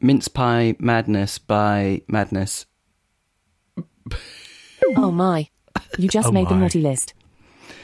Mince 0.00 0.28
Pie 0.28 0.74
Madness 0.78 1.38
by 1.38 2.02
Madness. 2.08 2.66
Oh 4.96 5.10
my. 5.10 5.48
You 5.98 6.08
just 6.08 6.28
Oh 6.28 6.32
made 6.32 6.48
the 6.48 6.54
my. 6.54 6.60
naughty 6.62 6.80
list. 6.80 7.14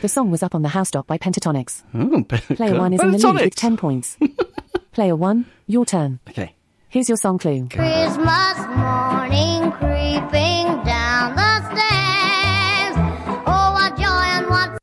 The 0.03 0.09
song 0.09 0.31
was 0.31 0.43
up 0.43 0.55
on 0.55 0.63
the 0.63 0.69
house 0.71 0.91
top 0.91 1.07
by 1.07 1.19
Pentatonix. 1.19 1.83
Oh, 1.95 2.23
Player 2.57 2.79
one 2.79 2.93
is 2.93 3.01
in 3.01 3.13
the 3.13 3.19
lead 3.19 3.45
with 3.45 3.55
10 3.55 3.77
points. 3.77 4.17
Player 4.93 5.17
one, 5.17 5.47
your 5.67 5.85
turn. 5.87 6.21
Okay. 6.29 6.55
Here's 6.91 7.09
your 7.09 7.19
song 7.19 7.39
clue. 7.39 7.69
Christmas 7.69 8.59
morning 8.77 9.71
creeping 9.73 10.67
down 10.85 11.35
the 11.37 11.61
stairs. 11.71 12.97
Oh, 13.47 13.73
what 13.75 13.97
joy 13.97 14.05
and 14.07 14.47
what 14.49 14.79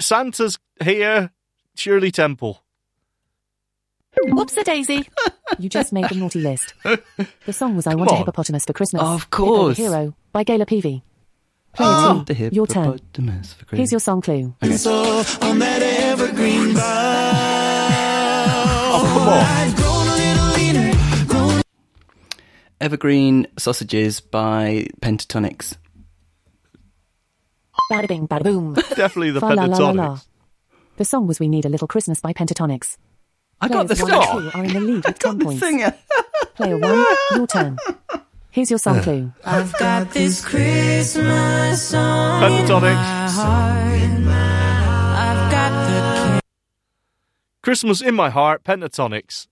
Santa's 0.00 0.58
here. 0.82 1.30
Shirley 1.76 2.12
Temple. 2.12 2.62
Whoops 4.26 4.56
a 4.56 4.62
daisy. 4.62 5.08
You 5.58 5.68
just 5.68 5.92
made 5.92 6.08
the 6.08 6.14
naughty 6.14 6.40
list. 6.40 6.72
The 6.84 7.52
song 7.52 7.74
was 7.74 7.86
I 7.88 7.96
Want 7.96 8.10
a. 8.10 8.16
Hippopotamus 8.16 8.64
for 8.64 8.72
Christmas. 8.72 9.02
Of 9.02 9.22
Hippo 9.24 9.44
the 9.44 9.46
course. 9.52 9.76
Hero 9.76 10.14
by 10.32 10.44
Gayla 10.44 10.66
Peevey. 10.66 11.02
Player 11.72 11.88
Oh, 11.90 11.92
ah. 12.20 12.24
two, 12.24 12.32
the 12.34 12.50
your 12.54 12.68
turn. 12.68 12.98
for 13.08 13.76
Here's 13.76 13.90
your 13.90 13.98
song 14.00 14.20
clue. 14.22 14.54
Oh, 14.62 15.24
come 15.40 15.60
on. 15.60 15.62
Evergreen 15.82 16.74
Evergreen 22.80 23.46
sausages 23.56 24.20
by 24.20 24.86
Pentatonix. 25.00 25.76
Bada 27.90 28.08
bing, 28.08 28.28
bada 28.28 28.42
boom. 28.42 28.74
Definitely 28.96 29.30
the. 29.30 29.40
Pentatonix. 29.40 30.26
The 30.96 31.04
song 31.04 31.26
was 31.26 31.40
We 31.40 31.48
Need 31.48 31.64
a 31.64 31.68
Little 31.68 31.88
Christmas 31.88 32.20
by 32.20 32.32
Pentatonix. 32.32 32.96
I 33.60 33.68
got 33.68 33.88
the 33.88 33.94
Players 33.94 34.10
singer. 34.10 34.34
one 34.34 34.42
and 34.44 34.52
two 34.52 34.58
are 34.58 34.64
in 34.64 34.72
the 34.74 34.80
lead 34.80 35.04
with 35.06 35.18
10 35.18 35.38
points. 35.38 35.60
singer. 35.60 35.94
Player 36.56 36.78
one, 36.78 37.04
your 37.34 37.46
turn. 37.46 37.78
Here's 38.50 38.70
your 38.70 38.78
song 38.78 39.00
clue. 39.02 39.32
Pentatonix. 39.42 40.44
Christmas 47.64 48.02
in 48.02 48.14
my 48.14 48.28
heart. 48.28 48.62
Pentatonix. 48.62 49.46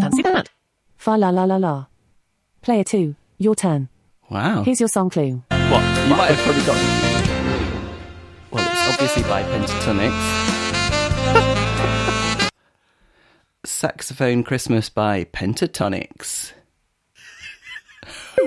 Fancy 0.00 0.22
that? 0.22 0.48
Fa 0.96 1.10
la 1.10 1.28
la 1.28 1.44
la 1.44 1.56
la. 1.56 1.86
Player 2.62 2.84
two, 2.84 3.16
your 3.36 3.54
turn. 3.54 3.90
Wow. 4.30 4.62
Here's 4.62 4.80
your 4.80 4.88
song 4.88 5.10
clue. 5.10 5.42
What? 5.50 5.84
You 6.08 6.16
might 6.16 6.30
have 6.30 6.38
probably 6.38 6.64
got. 6.64 6.78
Well, 8.50 8.66
it's 8.66 8.94
obviously 8.94 9.22
by 9.24 9.42
Pentatonix. 9.42 10.14
Saxophone 13.66 14.42
Christmas 14.42 14.88
by 14.88 15.24
Pentatonix. 15.24 16.52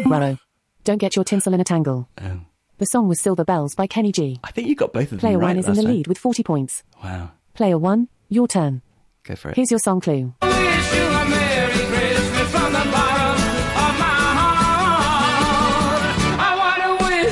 Raro. 0.07 0.39
Don't 0.83 0.97
get 0.97 1.15
your 1.15 1.23
tinsel 1.23 1.53
in 1.53 1.61
a 1.61 1.63
tangle. 1.63 2.09
Oh. 2.19 2.41
The 2.79 2.85
song 2.85 3.07
was 3.07 3.19
Silver 3.19 3.43
Bells 3.45 3.75
by 3.75 3.87
Kenny 3.87 4.11
G. 4.11 4.39
I 4.43 4.51
think 4.51 4.67
you 4.67 4.75
got 4.75 4.93
both 4.93 5.03
of 5.03 5.09
them 5.11 5.19
Player 5.19 5.37
right 5.37 5.49
one 5.49 5.57
is 5.57 5.67
in 5.67 5.75
the 5.75 5.83
time. 5.83 5.91
lead 5.91 6.07
with 6.07 6.17
40 6.17 6.43
points. 6.43 6.83
Wow. 7.03 7.31
Player 7.53 7.77
one, 7.77 8.07
your 8.29 8.47
turn. 8.47 8.81
Go 9.23 9.35
for 9.35 9.49
it. 9.51 9.55
Here's 9.55 9.69
your 9.71 9.79
song 9.79 10.01
clue. 10.01 10.33
Wish 10.41 10.93
you 10.93 11.03
a 11.03 11.25
Merry 11.29 11.71
Christmas. 11.85 12.51
From 12.51 12.73
the 12.73 12.79
bottom 12.91 13.41
of 13.77 13.99
my 13.99 14.15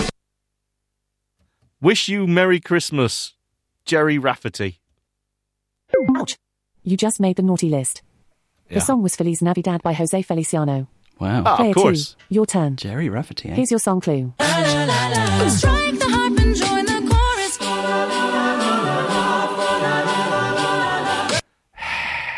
heart. 0.06 0.12
Wish 1.82 2.08
you 2.08 2.28
Merry 2.28 2.60
Christmas, 2.60 3.34
Gerry 3.86 4.18
Rafferty. 4.20 4.80
Ouch. 6.16 6.38
You 6.84 6.96
just 6.98 7.20
made 7.20 7.36
the 7.36 7.44
naughty 7.44 7.70
list. 7.70 8.04
Yeah. 8.70 8.76
The 8.76 8.82
song 8.82 9.02
was 9.04 9.16
Feliz 9.16 9.42
Navidad 9.42 9.82
by 9.82 9.94
Jose 9.94 10.22
Feliciano. 10.22 10.88
Wow. 11.22 11.43
Ah, 11.45 11.55
Player 11.57 11.69
of 11.69 11.76
course. 11.76 12.15
two, 12.15 12.26
your 12.30 12.45
turn. 12.47 12.76
Gerry 12.78 13.07
Rafferty. 13.07 13.49
Eh? 13.49 13.53
Here's 13.53 13.69
your 13.69 13.80
song 13.80 14.01
clue. 14.01 14.34
Strike 14.39 15.99
the 15.99 16.07
harp 16.09 16.39
and 16.39 16.55
join 16.55 16.86
the 16.86 17.07
chorus. 17.07 17.57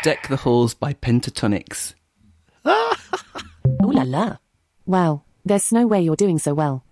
Deck 0.02 0.28
the 0.28 0.36
Halls 0.36 0.74
by 0.74 0.92
Pentatonix. 0.92 1.94
Ooh 2.66 3.90
la 3.92 4.02
la. 4.02 4.36
Wow, 4.84 5.22
there's 5.46 5.72
no 5.72 5.86
way 5.86 6.02
you're 6.02 6.14
doing 6.16 6.38
so 6.38 6.52
well. 6.52 6.84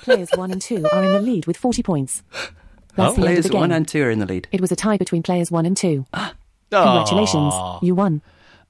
Players 0.00 0.30
one 0.34 0.50
and 0.50 0.62
two 0.62 0.86
are 0.90 1.04
in 1.04 1.12
the 1.12 1.20
lead 1.20 1.46
with 1.46 1.58
40 1.58 1.82
points. 1.82 2.22
That's 2.32 2.96
the 2.96 3.02
end 3.02 3.08
of 3.10 3.14
Players 3.16 3.44
the 3.44 3.50
game. 3.50 3.60
one 3.60 3.72
and 3.72 3.86
two 3.86 4.02
are 4.04 4.10
in 4.10 4.20
the 4.20 4.26
lead. 4.26 4.48
It 4.52 4.62
was 4.62 4.72
a 4.72 4.76
tie 4.76 4.96
between 4.96 5.22
players 5.22 5.50
one 5.50 5.66
and 5.66 5.76
two. 5.76 6.06
Congratulations, 6.70 7.52
you 7.82 7.94
won. 7.94 8.22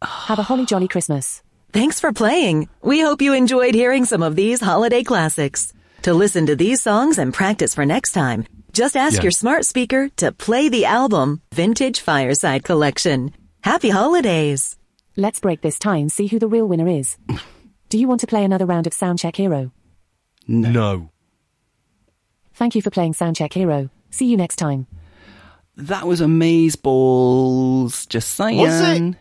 Have 0.03 0.41
a 0.41 0.43
holly 0.43 0.67
jolly 0.67 0.89
Christmas. 0.89 1.43
Thanks 1.77 2.01
for 2.01 2.11
playing. 2.11 2.71
We 2.81 3.03
hope 3.03 3.21
you 3.21 3.35
enjoyed 3.35 3.75
hearing 3.75 4.07
some 4.07 4.23
of 4.23 4.35
these 4.35 4.63
holiday 4.63 5.03
classics. 5.03 5.75
To 6.05 6.15
listen 6.15 6.47
to 6.47 6.57
these 6.57 6.81
songs 6.81 7.19
and 7.19 7.35
practice 7.35 7.75
for 7.75 7.85
next 7.85 8.13
time, 8.13 8.47
just 8.73 8.97
ask 8.97 9.17
Yeah. 9.17 9.25
your 9.25 9.31
smart 9.31 9.67
speaker 9.67 10.09
to 10.17 10.33
play 10.33 10.71
the 10.71 10.87
album 10.87 11.43
Vintage 11.53 12.01
Fireside 12.01 12.65
Collection. 12.65 13.31
Happy 13.61 13.91
holidays! 13.91 14.79
Let's 15.17 15.39
break 15.39 15.61
this 15.61 15.79
tie 15.79 15.99
and 15.99 16.11
see 16.11 16.29
who 16.29 16.39
the 16.39 16.49
real 16.49 16.67
winner 16.67 16.89
is. 16.89 17.19
Do 17.91 17.99
you 17.99 18.09
want 18.09 18.21
to 18.21 18.27
play 18.27 18.43
another 18.43 18.65
round 18.65 18.87
of 18.87 18.95
Soundcheck 18.95 19.37
Hero? 19.37 19.71
No. 20.49 21.11
Thank 22.55 22.75
you 22.75 22.81
for 22.81 22.89
playing 22.91 23.13
Soundcheck 23.13 23.53
Hero. 23.53 23.91
See 24.09 24.25
you 24.25 24.39
next 24.39 24.57
time. 24.57 24.87
That 25.77 26.07
was 26.07 26.23
Amaze 26.23 26.77
Balls. 26.77 28.07
Just 28.07 28.31
saying. 28.31 28.61
Was 28.61 28.81
it? 28.81 29.15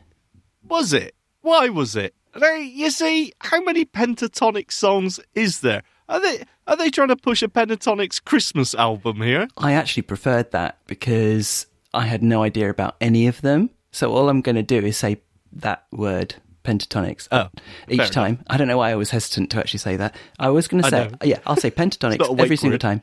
Was 0.69 0.93
it? 0.93 1.15
Why 1.41 1.67
was 1.67 1.97
it? 1.97 2.15
You 2.35 2.89
see, 2.91 3.33
how 3.39 3.61
many 3.61 3.85
pentatonic 3.85 4.71
songs 4.71 5.19
is 5.33 5.61
there? 5.61 5.83
Are 6.09 6.19
they 6.19 6.43
are 6.67 6.75
they 6.75 6.89
trying 6.89 7.07
to 7.07 7.15
push 7.15 7.41
a 7.41 7.47
Pentatonix 7.47 8.23
Christmas 8.23 8.75
album 8.75 9.21
here? 9.21 9.47
I 9.57 9.73
actually 9.73 10.03
preferred 10.03 10.51
that 10.51 10.77
because 10.87 11.67
I 11.93 12.05
had 12.07 12.21
no 12.21 12.43
idea 12.43 12.69
about 12.69 12.95
any 12.99 13.27
of 13.27 13.41
them. 13.41 13.69
So 13.91 14.11
all 14.13 14.29
I'm 14.29 14.41
going 14.41 14.55
to 14.57 14.63
do 14.63 14.85
is 14.85 14.97
say 14.97 15.21
that 15.53 15.85
word, 15.91 16.35
Pentatonix, 16.63 17.27
Oh, 17.31 17.47
each 17.87 18.11
time. 18.11 18.43
I 18.47 18.57
don't 18.57 18.67
know 18.67 18.77
why 18.77 18.91
I 18.91 18.95
was 18.95 19.11
hesitant 19.11 19.51
to 19.51 19.59
actually 19.59 19.79
say 19.79 19.95
that. 19.95 20.15
I 20.37 20.49
was 20.49 20.67
going 20.67 20.83
to 20.83 20.89
say, 20.89 21.09
yeah, 21.23 21.39
I'll 21.45 21.55
say 21.55 21.69
It's 21.77 21.77
not 21.97 22.03
a 22.03 22.07
Pentatonix 22.09 22.39
every 22.39 22.57
single 22.57 22.79
time. 22.79 23.01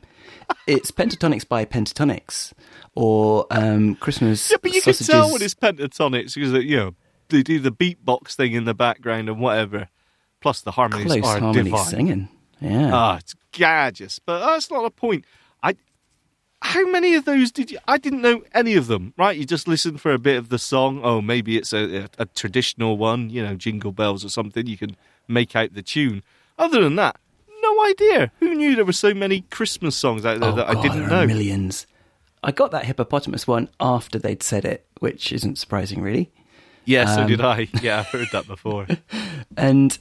It's 0.67 0.91
Pentatonix 0.91 1.47
by 1.47 1.65
Pentatonix 1.65 2.53
or 2.95 3.47
um, 3.49 3.95
Christmas 3.95 4.51
Yeah, 4.51 4.57
but 4.61 4.73
you 4.73 4.81
sausages. 4.81 5.07
can 5.07 5.19
tell 5.19 5.33
when 5.33 5.41
it's 5.41 5.55
Pentatonix 5.55 6.35
because 6.35 6.53
you 6.63 6.77
know 6.77 6.95
they 7.33 7.43
do 7.43 7.59
the 7.59 7.71
beatbox 7.71 8.35
thing 8.35 8.53
in 8.53 8.63
the 8.65 8.73
background 8.73 9.27
and 9.29 9.39
whatever. 9.39 9.89
Plus 10.41 10.61
the 10.61 10.71
harmonies 10.71 11.07
close 11.07 11.25
are 11.25 11.39
harmony 11.39 11.63
divine. 11.69 11.85
singing. 11.85 12.29
Yeah. 12.61 12.91
Ah, 12.93 13.17
it's 13.17 13.35
gorgeous. 13.57 14.19
But 14.19 14.39
that's 14.45 14.69
not 14.71 14.83
the 14.83 14.89
point. 14.91 15.25
I 15.61 15.75
how 16.61 16.89
many 16.89 17.15
of 17.15 17.25
those 17.25 17.51
did 17.51 17.71
you? 17.71 17.79
I 17.87 17.97
didn't 17.97 18.21
know 18.21 18.43
any 18.53 18.75
of 18.75 18.87
them. 18.87 19.13
Right, 19.17 19.37
you 19.37 19.45
just 19.45 19.67
listen 19.67 19.97
for 19.97 20.13
a 20.13 20.19
bit 20.19 20.37
of 20.37 20.49
the 20.49 20.59
song. 20.59 21.01
Oh, 21.03 21.21
maybe 21.21 21.57
it's 21.57 21.73
a, 21.73 22.03
a, 22.03 22.09
a 22.19 22.25
traditional 22.27 22.97
one. 22.97 23.29
You 23.29 23.43
know, 23.43 23.55
Jingle 23.55 23.91
Bells 23.91 24.23
or 24.23 24.29
something. 24.29 24.65
You 24.67 24.77
can 24.77 24.95
make 25.27 25.55
out 25.55 25.73
the 25.73 25.81
tune. 25.81 26.23
Other 26.57 26.81
than 26.81 26.95
that, 26.97 27.17
no 27.61 27.85
idea. 27.85 28.31
Who 28.39 28.53
knew 28.55 28.75
there 28.75 28.85
were 28.85 28.93
so 28.93 29.13
many 29.13 29.41
Christmas 29.49 29.95
songs 29.95 30.25
out 30.25 30.39
there 30.39 30.51
Oh, 30.51 30.55
that 30.55 30.67
God, 30.67 30.77
I 30.77 30.81
didn't 30.81 31.07
know? 31.09 31.25
Millions. 31.25 31.87
I 32.43 32.51
got 32.51 32.71
that 32.71 32.85
hippopotamus 32.85 33.47
one 33.47 33.69
after 33.79 34.19
they'd 34.19 34.43
said 34.43 34.65
it, 34.65 34.85
which 34.99 35.31
isn't 35.31 35.57
surprising, 35.57 36.01
really. 36.01 36.29
Yeah, 36.85 37.05
so 37.15 37.21
Um, 37.21 37.27
did 37.27 37.41
I. 37.41 37.67
Yeah, 37.81 37.99
I've 37.99 38.07
heard 38.07 38.29
that 38.31 38.47
before. 38.47 38.87
And 39.57 39.97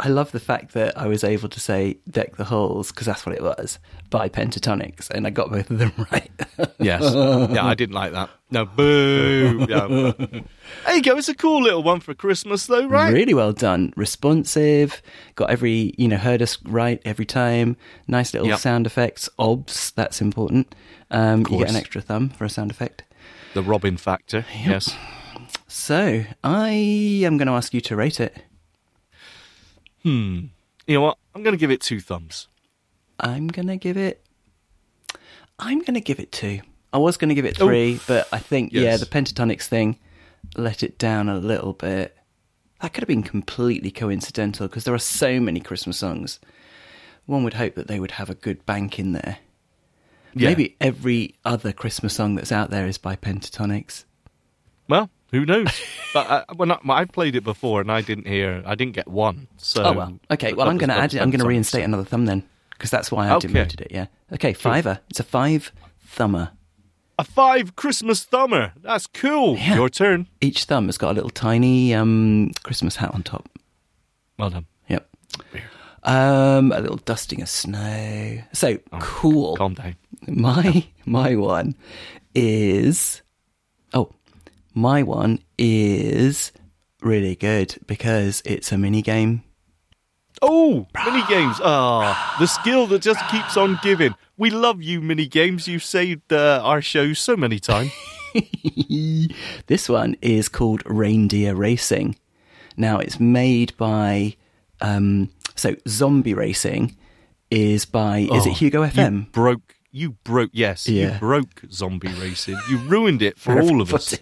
I 0.00 0.08
love 0.08 0.30
the 0.32 0.40
fact 0.40 0.74
that 0.74 0.98
I 0.98 1.06
was 1.06 1.22
able 1.24 1.48
to 1.48 1.60
say 1.60 1.98
"Deck 2.10 2.36
the 2.36 2.44
Halls" 2.44 2.90
because 2.90 3.06
that's 3.06 3.24
what 3.24 3.34
it 3.34 3.42
was 3.42 3.78
by 4.10 4.28
Pentatonix, 4.28 5.08
and 5.10 5.26
I 5.26 5.30
got 5.30 5.50
both 5.50 5.70
of 5.70 5.78
them 5.78 5.92
right. 6.12 6.30
Yes. 6.78 7.02
yeah, 7.14 7.64
I 7.64 7.74
didn't 7.74 7.94
like 7.94 8.12
that. 8.12 8.28
No, 8.50 8.66
boo. 8.66 9.66
Yeah. 9.68 9.86
there 9.86 10.96
you 10.96 11.02
go. 11.02 11.16
It's 11.16 11.28
a 11.30 11.34
cool 11.34 11.62
little 11.62 11.82
one 11.82 12.00
for 12.00 12.14
Christmas, 12.14 12.66
though, 12.66 12.86
right? 12.86 13.12
Really 13.12 13.32
well 13.34 13.52
done. 13.52 13.92
Responsive. 13.96 15.00
Got 15.34 15.50
every, 15.50 15.94
you 15.96 16.08
know, 16.08 16.16
heard 16.18 16.42
us 16.42 16.58
right 16.64 17.00
every 17.04 17.24
time. 17.26 17.76
Nice 18.06 18.34
little 18.34 18.48
Yep. 18.48 18.58
sound 18.58 18.86
effects. 18.86 19.28
Obs, 19.38 19.92
that's 19.92 20.20
important. 20.20 20.74
Um, 21.10 21.40
you 21.50 21.58
get 21.58 21.70
an 21.70 21.76
extra 21.76 22.00
thumb 22.02 22.28
for 22.30 22.44
a 22.44 22.50
sound 22.50 22.70
effect. 22.70 23.02
The 23.54 23.62
Robin 23.62 23.96
factor. 23.96 24.44
Yes. 24.64 24.94
So 25.68 26.24
I 26.44 26.70
am 27.24 27.36
going 27.36 27.48
to 27.48 27.54
ask 27.54 27.74
you 27.74 27.80
to 27.82 27.96
rate 27.96 28.20
it. 28.20 28.36
Hmm. 30.02 30.46
You 30.86 30.94
know 30.94 31.00
what? 31.00 31.18
I'm 31.34 31.42
going 31.42 31.54
to 31.54 31.58
give 31.60 31.70
it 31.70 31.80
two 31.80 32.00
thumbs. 32.00 32.48
I'm 33.18 33.48
going 33.48 33.66
to 33.68 33.76
give 33.76 33.96
it. 33.96 34.24
I'm 35.58 35.80
going 35.80 35.94
to 35.94 36.00
give 36.00 36.20
it 36.20 36.32
two. 36.32 36.60
I 36.92 36.98
was 36.98 37.16
going 37.16 37.30
to 37.30 37.34
give 37.34 37.44
it 37.44 37.56
three, 37.56 38.00
but 38.06 38.28
I 38.32 38.38
think 38.38 38.72
yeah, 38.72 38.96
the 38.96 39.06
Pentatonix 39.06 39.64
thing 39.64 39.98
let 40.54 40.82
it 40.82 40.98
down 40.98 41.28
a 41.28 41.38
little 41.38 41.72
bit. 41.72 42.16
That 42.80 42.92
could 42.92 43.02
have 43.02 43.08
been 43.08 43.22
completely 43.22 43.90
coincidental 43.90 44.68
because 44.68 44.84
there 44.84 44.94
are 44.94 44.98
so 44.98 45.40
many 45.40 45.60
Christmas 45.60 45.98
songs. 45.98 46.38
One 47.24 47.42
would 47.42 47.54
hope 47.54 47.74
that 47.74 47.88
they 47.88 47.98
would 47.98 48.12
have 48.12 48.30
a 48.30 48.34
good 48.34 48.64
bank 48.66 48.98
in 48.98 49.12
there. 49.12 49.38
Yeah. 50.34 50.50
Maybe 50.50 50.76
every 50.80 51.34
other 51.44 51.72
Christmas 51.72 52.14
song 52.14 52.34
that's 52.34 52.52
out 52.52 52.70
there 52.70 52.86
is 52.86 52.98
by 52.98 53.16
Pentatonix. 53.16 54.04
Well, 54.88 55.10
who 55.30 55.44
knows? 55.46 55.68
but 56.14 56.26
uh, 56.30 56.44
when 56.54 56.72
I, 56.72 56.78
I 56.88 57.04
played 57.04 57.36
it 57.36 57.44
before 57.44 57.80
and 57.80 57.90
I 57.90 58.00
didn't 58.00 58.26
hear, 58.26 58.62
I 58.66 58.74
didn't 58.74 58.94
get 58.94 59.08
one. 59.08 59.48
So 59.56 59.82
oh 59.84 59.92
well, 59.92 60.18
okay. 60.30 60.52
Well, 60.52 60.68
I'm 60.68 60.78
going 60.78 60.88
to 60.90 60.96
add 60.96 61.14
it. 61.14 61.20
I'm 61.20 61.30
going 61.30 61.40
to 61.40 61.46
reinstate 61.46 61.84
another 61.84 62.04
thumb 62.04 62.26
then 62.26 62.42
because 62.70 62.90
that's 62.90 63.10
why 63.10 63.28
I 63.28 63.32
Okay. 63.34 63.48
demoted 63.48 63.80
it. 63.80 63.88
Yeah. 63.90 64.06
Okay, 64.32 64.52
fiver. 64.52 65.00
It's 65.10 65.20
a 65.20 65.24
five 65.24 65.72
thumber. 66.04 66.50
A 67.18 67.24
five 67.24 67.76
Christmas 67.76 68.24
thumber. 68.24 68.72
That's 68.82 69.06
cool. 69.06 69.56
Yeah. 69.56 69.76
Your 69.76 69.88
turn. 69.88 70.26
Each 70.42 70.64
thumb 70.64 70.86
has 70.86 70.98
got 70.98 71.12
a 71.12 71.14
little 71.14 71.30
tiny 71.30 71.94
um, 71.94 72.50
Christmas 72.62 72.96
hat 72.96 73.14
on 73.14 73.22
top. 73.22 73.48
Well 74.38 74.50
done. 74.50 74.66
Yep. 74.88 75.08
Um, 76.02 76.72
a 76.72 76.80
little 76.80 76.98
dusting 76.98 77.40
of 77.40 77.48
snow. 77.48 78.38
So 78.52 78.78
cool. 79.00 79.52
Oh, 79.52 79.56
Calm 79.56 79.74
down. 79.74 79.96
My 80.28 80.84
my 81.06 81.36
one 81.36 81.74
is 82.34 83.22
oh, 83.94 84.10
my 84.76 85.02
one 85.02 85.40
is 85.58 86.52
really 87.00 87.34
good 87.34 87.76
because 87.86 88.42
it's 88.44 88.70
a 88.70 88.78
mini 88.78 89.02
game. 89.02 89.42
Oh, 90.42 90.86
mini 91.04 91.24
games. 91.28 91.56
Ah, 91.64 92.36
the 92.38 92.46
skill 92.46 92.86
that 92.88 93.00
just 93.00 93.26
keeps 93.30 93.56
on 93.56 93.78
giving. 93.82 94.14
We 94.36 94.50
love 94.50 94.82
you, 94.82 95.00
mini 95.00 95.26
games. 95.26 95.66
You've 95.66 95.82
saved 95.82 96.30
uh, 96.32 96.60
our 96.62 96.82
show 96.82 97.14
so 97.14 97.36
many 97.36 97.58
times. 97.58 97.90
This 99.66 99.88
one 99.88 100.16
is 100.20 100.48
called 100.48 100.82
Reindeer 100.84 101.54
Racing. 101.54 102.16
Now 102.76 102.98
it's 102.98 103.18
made 103.18 103.74
by 103.78 104.36
um, 104.82 105.30
so 105.54 105.74
Zombie 105.88 106.34
Racing 106.34 106.96
is 107.50 107.86
by 107.86 108.18
is 108.30 108.44
it 108.46 108.50
Oh, 108.50 108.54
Hugo 108.54 108.82
You 108.82 108.90
FM? 108.90 109.32
broke. 109.32 109.74
You 109.90 110.10
broke. 110.24 110.50
Yes, 110.52 110.86
Yeah. 110.86 111.14
you 111.14 111.18
broke 111.18 111.62
zombie 111.72 112.12
racing. 112.20 112.58
You 112.68 112.76
ruined 112.78 113.22
it 113.22 113.38
for 113.38 113.58
all 113.62 113.80
of 113.80 113.94
us. 113.94 114.14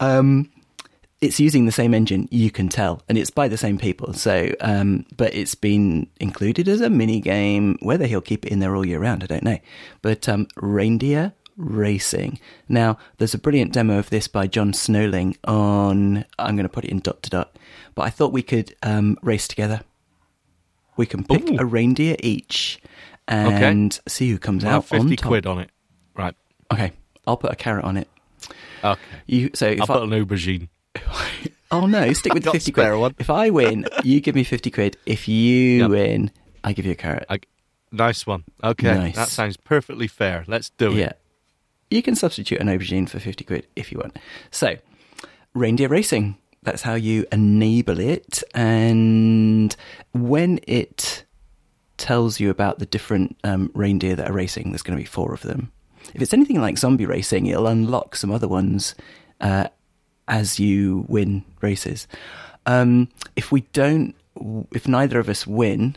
Um, 0.00 0.50
it's 1.20 1.40
using 1.40 1.64
the 1.64 1.72
same 1.72 1.94
engine, 1.94 2.28
you 2.30 2.50
can 2.50 2.68
tell, 2.68 3.02
and 3.08 3.16
it's 3.16 3.30
by 3.30 3.48
the 3.48 3.56
same 3.56 3.78
people. 3.78 4.12
So, 4.12 4.52
um, 4.60 5.06
but 5.16 5.34
it's 5.34 5.54
been 5.54 6.08
included 6.20 6.68
as 6.68 6.80
a 6.80 6.90
mini 6.90 7.20
game. 7.20 7.78
Whether 7.80 8.06
he'll 8.06 8.20
keep 8.20 8.44
it 8.44 8.52
in 8.52 8.58
there 8.58 8.76
all 8.76 8.86
year 8.86 8.98
round, 9.00 9.22
I 9.22 9.26
don't 9.26 9.42
know. 9.42 9.58
But 10.02 10.28
um, 10.28 10.48
reindeer 10.56 11.32
racing. 11.56 12.40
Now, 12.68 12.98
there's 13.18 13.32
a 13.32 13.38
brilliant 13.38 13.72
demo 13.72 13.98
of 13.98 14.10
this 14.10 14.28
by 14.28 14.46
John 14.46 14.72
Snowling 14.72 15.36
on. 15.44 16.24
I'm 16.38 16.56
going 16.56 16.64
to 16.64 16.68
put 16.68 16.84
it 16.84 16.90
in 16.90 16.98
dot 16.98 17.22
to 17.22 17.30
dot, 17.30 17.56
but 17.94 18.02
I 18.02 18.10
thought 18.10 18.32
we 18.32 18.42
could 18.42 18.74
um, 18.82 19.16
race 19.22 19.48
together. 19.48 19.80
We 20.96 21.06
can 21.06 21.24
pick 21.24 21.48
Ooh. 21.50 21.56
a 21.58 21.64
reindeer 21.64 22.16
each 22.20 22.80
and 23.26 23.98
see 24.06 24.30
who 24.30 24.38
comes 24.38 24.62
have 24.62 24.72
out 24.72 24.92
on 24.92 25.02
fifty 25.02 25.16
top. 25.16 25.28
quid 25.28 25.46
on 25.46 25.58
it. 25.58 25.70
Right. 26.14 26.34
Okay, 26.72 26.92
I'll 27.26 27.36
put 27.36 27.52
a 27.52 27.56
carrot 27.56 27.84
on 27.84 27.96
it. 27.96 28.08
Okay. 28.82 29.00
You 29.26 29.50
so 29.54 29.66
if 29.66 29.80
I'll 29.82 29.96
I, 29.96 30.00
put 30.00 30.12
an 30.12 30.24
aubergine. 30.26 30.68
Oh 31.70 31.86
no, 31.86 32.12
stick 32.12 32.32
with 32.34 32.44
got 32.44 32.52
fifty 32.52 32.70
quid. 32.70 32.94
one. 32.94 33.14
If 33.18 33.30
I 33.30 33.50
win, 33.50 33.86
you 34.04 34.20
give 34.20 34.34
me 34.36 34.44
fifty 34.44 34.70
quid. 34.70 34.96
If 35.06 35.26
you 35.26 35.80
Yep. 35.80 35.90
win, 35.90 36.30
I 36.62 36.72
give 36.72 36.86
you 36.86 36.92
a 36.92 36.94
carrot. 36.94 37.24
I, 37.28 37.40
nice 37.90 38.26
one. 38.28 38.44
Okay, 38.62 38.94
Nice. 38.94 39.16
that 39.16 39.28
sounds 39.28 39.56
perfectly 39.56 40.06
fair. 40.06 40.44
Let's 40.46 40.70
do 40.70 40.92
it. 40.92 40.98
yeah, 40.98 41.12
you 41.90 42.00
can 42.00 42.14
substitute 42.14 42.60
an 42.60 42.68
aubergine 42.68 43.08
for 43.08 43.18
fifty 43.18 43.42
quid 43.42 43.66
if 43.74 43.90
you 43.90 43.98
want. 43.98 44.16
So, 44.52 44.76
reindeer 45.54 45.88
racing. 45.88 46.36
That's 46.62 46.82
how 46.82 46.94
you 46.94 47.26
enable 47.32 47.98
it, 47.98 48.44
and 48.54 49.74
when 50.12 50.60
it 50.68 51.24
tells 51.96 52.38
you 52.38 52.50
about 52.50 52.78
the 52.78 52.86
different 52.86 53.36
um, 53.42 53.70
reindeer 53.74 54.14
that 54.14 54.30
are 54.30 54.34
racing, 54.34 54.70
there's 54.70 54.82
going 54.82 54.96
to 54.96 55.02
be 55.02 55.06
four 55.06 55.34
of 55.34 55.42
them. 55.42 55.72
If 56.12 56.20
it's 56.22 56.34
anything 56.34 56.60
like 56.60 56.76
zombie 56.78 57.06
racing, 57.06 57.46
it'll 57.46 57.66
unlock 57.66 58.16
some 58.16 58.30
other 58.30 58.48
ones 58.48 58.94
uh, 59.40 59.68
as 60.28 60.58
you 60.60 61.04
win 61.08 61.44
races. 61.60 62.06
Um, 62.66 63.08
if 63.36 63.50
we 63.52 63.62
don't, 63.72 64.14
if 64.72 64.86
neither 64.88 65.18
of 65.18 65.28
us 65.28 65.46
win, 65.46 65.96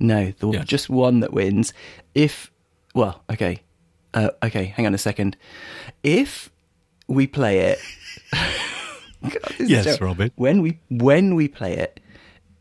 no, 0.00 0.32
Yes. 0.42 0.66
just 0.66 0.88
one 0.90 1.20
that 1.20 1.32
wins. 1.32 1.72
If, 2.14 2.50
well, 2.94 3.22
okay, 3.30 3.60
uh, 4.14 4.30
okay, 4.42 4.66
hang 4.66 4.86
on 4.86 4.94
a 4.94 4.98
second. 4.98 5.36
If 6.02 6.50
we 7.08 7.26
play 7.26 7.58
it, 7.60 7.78
God, 9.22 9.54
Yes. 9.58 10.00
Robin. 10.00 10.30
When 10.36 10.62
we 10.62 10.78
when 10.90 11.34
we 11.34 11.48
play 11.48 11.74
it, 11.76 11.98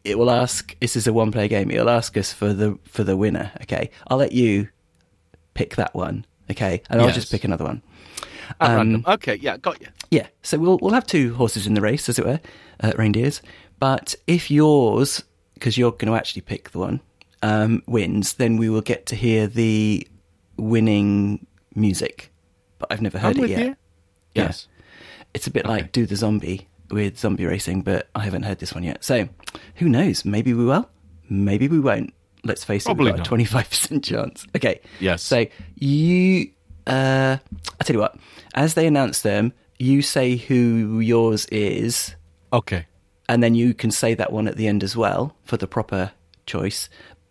it 0.04 0.18
will 0.18 0.32
ask. 0.32 0.76
This 0.80 0.96
is 0.96 1.06
a 1.08 1.14
one 1.14 1.32
player 1.32 1.48
game. 1.48 1.70
It'll 1.70 1.90
ask 1.90 2.18
us 2.18 2.34
for 2.34 2.54
the 2.54 2.80
for 2.86 3.04
the 3.04 3.16
winner. 3.16 3.52
Okay, 3.62 3.92
I'll 4.08 4.18
let 4.18 4.32
you 4.32 4.70
pick 5.58 5.76
that 5.76 5.94
one. 5.96 6.26
Okay, 6.52 6.82
and 6.90 7.02
I'll 7.02 7.12
just 7.12 7.32
pick 7.32 7.44
another 7.44 7.66
one. 7.66 7.82
At 8.62 8.70
Um, 8.70 8.76
random. 8.78 9.04
Okay, 9.08 9.36
yeah, 9.36 9.58
got 9.58 9.82
you. 9.82 9.88
Yeah, 10.12 10.28
so 10.42 10.58
we'll 10.58 10.78
we'll 10.82 10.94
have 10.94 11.06
two 11.06 11.34
horses 11.34 11.68
in 11.68 11.74
the 11.74 11.82
race, 11.82 12.08
as 12.08 12.18
it 12.20 12.26
were, 12.26 12.40
uh, 12.80 12.94
reindeers. 12.98 13.42
But 13.80 14.16
if 14.28 14.50
yours, 14.50 15.24
because 15.56 15.78
you're 15.78 15.92
going 15.92 16.08
to 16.12 16.16
actually 16.16 16.44
pick 16.44 16.72
the 16.72 16.80
one, 16.80 17.02
um, 17.42 17.84
wins, 17.88 18.34
then 18.36 18.56
we 18.58 18.70
will 18.70 18.82
get 18.82 19.06
to 19.08 19.16
hear 19.16 19.48
the 19.48 20.08
winning 20.58 21.46
music. 21.76 22.32
But 22.80 22.92
I've 22.92 23.02
never 23.02 23.20
heard 23.20 23.38
I'm 23.38 23.44
it 23.44 23.50
yet. 23.50 23.60
you. 23.60 23.76
Yeah. 24.34 24.44
Yes. 24.46 24.68
It's 25.34 25.48
a 25.48 25.52
bit 25.52 25.66
like 25.66 25.92
do 25.92 26.06
the 26.06 26.16
zombie 26.16 26.68
with 26.90 27.18
zombie 27.20 27.46
racing, 27.46 27.82
but 27.82 28.08
I 28.16 28.24
haven't 28.24 28.44
heard 28.44 28.60
this 28.60 28.74
one 28.74 28.84
yet. 28.84 29.04
So 29.04 29.28
who 29.76 29.90
knows? 29.90 30.24
Maybe 30.24 30.54
we 30.54 30.64
will. 30.66 30.90
Maybe 31.30 31.68
we 31.68 31.80
won't. 31.80 32.14
Let's 32.44 32.64
face 32.64 32.84
it, 32.84 32.86
Probably 32.86 33.06
we've 33.06 33.14
got 33.14 33.18
not. 33.20 33.28
a 33.28 33.30
twenty-five 33.30 33.70
percent 33.70 34.04
chance. 34.04 34.46
Okay. 34.56 34.80
Yes. 35.00 35.22
So 35.24 35.46
you, 35.76 36.52
uh, 36.86 37.38
I 37.80 37.84
tell 37.84 37.96
you 37.96 38.00
what. 38.02 38.16
As 38.56 38.74
they 38.74 38.88
announce 38.88 39.22
them, 39.22 39.54
you 39.80 40.02
say 40.02 40.36
who 40.38 41.00
yours 41.00 41.46
is, 41.48 42.16
Okay. 42.54 42.86
and 43.30 43.44
then 43.44 43.54
you 43.56 43.74
can 43.74 43.92
say 43.92 44.14
that 44.16 44.32
one 44.32 44.48
at 44.48 44.56
the 44.56 44.68
end 44.68 44.84
as 44.84 44.96
well 44.98 45.36
for 45.44 45.58
the 45.58 45.68
proper 45.68 46.12
choice. 46.46 46.90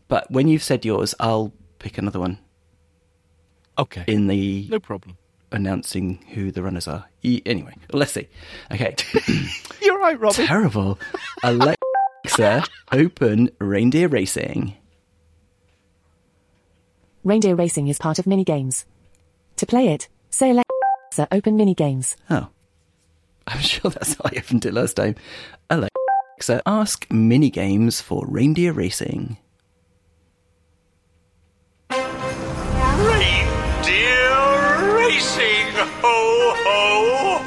But 0.09 0.31
when 0.31 0.47
you've 0.49 0.63
said 0.63 0.85
yours, 0.85 1.15
I'll 1.19 1.53
pick 1.81 1.99
another 1.99 2.21
one 2.21 2.39
Okay. 3.79 4.05
in 4.07 4.27
the 4.29 4.69
no 4.71 4.79
problem. 4.79 5.17
announcing 5.51 6.25
who 6.35 6.51
the 6.53 6.63
runners 6.63 6.87
are. 6.87 7.07
E- 7.23 7.43
anyway, 7.47 7.75
let's 7.93 8.13
see. 8.13 8.29
Okay. 8.71 8.95
You're 9.83 9.99
right, 9.99 10.19
Robin. 10.21 10.47
Terrible. 10.47 10.99
Alexa, 11.43 12.65
open 12.93 13.51
reindeer 13.59 14.07
racing. 14.09 14.75
Reindeer 17.27 17.57
racing 17.57 17.89
is 17.89 17.99
part 17.99 18.21
of 18.21 18.25
minigames. 18.27 18.85
To 19.57 19.67
play 19.67 19.89
it, 19.89 20.07
say 20.31 20.51
Alexa, 20.51 21.27
open 21.33 21.59
minigames. 21.59 22.15
Oh. 22.31 22.47
I'm 23.49 23.59
sure 23.73 23.91
that's 23.91 24.15
how 24.15 24.27
I 24.27 24.39
opened 24.39 24.65
it 24.65 24.73
last 24.73 24.95
time. 24.95 25.17
Alexa, 25.69 26.63
ask 26.65 27.05
minigames 27.09 28.01
for 28.01 28.25
reindeer 28.29 28.73
racing. 28.73 29.39
Reindeer 33.57 34.95
racing, 34.95 35.73
ho 36.03 36.55
ho 36.65 37.39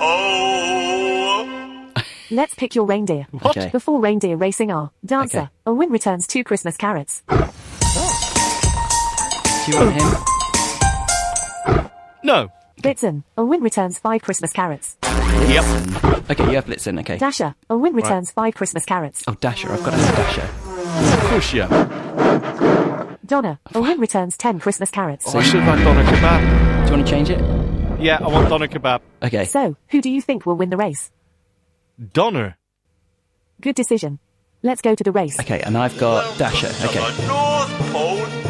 ho! 1.85 2.03
Let's 2.31 2.53
pick 2.55 2.75
your 2.75 2.83
reindeer. 2.85 3.27
Okay. 3.45 3.69
The 3.69 3.79
four 3.79 4.01
reindeer 4.01 4.35
racing 4.35 4.71
are 4.71 4.91
Dancer, 5.05 5.39
Okay. 5.39 5.49
a 5.65 5.73
win 5.73 5.89
returns 5.89 6.27
two 6.27 6.43
Christmas 6.43 6.75
carrots. 6.75 7.23
Do 9.69 9.77
you 9.77 9.85
want 9.85 10.01
him? 10.01 11.89
No, 12.23 12.51
Blitzen, 12.81 13.23
a 13.37 13.45
Win 13.45 13.61
returns 13.61 13.99
five 13.99 14.23
Christmas 14.23 14.51
carrots. 14.51 14.97
Yep. 15.03 15.63
Okay, 16.31 16.43
you 16.45 16.55
have 16.55 16.65
Blitzen. 16.65 16.99
Okay. 17.01 17.19
Dasher, 17.19 17.53
a 17.69 17.77
Win 17.77 17.93
returns 17.93 18.31
five 18.31 18.55
Christmas 18.55 18.83
carrots. 18.83 19.23
Oh, 19.27 19.35
Dasher. 19.35 19.71
I've 19.71 19.83
got 19.83 19.91
to 19.91 19.97
have 19.97 20.15
Dasher. 20.15 21.17
Of 21.17 21.29
course, 21.29 21.53
yeah. 21.53 23.15
Donner, 23.23 23.59
Win 23.75 23.99
returns 23.99 24.37
ten 24.37 24.59
Christmas 24.59 24.89
carrots. 24.89 25.25
Oh, 25.27 25.37
I 25.37 25.43
should 25.43 25.59
have 25.59 25.77
had 25.77 25.83
doner 25.85 26.03
kebab. 26.03 26.85
Do 26.87 26.91
you 26.91 26.97
want 26.97 27.07
to 27.07 27.13
change 27.13 27.29
it? 27.29 28.01
Yeah, 28.01 28.17
I 28.21 28.27
want 28.27 28.49
doner 28.49 28.67
kebab. 28.67 29.01
Okay. 29.21 29.45
So, 29.45 29.75
who 29.89 30.01
do 30.01 30.09
you 30.09 30.19
think 30.19 30.47
will 30.47 30.55
win 30.55 30.71
the 30.71 30.77
race? 30.77 31.11
Doner. 32.13 32.57
Good 33.61 33.75
decision. 33.75 34.17
Let's 34.63 34.81
go 34.81 34.95
to 34.95 35.03
the 35.03 35.11
race. 35.11 35.39
Okay, 35.39 35.61
and 35.61 35.77
I've 35.77 35.97
got 35.99 36.39
Dasher. 36.39 36.69
To 36.69 36.87
Okay. 36.87 37.78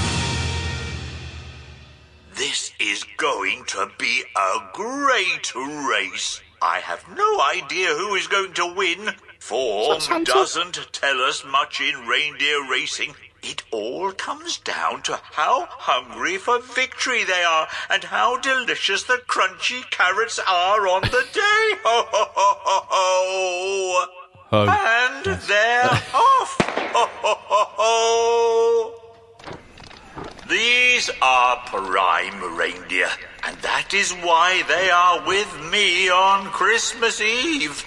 This 2.34 2.72
is 2.78 3.04
going 3.16 3.64
to 3.68 3.90
be 3.98 4.22
a 4.36 4.58
great 4.74 5.54
race. 5.54 6.40
I 6.62 6.80
have 6.80 7.04
no 7.16 7.40
idea 7.40 7.88
who 7.88 8.14
is 8.14 8.26
going 8.26 8.52
to 8.54 8.74
win. 8.74 9.14
Form 9.38 10.24
doesn't 10.24 10.92
tell 10.92 11.20
us 11.20 11.44
much 11.44 11.80
in 11.80 12.06
reindeer 12.06 12.68
racing. 12.70 13.14
It 13.42 13.62
all 13.70 14.12
comes 14.12 14.58
down 14.58 15.02
to 15.04 15.18
how 15.22 15.66
hungry 15.70 16.36
for 16.36 16.60
victory 16.60 17.24
they 17.24 17.42
are 17.42 17.68
and 17.88 18.04
how 18.04 18.38
delicious 18.38 19.02
the 19.04 19.22
crunchy 19.26 19.90
carrots 19.90 20.38
are 20.46 20.86
on 20.88 21.02
the 21.02 21.24
day. 21.32 21.40
Ho, 21.84 22.06
ho, 22.10 22.26
ho, 22.34 22.58
ho, 22.64 22.86
ho. 22.90 24.06
Oh. 24.52 24.68
And 24.68 25.24
they're 25.24 26.02
off. 26.12 26.49
Ho, 26.92 27.06
ho, 27.22 27.34
ho, 27.38 27.64
ho. 27.76 28.94
These 30.48 31.10
are 31.22 31.56
prime 31.66 32.56
reindeer, 32.56 33.08
and 33.46 33.56
that 33.58 33.94
is 33.94 34.10
why 34.12 34.62
they 34.68 34.90
are 34.90 35.24
with 35.26 35.70
me 35.70 36.08
on 36.10 36.46
Christmas 36.46 37.20
Eve. 37.20 37.84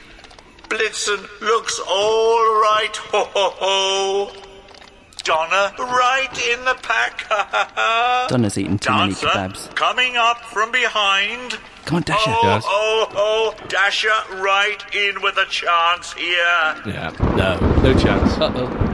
Blitzen 0.70 1.28
looks 1.42 1.80
all 1.88 2.46
right. 2.62 2.96
Ho, 3.12 3.24
ho, 3.26 3.50
ho. 3.58 4.32
Donner 5.26 5.72
right 5.78 6.48
in 6.52 6.66
the 6.66 6.74
pack. 6.82 7.22
Ha, 7.30 7.48
ha, 7.52 7.72
ha. 7.76 8.28
Donner's 8.30 8.58
eaten 8.58 8.78
too 8.78 8.92
many 8.92 9.14
Dancer 9.14 9.28
kebabs. 9.28 9.76
coming 9.76 10.16
up 10.18 10.42
from 10.46 10.72
behind. 10.72 11.58
Come 11.86 11.98
on, 11.98 12.02
Dasher. 12.04 12.32
Oh, 12.32 12.40
Yes. 12.44 12.64
oh, 12.66 13.08
oh, 13.16 13.68
Dasher 13.68 14.10
right 14.42 14.84
in 14.96 15.22
with 15.22 15.38
a 15.38 15.46
chance 15.46 16.14
here. 16.14 16.76
Yeah. 16.86 17.12
No. 17.36 17.58
No 17.84 17.94
chance. 18.00 18.38
Uh-oh. 18.38 18.93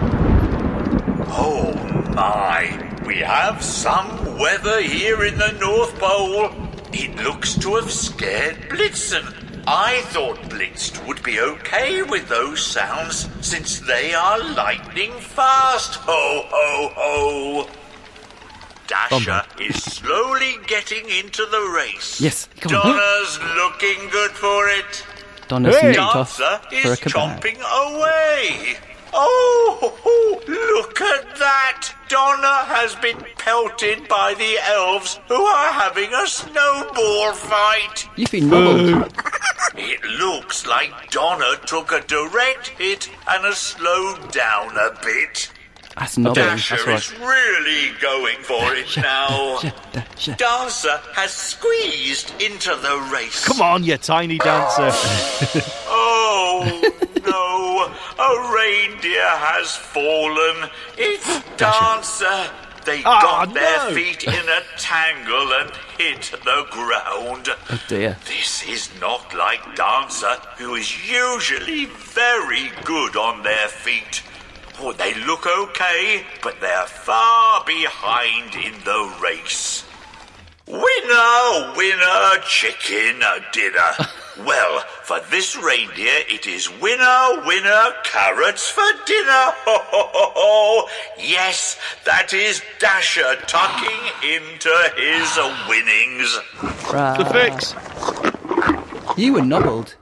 Oh 1.31 1.73
my, 2.15 2.99
we 3.05 3.17
have 3.17 3.63
some 3.63 4.37
weather 4.37 4.81
here 4.81 5.23
in 5.23 5.37
the 5.37 5.51
North 5.53 5.97
Pole. 5.99 6.49
It 6.91 7.15
looks 7.17 7.55
to 7.59 7.75
have 7.75 7.91
scared 7.91 8.55
Blitzen. 8.69 9.63
I 9.67 10.01
thought 10.07 10.37
Blitzen 10.49 11.05
would 11.07 11.21
be 11.21 11.39
okay 11.39 12.01
with 12.01 12.27
those 12.27 12.65
sounds 12.65 13.29
since 13.41 13.79
they 13.79 14.13
are 14.13 14.39
lightning 14.39 15.11
fast. 15.11 15.95
Ho, 15.95 16.45
ho, 16.49 16.91
ho. 16.95 17.69
Dasher 18.87 19.43
is 19.61 19.83
slowly 19.83 20.55
getting 20.65 21.07
into 21.09 21.45
the 21.45 21.71
race. 21.75 22.19
Yes, 22.19 22.49
come 22.59 22.75
on. 22.75 22.87
Donner's 22.87 23.39
looking 23.55 24.09
good 24.09 24.31
for 24.31 24.67
it. 24.67 25.05
Donner's 25.47 25.77
Hey! 25.77 25.95
off 25.97 26.37
Dancer 26.37 26.59
for 26.81 26.87
a 26.87 26.91
is 26.93 26.99
chomping 26.99 27.59
away. 27.59 28.77
Oh, 29.13 29.97
oh, 30.05 30.41
look 30.47 31.01
at 31.01 31.37
that! 31.37 31.89
Donner 32.09 32.65
has 32.65 32.95
been 32.95 33.17
pelted 33.37 34.07
by 34.07 34.33
the 34.33 34.57
elves 34.67 35.19
who 35.27 35.41
are 35.41 35.71
having 35.71 36.11
a 36.13 36.25
snowball 36.27 37.33
fight. 37.33 38.07
You've 38.15 38.31
been 38.31 38.49
nobbled. 38.49 39.13
It 39.75 40.03
looks 40.03 40.65
like 40.65 41.11
Donner 41.11 41.55
took 41.65 41.91
a 41.91 42.01
direct 42.01 42.69
hit 42.69 43.09
and 43.27 43.45
has 43.45 43.57
slowed 43.59 44.31
down 44.31 44.75
a 44.75 44.97
bit. 45.03 45.51
That's 45.99 46.17
nobbling. 46.17 46.45
Dasher 46.45 46.75
that's 46.77 46.87
right. 46.87 46.97
is 46.97 47.19
really 47.19 47.91
going 48.01 48.37
for 48.43 48.73
it 48.73 48.95
now. 49.01 49.59
Dasher, 49.61 49.73
Dasher. 49.93 50.35
Dancer 50.35 50.97
has 51.13 51.31
squeezed 51.31 52.33
into 52.41 52.69
the 52.75 53.09
race. 53.13 53.45
Come 53.45 53.61
on, 53.61 53.83
you 53.83 53.97
tiny 53.97 54.37
dancer. 54.37 54.91
Oh 55.91 56.81
no! 57.25 58.23
A 58.23 58.53
reindeer 58.53 59.21
has 59.23 59.75
fallen. 59.75 60.69
It's 60.97 61.25
Dancer. 61.57 62.49
They 62.85 63.01
Ah, 63.05 63.21
got 63.45 63.53
their 63.53 63.89
no. 63.89 63.93
feet 63.95 64.23
in 64.23 64.33
a 64.49 64.61
tangle 64.77 65.53
and 65.53 65.69
hit 65.97 66.31
the 66.43 66.65
ground. 66.71 67.49
Oh 67.69 67.81
dear. 67.87 68.17
This 68.25 68.63
is 68.67 68.89
not 68.99 69.33
like 69.35 69.75
Dancer, 69.75 70.35
who 70.57 70.75
is 70.75 71.09
usually 71.09 71.85
very 71.85 72.71
good 72.85 73.15
on 73.15 73.43
their 73.43 73.67
feet. 73.67 74.23
Oh, 74.81 74.93
they 74.93 75.13
look 75.25 75.45
okay, 75.45 76.23
but 76.41 76.59
they're 76.61 76.85
far 76.85 77.63
behind 77.65 78.55
in 78.55 78.73
the 78.85 79.15
race. 79.21 79.83
Winner, 80.67 81.73
winner, 81.75 82.39
chicken 82.47 83.21
dinner. 83.51 83.91
well, 84.45 84.79
for 85.03 85.19
this 85.31 85.57
reindeer, 85.57 86.19
it 86.29 86.47
is 86.47 86.69
winner, 86.79 87.43
winner, 87.45 87.85
carrots 88.03 88.69
for 88.69 88.83
dinner. 89.05 89.25
Ho, 89.65 89.79
ho, 89.81 90.09
ho, 90.13 90.31
ho. 90.35 90.89
Yes, 91.17 91.77
that 92.05 92.33
is 92.33 92.61
Dasher 92.79 93.35
tucking 93.47 93.99
into 94.23 94.69
his 94.95 95.37
winnings. 95.67 96.37
the 97.17 97.29
fix. 97.33 99.17
You 99.17 99.33
were 99.33 99.41
nobbled. 99.41 99.95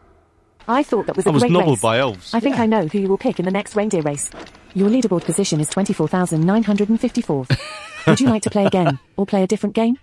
I 0.68 0.84
thought 0.84 1.08
that 1.08 1.16
was 1.16 1.26
a 1.26 1.30
I 1.30 1.32
was 1.32 1.44
great 1.44 1.52
nobbled 1.54 1.78
race. 1.78 1.82
by 1.82 2.00
elves. 2.00 2.34
I 2.34 2.42
think 2.42 2.60
I 2.60 2.66
know 2.66 2.88
who 2.88 3.00
you 3.00 3.08
will 3.08 3.18
pick 3.18 3.40
in 3.40 3.46
the 3.46 3.52
next 3.52 3.76
reindeer 3.76 4.02
race. 4.02 4.30
Your 4.78 4.90
leaderboard 4.92 5.26
position 5.26 5.60
is 5.60 5.70
24,954. 5.70 7.48
Would 8.08 8.20
you 8.20 8.28
like 8.28 8.44
to 8.44 8.52
play 8.52 8.64
again, 8.68 9.00
or 9.16 9.26
play 9.26 9.42
a 9.42 9.48
different 9.48 9.74
game? 9.74 9.98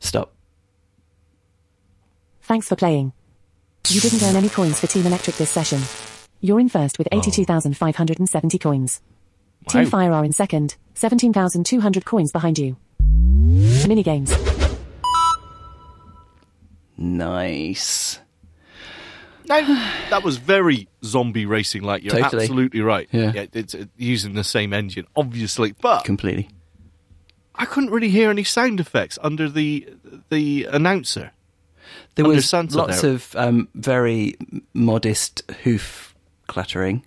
Stop. 0.00 0.32
Thanks 2.42 2.66
for 2.66 2.74
playing. 2.74 3.12
You 3.86 4.00
didn't 4.00 4.20
earn 4.24 4.34
any 4.34 4.48
coins 4.48 4.80
for 4.80 4.88
Team 4.88 5.06
Electric 5.06 5.36
this 5.36 5.50
session. 5.50 5.80
You're 6.40 6.58
in 6.58 6.68
first 6.68 6.98
with 6.98 7.06
82,570 7.12 8.58
coins. 8.58 9.00
Team 9.68 9.86
Fire 9.86 10.10
are 10.10 10.24
in 10.24 10.32
second, 10.32 10.74
17,200 10.94 12.04
coins 12.04 12.32
behind 12.32 12.58
you. 12.58 12.76
Minigames. 13.00 14.34
Nice. 16.96 18.18
No, 19.48 19.62
that 20.10 20.22
was 20.22 20.36
very 20.36 20.88
zombie 21.04 21.46
racing 21.46 21.82
like. 21.82 22.02
You're 22.02 22.12
Totally. 22.20 22.42
absolutely 22.44 22.80
right. 22.80 23.08
Yeah. 23.12 23.46
it's 23.52 23.74
uh, 23.74 23.84
using 23.96 24.34
the 24.34 24.44
same 24.44 24.72
engine, 24.72 25.06
obviously. 25.16 25.72
But 25.80 26.04
Completely. 26.04 26.50
I 27.54 27.64
couldn't 27.64 27.90
really 27.90 28.10
hear 28.10 28.30
any 28.30 28.44
sound 28.44 28.78
effects 28.80 29.18
under 29.22 29.48
the 29.48 29.88
the 30.30 30.64
announcer. 30.70 31.32
There 32.14 32.24
Under 32.24 32.36
was 32.36 32.48
Santa 32.48 32.76
lots 32.76 33.00
there. 33.02 33.12
of 33.12 33.34
um, 33.36 33.68
very 33.74 34.34
modest 34.74 35.48
hoof 35.62 36.14
clattering. 36.46 37.04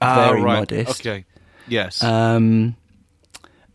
Very 0.00 0.40
Ah, 0.40 0.44
right. 0.44 0.58
modest. 0.60 1.00
Okay. 1.00 1.24
Yes. 1.68 2.02
Um, 2.02 2.76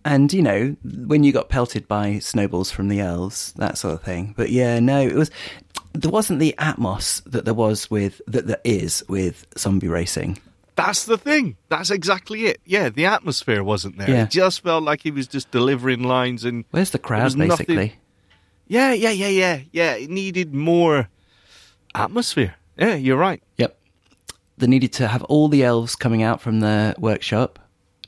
and 0.06 0.32
you 0.32 0.42
know 0.42 0.76
when 0.84 1.24
you 1.24 1.32
got 1.32 1.50
pelted 1.50 1.88
by 1.88 2.20
snowballs 2.20 2.72
from 2.72 2.88
the 2.88 3.00
elves, 3.00 3.54
that 3.58 3.78
sort 3.78 3.96
of 3.96 4.04
thing. 4.04 4.34
But 4.38 4.50
yeah, 4.52 4.80
no, 4.80 5.02
it 5.02 5.16
was 5.16 5.32
there 6.02 6.12
wasn't 6.12 6.40
the 6.40 6.56
atmos 6.58 7.24
that 7.26 7.46
there 7.46 7.54
was 7.54 7.90
with 7.92 8.22
that 8.28 8.48
there 8.48 8.62
is 8.64 9.04
with 9.08 9.46
zombie 9.58 9.88
racing. 9.88 10.38
That's 10.76 11.06
the 11.06 11.18
thing. 11.18 11.58
That's 11.68 11.92
exactly 11.92 12.46
it. 12.46 12.62
Yeah, 12.66 12.90
the 12.90 13.06
atmosphere 13.06 13.64
wasn't 13.64 13.98
there. 13.98 14.10
Yeah. 14.10 14.24
It 14.24 14.32
just 14.32 14.64
felt 14.64 14.84
like 14.84 15.02
he 15.02 15.12
was 15.12 15.28
just 15.28 15.52
delivering 15.52 16.04
lines 16.04 16.46
and 16.46 16.64
Where's 16.72 16.92
the 16.92 17.00
crowd 17.00 17.24
was 17.26 17.36
nothing- 17.36 17.66
basically? 17.76 17.96
Yeah, 18.68 18.94
yeah, 18.94 19.10
yeah, 19.10 19.28
yeah, 19.28 19.60
yeah. 19.72 19.94
It 19.96 20.10
needed 20.10 20.54
more 20.54 21.10
atmosphere. 21.96 22.56
Yeah, 22.78 22.96
you're 22.96 23.18
right. 23.18 23.42
Yep. 23.58 23.78
They 24.60 24.68
needed 24.68 24.94
to 24.94 25.08
have 25.08 25.24
all 25.24 25.48
the 25.50 25.64
elves 25.64 25.96
coming 25.96 26.22
out 26.24 26.40
from 26.40 26.60
the 26.60 26.94
workshop, 27.00 27.60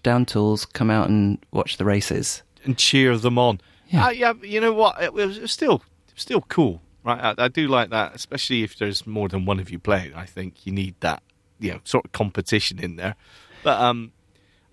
down 0.04 0.26
tools, 0.26 0.66
come 0.66 0.90
out 0.92 1.10
and 1.10 1.40
watch 1.52 1.78
the 1.78 1.86
races. 1.86 2.44
And 2.64 2.78
cheer 2.78 3.18
them 3.18 3.38
on. 3.40 3.60
Yeah. 3.90 4.06
Uh, 4.06 4.10
yeah, 4.12 4.34
you 4.44 4.62
know 4.62 4.72
what? 4.74 5.02
It 5.02 5.14
was, 5.14 5.52
still 5.52 5.82
still 6.16 6.42
cool, 6.42 6.82
right? 7.04 7.36
I, 7.38 7.46
I 7.46 7.48
do 7.48 7.68
like 7.68 7.90
that, 7.90 8.16
especially 8.16 8.64
if 8.64 8.78
there's 8.78 9.06
more 9.08 9.28
than 9.30 9.46
one 9.46 9.60
of 9.60 9.70
you 9.70 9.80
playing. 9.80 10.14
I 10.14 10.26
think 10.26 10.66
you 10.66 10.72
need 10.72 10.96
that, 11.02 11.22
you 11.60 11.72
know, 11.74 11.80
sort 11.84 12.06
of 12.06 12.12
competition 12.12 12.80
in 12.80 12.96
there. 12.96 13.16
But 13.64 13.80
um, 13.80 14.12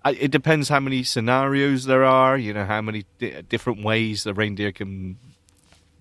I, 0.05 0.13
it 0.13 0.31
depends 0.31 0.69
how 0.69 0.81
many 0.81 1.03
scenarios 1.03 1.85
there 1.85 2.05
are. 2.05 2.37
You 2.39 2.53
know, 2.55 2.65
how 2.65 2.81
many 2.81 3.05
di- 3.19 3.43
different 3.43 3.83
ways 3.85 4.25
the 4.25 4.35
reindeer 4.35 4.73
can 4.73 5.19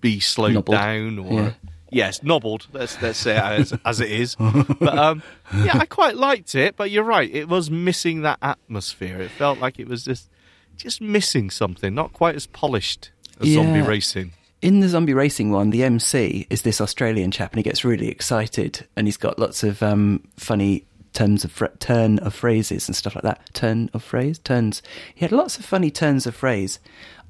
be 0.00 0.20
slowed 0.20 0.54
Nobbled. 0.54 0.76
down 0.76 1.18
or. 1.18 1.32
Yeah. 1.32 1.52
Yes, 1.90 2.22
nobbled. 2.22 2.66
Let's 2.74 3.00
let's 3.00 3.18
say 3.18 3.34
as, 3.38 3.72
as 3.86 3.98
it 4.00 4.10
is. 4.10 4.34
But 4.36 4.98
um, 4.98 5.22
yeah, 5.54 5.78
I 5.78 5.86
quite 5.86 6.16
liked 6.16 6.54
it. 6.54 6.76
But 6.76 6.90
you're 6.90 7.02
right; 7.02 7.34
it 7.34 7.48
was 7.48 7.70
missing 7.70 8.20
that 8.22 8.38
atmosphere. 8.42 9.22
It 9.22 9.30
felt 9.30 9.58
like 9.58 9.78
it 9.78 9.88
was 9.88 10.04
just 10.04 10.28
just 10.76 11.00
missing 11.00 11.48
something, 11.48 11.94
not 11.94 12.12
quite 12.12 12.34
as 12.34 12.46
polished 12.46 13.10
A 13.40 13.46
zombie 13.46 13.80
racing. 13.80 14.32
In 14.60 14.80
the 14.80 14.88
zombie 14.88 15.14
racing 15.14 15.50
one, 15.50 15.70
the 15.70 15.84
MC 15.84 16.46
is 16.50 16.62
this 16.62 16.80
Australian 16.80 17.30
chap, 17.30 17.52
and 17.52 17.58
he 17.58 17.62
gets 17.62 17.84
really 17.84 18.08
excited, 18.08 18.86
and 18.96 19.06
he's 19.06 19.16
got 19.16 19.38
lots 19.38 19.62
of 19.62 19.82
um, 19.82 20.24
funny 20.36 20.84
turns 21.12 21.44
of 21.44 21.62
turn 21.78 22.18
of 22.20 22.34
phrases 22.34 22.88
and 22.88 22.96
stuff 22.96 23.14
like 23.14 23.22
that. 23.24 23.40
Turn 23.54 23.88
of 23.92 24.02
phrase, 24.02 24.38
turns. 24.40 24.82
He 25.14 25.24
had 25.24 25.32
lots 25.32 25.58
of 25.58 25.64
funny 25.64 25.90
turns 25.90 26.26
of 26.26 26.34
phrase. 26.34 26.80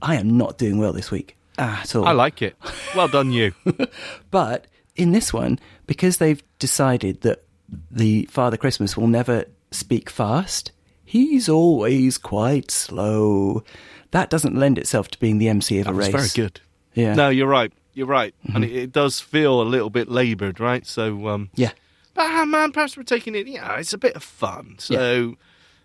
I 0.01 0.16
am 0.16 0.37
not 0.39 0.57
doing 0.59 0.79
well 0.79 0.93
this 0.93 1.11
week 1.11 1.37
at 1.59 1.95
all. 1.95 2.07
I 2.07 2.12
like 2.12 2.41
it. 2.41 2.57
Well 2.97 3.09
done, 3.09 3.31
you. 3.33 3.53
But 4.31 4.66
in 4.97 5.12
this 5.12 5.33
one, 5.33 5.59
because 5.87 6.16
they've 6.16 6.43
decided 6.59 7.20
that 7.22 7.45
the 7.91 8.24
Father 8.31 8.57
Christmas 8.57 8.97
will 8.97 9.07
never 9.07 9.45
speak 9.70 10.09
fast, 10.09 10.72
he's 11.05 11.49
always 11.49 12.16
quite 12.16 12.70
slow. 12.70 13.64
That 14.12 14.31
doesn't 14.31 14.57
lend 14.57 14.79
itself 14.79 15.09
to 15.09 15.20
being 15.20 15.39
the 15.39 15.49
MC 15.49 15.79
of 15.81 15.85
That 15.87 15.91
a 15.91 15.95
race. 15.95 16.09
very 16.11 16.29
good. 16.35 16.61
Yeah. 16.99 17.14
No, 17.14 17.28
you're 17.28 17.46
right. 17.49 17.72
You're 17.94 18.07
right. 18.07 18.34
Mm-hmm. 18.46 18.57
And 18.57 18.64
it, 18.64 18.72
it 18.72 18.92
does 18.92 19.20
feel 19.20 19.61
a 19.61 19.64
little 19.64 19.90
bit 19.90 20.09
laboured, 20.09 20.61
right? 20.61 20.86
So, 20.86 21.28
um, 21.28 21.51
Yeah. 21.55 21.70
but 22.14 22.26
ah, 22.26 22.44
man, 22.44 22.72
perhaps 22.72 22.96
we're 22.96 23.03
taking 23.05 23.34
it. 23.34 23.46
Yeah, 23.46 23.76
it's 23.78 23.92
a 23.92 23.99
bit 23.99 24.14
of 24.16 24.22
fun. 24.22 24.76
So 24.78 25.36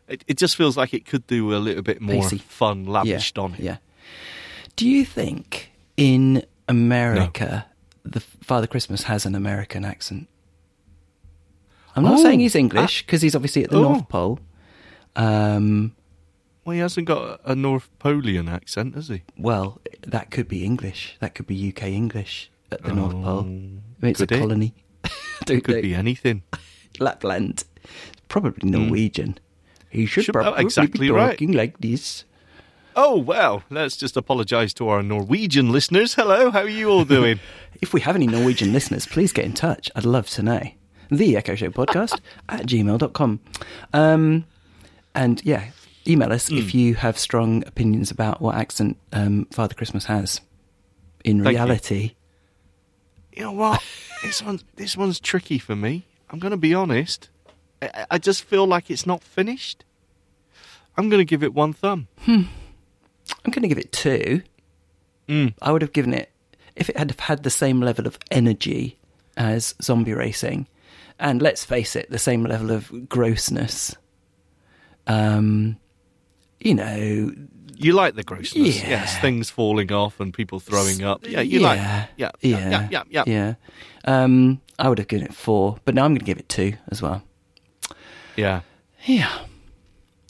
it, 0.07 0.23
it 0.27 0.37
just 0.37 0.55
feels 0.55 0.75
like 0.75 0.93
it 0.93 1.05
could 1.05 1.25
do 1.27 1.53
a 1.53 1.57
little 1.57 1.83
bit 1.83 2.01
more 2.01 2.23
Pacey. 2.23 2.39
fun 2.39 2.85
lavished 2.85 3.37
yeah. 3.37 3.43
on 3.43 3.53
it. 3.53 3.59
Yeah. 3.59 3.77
Do 4.75 4.89
you 4.89 5.05
think 5.05 5.71
in 5.97 6.43
America 6.67 7.67
the 8.03 8.19
Father 8.19 8.67
Christmas 8.67 9.03
has 9.03 9.25
an 9.25 9.35
American 9.35 9.85
accent? 9.85 10.27
I'm 11.95 12.03
not 12.03 12.19
Oh, 12.19 12.23
saying 12.23 12.39
he's 12.39 12.55
English 12.55 13.05
because 13.05 13.21
he's 13.21 13.35
obviously 13.35 13.63
at 13.63 13.69
the 13.69 13.77
oh. 13.77 13.83
North 13.83 14.09
Pole. 14.09 14.39
Um, 15.15 15.95
Well, 16.65 16.73
he 16.73 16.79
hasn't 16.79 17.07
got 17.07 17.41
a 17.43 17.55
North 17.55 17.89
Polian 17.99 18.49
accent, 18.49 18.95
has 18.95 19.09
he? 19.09 19.23
well, 19.37 19.81
that 20.01 20.31
could 20.31 20.47
be 20.47 20.63
English. 20.63 21.17
That 21.19 21.35
could 21.35 21.47
be 21.47 21.69
UK 21.69 21.83
English 21.83 22.49
at 22.71 22.83
the 22.83 22.93
North 22.93 23.11
Pole. 23.13 23.39
I 23.41 23.43
mean, 23.43 23.81
it's 24.01 24.21
a 24.21 24.23
it? 24.23 24.29
colony. 24.29 24.73
Don't 25.45 25.63
Could 25.63 25.75
know. 25.75 25.81
be 25.81 25.93
anything. 25.95 26.43
Lapland. 26.99 27.65
Probably 28.29 28.69
Norwegian. 28.69 29.37
He 29.89 30.05
should, 30.05 30.23
Should- 30.25 30.35
oh, 30.37 30.41
probably 30.43 30.63
exactly 30.63 31.07
be 31.07 31.11
right. 31.11 31.31
talking 31.31 31.51
like 31.51 31.77
this. 31.79 32.23
Oh, 32.95 33.17
well, 33.17 33.63
let's 33.69 33.97
just 33.97 34.15
apologise 34.15 34.73
to 34.75 34.87
our 34.87 35.01
Norwegian 35.03 35.71
listeners. 35.71 36.13
Hello, 36.13 36.51
how 36.51 36.59
are 36.61 36.69
you 36.69 36.89
all 36.89 37.05
doing? 37.05 37.39
If 37.81 37.91
we 37.93 38.01
have 38.01 38.15
any 38.15 38.27
Norwegian 38.27 38.71
listeners, 38.71 39.05
please 39.07 39.33
get 39.33 39.45
in 39.45 39.53
touch. 39.53 39.89
I'd 39.95 40.05
love 40.05 40.29
to 40.31 40.43
know. 40.43 40.61
The 41.09 41.35
Echo 41.35 41.55
Show 41.55 41.69
Podcast 41.71 42.19
at 42.49 42.65
gmail.com. 42.67 43.39
Um, 43.93 44.45
and 45.15 45.43
yeah, 45.43 45.71
email 46.07 46.31
us 46.33 46.47
Hmm. 46.49 46.57
if 46.57 46.73
you 46.75 46.95
have 46.95 47.17
strong 47.17 47.63
opinions 47.65 48.11
about 48.11 48.41
what 48.41 48.55
accent 48.55 48.97
um, 49.11 49.45
Father 49.51 49.73
Christmas 49.75 50.05
has. 50.05 50.41
In 51.23 51.41
Thank 51.43 51.55
reality, 51.55 52.15
you 53.31 53.43
know 53.43 53.53
what? 53.53 53.81
this 54.23 54.41
one's 54.43 54.63
this 54.75 54.97
one's 54.97 55.19
tricky 55.19 55.57
for 55.57 55.75
me. 55.75 56.05
I'm 56.29 56.39
going 56.39 56.51
to 56.51 56.57
be 56.57 56.73
honest. 56.73 57.29
I, 57.81 58.05
I 58.11 58.17
just 58.17 58.43
feel 58.43 58.65
like 58.67 58.89
it's 58.91 59.05
not 59.05 59.23
finished. 59.23 59.85
I'm 60.97 61.09
going 61.09 61.19
to 61.21 61.25
give 61.25 61.43
it 61.43 61.53
one 61.53 61.71
thumb. 61.73 62.07
I'm 62.27 62.49
going 63.51 63.61
to 63.61 63.67
give 63.67 63.77
it 63.77 63.91
two. 63.91 64.43
Mm. 65.29 65.53
I 65.61 65.71
would 65.71 65.81
have 65.81 65.93
given 65.93 66.13
it, 66.13 66.29
if 66.75 66.89
it 66.89 66.97
had 66.97 67.15
had 67.21 67.43
the 67.43 67.49
same 67.49 67.79
level 67.79 68.05
of 68.05 68.19
energy 68.29 68.99
as 69.37 69.73
Zombie 69.81 70.13
Racing, 70.13 70.67
and 71.19 71.41
let's 71.41 71.63
face 71.63 71.95
it, 71.95 72.09
the 72.09 72.19
same 72.19 72.43
level 72.43 72.69
of 72.71 72.91
grossness. 73.09 73.95
Um, 75.07 75.77
you 76.63 76.73
know, 76.75 77.31
You 77.75 77.93
like 77.93 78.15
the 78.15 78.23
grossness, 78.23 78.81
Yeah. 78.81 78.89
yes? 78.89 79.17
Things 79.19 79.49
falling 79.49 79.91
off 79.91 80.19
and 80.19 80.33
people 80.33 80.59
throwing 80.59 81.03
up. 81.03 81.27
Yeah, 81.27 81.41
you 81.41 81.59
like. 81.59 81.77
yeah, 81.79 82.05
Yeah, 82.17 82.31
yeah, 82.41 82.69
yeah, 82.69 82.87
yeah, 82.91 83.03
yeah. 83.09 83.23
yeah. 83.25 83.53
Um, 84.05 84.61
I 84.79 84.89
would 84.89 84.99
have 84.99 85.07
given 85.07 85.25
it 85.25 85.33
four, 85.33 85.77
but 85.85 85.93
now 85.95 86.05
I'm 86.05 86.11
going 86.11 86.19
to 86.19 86.25
give 86.25 86.37
it 86.37 86.47
two 86.49 86.73
as 86.89 87.01
well. 87.01 87.23
yeah. 88.35 88.61
Yeah, 89.05 89.29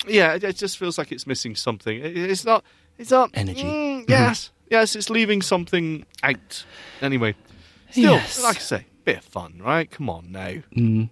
Yeah, 0.08 0.34
it, 0.34 0.56
just 0.58 0.78
feels 0.80 0.98
like 0.98 1.12
it's 1.12 1.28
missing 1.28 1.56
something. 1.56 2.00
It, 2.00 2.18
it's 2.18 2.44
not. 2.44 2.64
It's 2.98 3.12
not 3.12 3.30
Energy. 3.36 3.64
Mm, 3.64 4.10
yes, 4.10 4.52
yes, 4.72 4.96
it's 4.96 5.10
leaving 5.10 5.42
something 5.44 6.06
out. 6.24 6.66
Anyway, 7.02 7.36
still, 7.92 8.14
Yes. 8.14 8.42
like 8.44 8.56
I 8.58 8.60
say, 8.60 8.86
bit 9.06 9.18
of 9.18 9.24
fun, 9.26 9.60
right? 9.64 9.90
Come 9.92 10.10
on 10.10 10.32
now. 10.32 10.54
and 10.76 11.10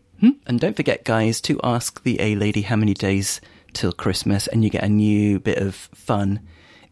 don't 0.59 0.75
forget, 0.75 1.03
guys, 1.03 1.39
to 1.41 1.59
ask 1.63 2.01
the 2.03 2.19
A 2.21 2.35
lady 2.35 2.61
how 2.61 2.75
many 2.75 2.93
days 2.93 3.41
till 3.73 3.91
Christmas, 3.91 4.47
and 4.47 4.63
you 4.63 4.69
get 4.69 4.83
a 4.83 4.89
new 4.89 5.39
bit 5.39 5.57
of 5.57 5.75
fun 5.75 6.39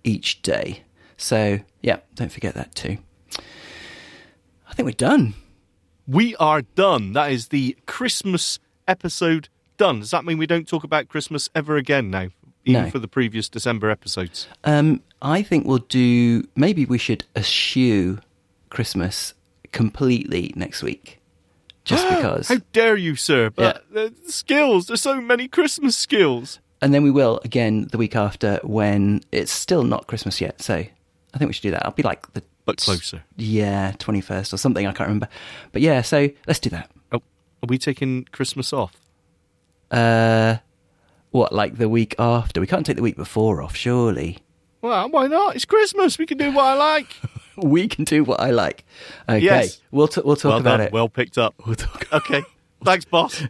each 0.03 0.41
day. 0.41 0.83
So 1.17 1.59
yeah, 1.81 1.97
don't 2.15 2.31
forget 2.31 2.53
that 2.55 2.73
too. 2.75 2.97
I 4.67 4.73
think 4.73 4.85
we're 4.85 4.91
done. 4.91 5.33
We 6.07 6.35
are 6.37 6.61
done. 6.61 7.13
That 7.13 7.31
is 7.31 7.49
the 7.49 7.75
Christmas 7.85 8.59
episode 8.87 9.49
done. 9.77 9.99
Does 9.99 10.11
that 10.11 10.25
mean 10.25 10.37
we 10.37 10.47
don't 10.47 10.67
talk 10.67 10.83
about 10.83 11.07
Christmas 11.09 11.49
ever 11.53 11.75
again 11.77 12.09
now? 12.09 12.29
Even 12.65 12.85
No. 12.85 12.89
for 12.89 12.99
the 12.99 13.07
previous 13.07 13.47
December 13.49 13.89
episodes. 13.89 14.47
Um, 14.63 15.01
I 15.21 15.41
think 15.43 15.65
we'll 15.65 15.77
do. 15.79 16.47
Maybe 16.55 16.85
we 16.85 16.97
should 16.97 17.25
eschew 17.35 18.19
Christmas 18.69 19.33
completely 19.71 20.53
next 20.55 20.83
week, 20.83 21.19
just 21.85 22.07
because. 22.15 22.47
How 22.49 22.57
dare 22.73 22.97
you, 22.97 23.15
sir? 23.15 23.49
But 23.49 23.85
the 23.91 24.13
skills, 24.27 24.87
there's 24.87 25.01
so 25.01 25.21
many 25.21 25.47
Christmas 25.47 25.97
skills. 25.97 26.59
And 26.81 26.93
then 26.93 27.03
we 27.03 27.11
will 27.11 27.39
again 27.43 27.87
the 27.91 27.97
week 27.97 28.15
after 28.15 28.59
when 28.63 29.21
it's 29.31 29.51
still 29.51 29.83
not 29.83 30.07
Christmas 30.07 30.39
yet. 30.41 30.61
So 30.61 30.75
I 30.75 31.37
think 31.37 31.49
we 31.49 31.53
should 31.53 31.63
do 31.63 31.71
that. 31.71 31.85
I'll 31.85 31.91
be 31.91 32.03
like 32.03 32.31
the 32.33 32.43
But 32.65 32.77
closer. 32.77 33.23
yeah 33.37 33.93
twenty 33.99 34.21
first 34.21 34.53
or 34.53 34.57
something. 34.57 34.85
I 34.87 34.91
can't 34.91 35.07
remember. 35.07 35.29
But 35.71 35.81
yeah, 35.81 36.01
so 36.01 36.29
let's 36.47 36.59
do 36.59 36.69
that. 36.71 36.89
Oh, 37.11 37.17
are 37.17 37.67
we 37.67 37.77
taking 37.77 38.25
Christmas 38.31 38.71
off? 38.73 38.93
Uh, 39.91 40.57
what 41.31 41.53
like 41.53 41.77
the 41.77 41.89
week 41.89 42.15
after? 42.19 42.59
We 42.61 42.67
can't 42.67 42.85
take 42.85 42.95
the 42.95 43.01
week 43.03 43.15
before 43.17 43.61
off, 43.61 43.75
surely. 43.75 44.39
Well, 44.81 45.09
why 45.09 45.27
not? 45.27 45.55
It's 45.55 45.65
Christmas. 45.65 46.17
We 46.17 46.25
can 46.25 46.37
do 46.37 46.51
what 46.51 46.65
I 46.65 46.73
like. 46.73 47.15
We 47.61 47.89
can 47.89 48.05
do 48.05 48.23
what 48.23 48.39
I 48.39 48.51
like. 48.51 48.85
Okay, 49.27 49.43
Yes. 49.43 49.81
we'll 49.91 50.07
t- 50.07 50.21
we'll 50.23 50.37
talk 50.37 50.51
well 50.51 50.59
about 50.59 50.77
done. 50.77 50.81
it. 50.87 50.93
Well 50.93 51.09
picked 51.09 51.37
up. 51.37 51.55
We'll 51.65 51.75
talk. 51.75 52.07
Okay. 52.13 52.41
Thanks, 52.85 53.03
boss. 53.03 53.43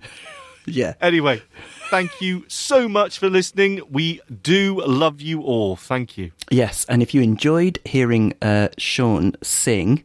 yeah. 0.65 0.95
Anyway, 0.99 1.43
thank 1.89 2.21
you 2.21 2.45
so 2.47 2.87
much 2.87 3.19
for 3.19 3.29
listening. 3.29 3.81
We 3.89 4.21
do 4.41 4.81
love 4.85 5.21
you 5.21 5.41
all. 5.41 5.75
Thank 5.75 6.17
you. 6.17 6.31
Yes, 6.51 6.85
and 6.89 7.01
if 7.01 7.13
you 7.13 7.21
enjoyed 7.21 7.79
hearing 7.85 8.33
uh, 8.41 8.69
Sean 8.77 9.33
sing 9.41 10.03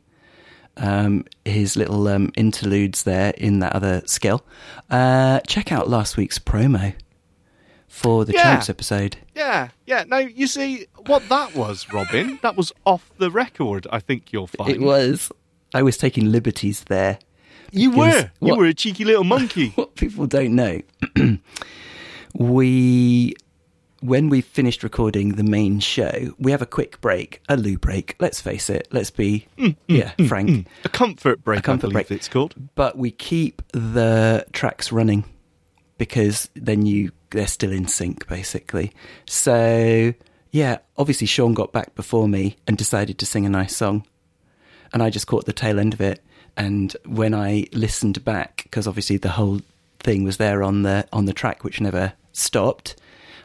um, 0.76 1.24
his 1.44 1.76
little 1.76 2.08
um, 2.08 2.32
interludes 2.36 3.04
there 3.04 3.32
in 3.36 3.60
that 3.60 3.74
other 3.74 4.02
skill, 4.06 4.44
uh, 4.90 5.40
check 5.46 5.72
out 5.72 5.88
last 5.88 6.16
week's 6.16 6.38
promo 6.38 6.94
for 7.88 8.24
the 8.24 8.32
Yeah. 8.32 8.42
Champs 8.42 8.68
episode. 8.68 9.16
Yeah, 9.34 9.68
yeah. 9.86 10.04
Now 10.06 10.18
you 10.18 10.46
see 10.46 10.86
what 11.06 11.28
that 11.28 11.54
was, 11.54 11.92
Robin. 11.92 12.38
that 12.42 12.56
was 12.56 12.72
off 12.84 13.10
the 13.18 13.30
record. 13.30 13.86
I 13.90 14.00
think 14.00 14.32
you'll 14.32 14.48
find 14.48 14.70
It 14.70 14.80
was. 14.80 15.30
I 15.72 15.82
was 15.82 15.96
taking 15.96 16.30
liberties 16.30 16.84
there. 16.84 17.18
You 17.74 17.90
were. 17.90 18.30
You 18.40 18.56
were 18.56 18.66
a 18.66 18.74
cheeky 18.74 19.04
little 19.04 19.24
monkey. 19.24 19.68
What 19.76 19.94
people 19.96 20.26
don't 20.26 20.54
know, 20.54 20.80
we 22.34 23.34
when 24.00 24.28
we 24.28 24.42
finished 24.42 24.82
recording 24.82 25.30
the 25.30 25.42
main 25.42 25.80
show, 25.80 26.34
we 26.38 26.50
have 26.50 26.60
a 26.60 26.66
quick 26.66 27.00
break, 27.00 27.40
a 27.48 27.56
loo 27.56 27.78
break. 27.78 28.16
Let's 28.20 28.40
face 28.40 28.68
it. 28.68 28.86
Let's 28.92 29.10
be 29.10 29.46
mm, 29.56 29.68
mm, 29.68 29.76
yeah 29.86 30.12
mm, 30.18 30.28
frank. 30.28 30.66
a 30.84 30.88
comfort 30.88 31.42
break. 31.42 31.60
A 31.60 31.62
comfort 31.62 31.86
I 31.86 31.90
believe 31.90 32.08
break. 32.08 32.18
it's 32.18 32.28
called. 32.28 32.54
but 32.74 32.98
we 32.98 33.10
keep 33.10 33.62
the 33.72 34.44
tracks 34.52 34.92
running 34.92 35.24
because 35.98 36.50
then 36.54 36.84
you 36.86 37.12
they're 37.30 37.46
still 37.46 37.72
in 37.72 37.88
sync 37.88 38.26
basically. 38.28 38.92
So 39.26 40.12
yeah, 40.50 40.78
obviously 40.96 41.26
Sean 41.26 41.54
got 41.54 41.72
back 41.72 41.94
before 41.94 42.28
me 42.28 42.56
and 42.66 42.76
decided 42.76 43.18
to 43.18 43.26
sing 43.26 43.46
a 43.46 43.48
nice 43.50 43.74
song, 43.76 44.06
and 44.92 45.02
I 45.02 45.10
just 45.10 45.26
caught 45.26 45.46
the 45.46 45.52
tail 45.52 45.80
end 45.80 45.94
of 45.94 46.00
it. 46.00 46.22
And 46.56 46.96
when 47.04 47.34
I 47.34 47.66
listened 47.72 48.24
back, 48.24 48.60
because 48.64 48.86
obviously 48.86 49.16
the 49.16 49.30
whole 49.30 49.60
thing 50.00 50.24
was 50.24 50.36
there 50.36 50.62
on 50.62 50.82
the 50.82 51.06
on 51.12 51.24
the 51.24 51.32
track, 51.32 51.64
which 51.64 51.80
never 51.80 52.12
stopped, 52.32 52.96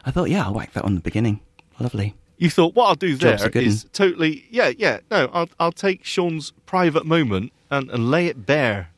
I 0.04 0.10
thought, 0.10 0.30
yeah, 0.30 0.44
I'll 0.44 0.54
whack 0.54 0.72
that 0.74 0.84
on 0.84 0.94
the 0.94 1.00
beginning. 1.00 1.40
Lovely. 1.78 2.14
You 2.38 2.48
thought 2.50 2.74
what 2.74 2.86
I'll 2.86 2.94
do 2.94 3.16
Job's 3.16 3.42
there 3.42 3.62
is 3.62 3.84
totally 3.92 4.46
yeah 4.50 4.72
yeah 4.78 5.00
no 5.10 5.28
I'll 5.32 5.48
I'll 5.58 5.72
take 5.72 6.04
Sean's 6.04 6.52
private 6.64 7.04
moment 7.04 7.52
and, 7.70 7.90
and 7.90 8.10
lay 8.10 8.26
it 8.28 8.46
bare 8.46 8.88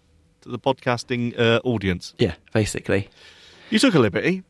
to 0.43 0.49
the 0.49 0.59
podcasting 0.59 1.39
uh, 1.39 1.61
audience. 1.65 2.15
Yeah, 2.19 2.35
basically. 2.53 3.09
You 3.71 3.79
took 3.79 3.95
a 3.95 3.99
liberty, 3.99 4.43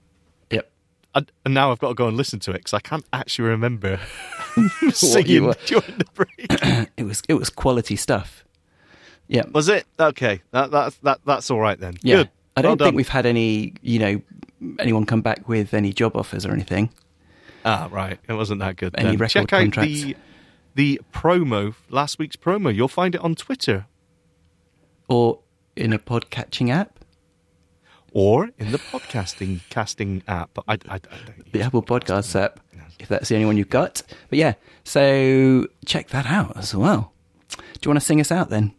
Yep. 0.51 0.71
and, 1.15 1.33
and 1.45 1.55
now 1.55 1.71
I've 1.73 1.79
got 1.79 1.89
to 1.89 1.95
go 1.95 2.09
and 2.09 2.17
listen 2.17 2.39
to 2.41 2.51
it 2.51 2.59
because 2.59 2.75
I 2.75 2.81
can't 2.81 3.05
actually 3.13 3.49
remember 3.49 4.01
singing 4.93 5.53
during 5.67 5.99
the 5.99 6.07
break. 6.15 6.89
It 6.97 7.05
was 7.05 7.23
it 7.29 7.35
was 7.35 7.49
quality 7.51 7.97
stuff. 7.97 8.45
Yeah. 9.29 9.45
Was 9.53 9.69
it 9.69 9.87
okay? 9.99 10.43
That 10.51 10.71
that's 10.71 10.97
that 10.99 11.21
that's 11.25 11.51
all 11.51 11.61
right 11.61 11.79
then. 11.79 11.97
Yeah. 12.03 12.17
Good. 12.17 12.31
I 12.57 12.63
don't 12.63 12.77
done. 12.77 12.87
think 12.89 12.97
we've 12.97 13.09
had 13.09 13.25
any, 13.25 13.75
you 13.81 13.99
know, 13.99 14.23
anyone 14.79 15.07
come 15.07 15.23
back 15.23 15.49
with 15.49 15.73
any 15.73 15.93
job 15.93 16.17
offers 16.17 16.45
or 16.45 16.53
anything. 16.53 16.91
Ah, 17.65 17.89
right. 17.91 18.19
It 18.29 18.35
wasn't 18.35 18.61
that 18.61 18.77
good. 18.77 18.95
Any 18.99 19.11
then. 19.11 19.19
record 19.19 19.49
Check 19.49 19.53
out 19.53 19.85
the 19.85 20.17
the 20.75 21.01
promo, 21.13 21.75
last 21.89 22.19
week's 22.19 22.37
promo. 22.37 22.75
You'll 22.75 22.89
find 22.89 23.15
it 23.15 23.21
on 23.21 23.35
Twitter 23.35 23.87
Or 25.09 25.41
in 25.77 25.93
a 25.93 25.99
podcatching 25.99 26.71
app, 26.71 26.99
or 28.13 28.51
in 28.59 28.73
the 28.73 28.79
podcasting 28.79 29.61
casting 29.71 30.23
app. 30.29 30.59
I, 30.69 30.75
I, 30.89 30.97
I 30.97 31.01
the 31.53 31.63
Apple 31.63 31.83
Podcasts 31.83 32.39
app, 32.39 32.61
if 32.99 33.09
that's 33.09 33.29
the 33.29 33.37
only 33.37 33.47
one 33.47 33.57
you've 33.57 33.71
got. 33.71 34.03
But 34.29 34.39
yeah, 34.39 34.55
so 34.85 35.67
check 35.87 36.09
that 36.09 36.27
out 36.27 36.57
as 36.57 36.75
well. 36.75 37.13
Do 37.49 37.63
you 37.85 37.91
want 37.91 38.01
to 38.01 38.07
sing 38.07 38.21
us 38.21 38.31
out 38.31 38.51
then? 38.51 38.75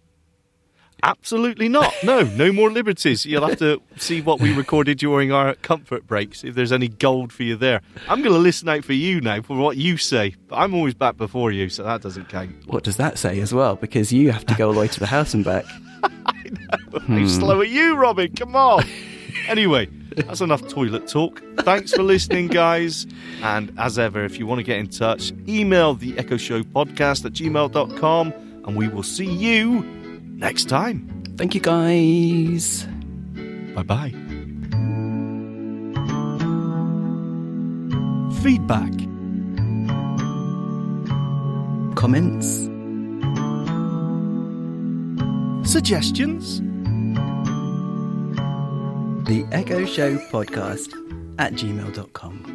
Absolutely 1.04 1.68
not. 1.68 1.94
No, 2.02 2.22
no 2.22 2.54
more 2.54 2.72
liberties. 2.72 3.26
You'll 3.26 3.46
have 3.46 3.60
to 3.60 3.82
see 3.98 4.22
what 4.22 4.40
we 4.40 4.54
recorded 4.54 4.98
during 4.98 5.34
our 5.34 5.54
comfort 5.56 6.08
breaks, 6.08 6.46
if 6.46 6.56
there's 6.56 6.72
any 6.72 6.88
gold 6.88 7.34
for 7.34 7.44
you 7.44 7.58
there. 7.58 7.82
I'm 8.08 8.22
going 8.22 8.34
to 8.34 8.40
listen 8.40 8.70
out 8.70 8.86
for 8.86 8.94
you 8.94 9.20
now 9.20 9.42
for 9.42 9.58
what 9.58 9.76
you 9.76 9.98
say, 9.98 10.36
but 10.48 10.56
I'm 10.56 10.74
always 10.74 10.94
back 10.94 11.18
before 11.18 11.52
you, 11.52 11.68
so 11.68 11.84
that 11.84 12.02
doesn't 12.02 12.30
count. 12.30 12.56
What 12.68 12.86
does 12.86 12.96
that 12.98 13.18
say 13.18 13.42
as 13.42 13.54
well? 13.54 13.76
Because 13.76 14.14
you 14.14 14.32
have 14.32 14.46
to 14.46 14.56
go 14.56 14.68
all 14.68 14.74
the 14.74 14.80
way 14.80 14.88
to 14.88 15.00
the 15.00 15.06
house 15.06 15.34
and 15.34 15.44
back. 15.44 15.66
How 16.04 17.00
hmm. 17.00 17.28
slow 17.28 17.60
are 17.60 17.66
you, 17.66 17.98
Robin? 17.98 18.34
Come 18.34 18.56
on. 18.56 18.86
anyway, 19.50 19.88
that's 20.16 20.40
enough 20.40 20.66
toilet 20.70 21.10
talk. 21.10 21.44
Thanks 21.60 21.92
for 21.92 22.04
listening, 22.04 22.48
guys. 22.48 23.08
And 23.42 23.74
as 23.78 24.00
ever, 24.00 24.24
if 24.24 24.40
you 24.40 24.48
want 24.48 24.60
to 24.60 24.64
get 24.64 24.78
in 24.78 24.88
touch, 24.88 25.34
email 25.50 25.96
the 25.96 26.18
Echo 26.18 26.38
Show 26.38 26.64
podcast 26.64 27.26
at 27.26 27.34
gmail.com, 27.34 28.32
and 28.66 28.78
we 28.78 28.88
will 28.88 29.04
see 29.04 29.26
you 29.26 30.03
next 30.44 30.66
time. 30.66 31.24
Thank 31.38 31.56
you, 31.56 31.62
guys. 31.62 32.86
Bye 33.74 33.84
bye. 33.84 34.14
Feedback. 38.44 38.92
Comments? 41.96 42.46
Suggestions? 45.68 46.60
The 49.26 49.46
Echo 49.54 49.86
Show 49.86 50.18
Podcast 50.30 50.94
at 51.40 51.54
gmail.com. 51.54 52.53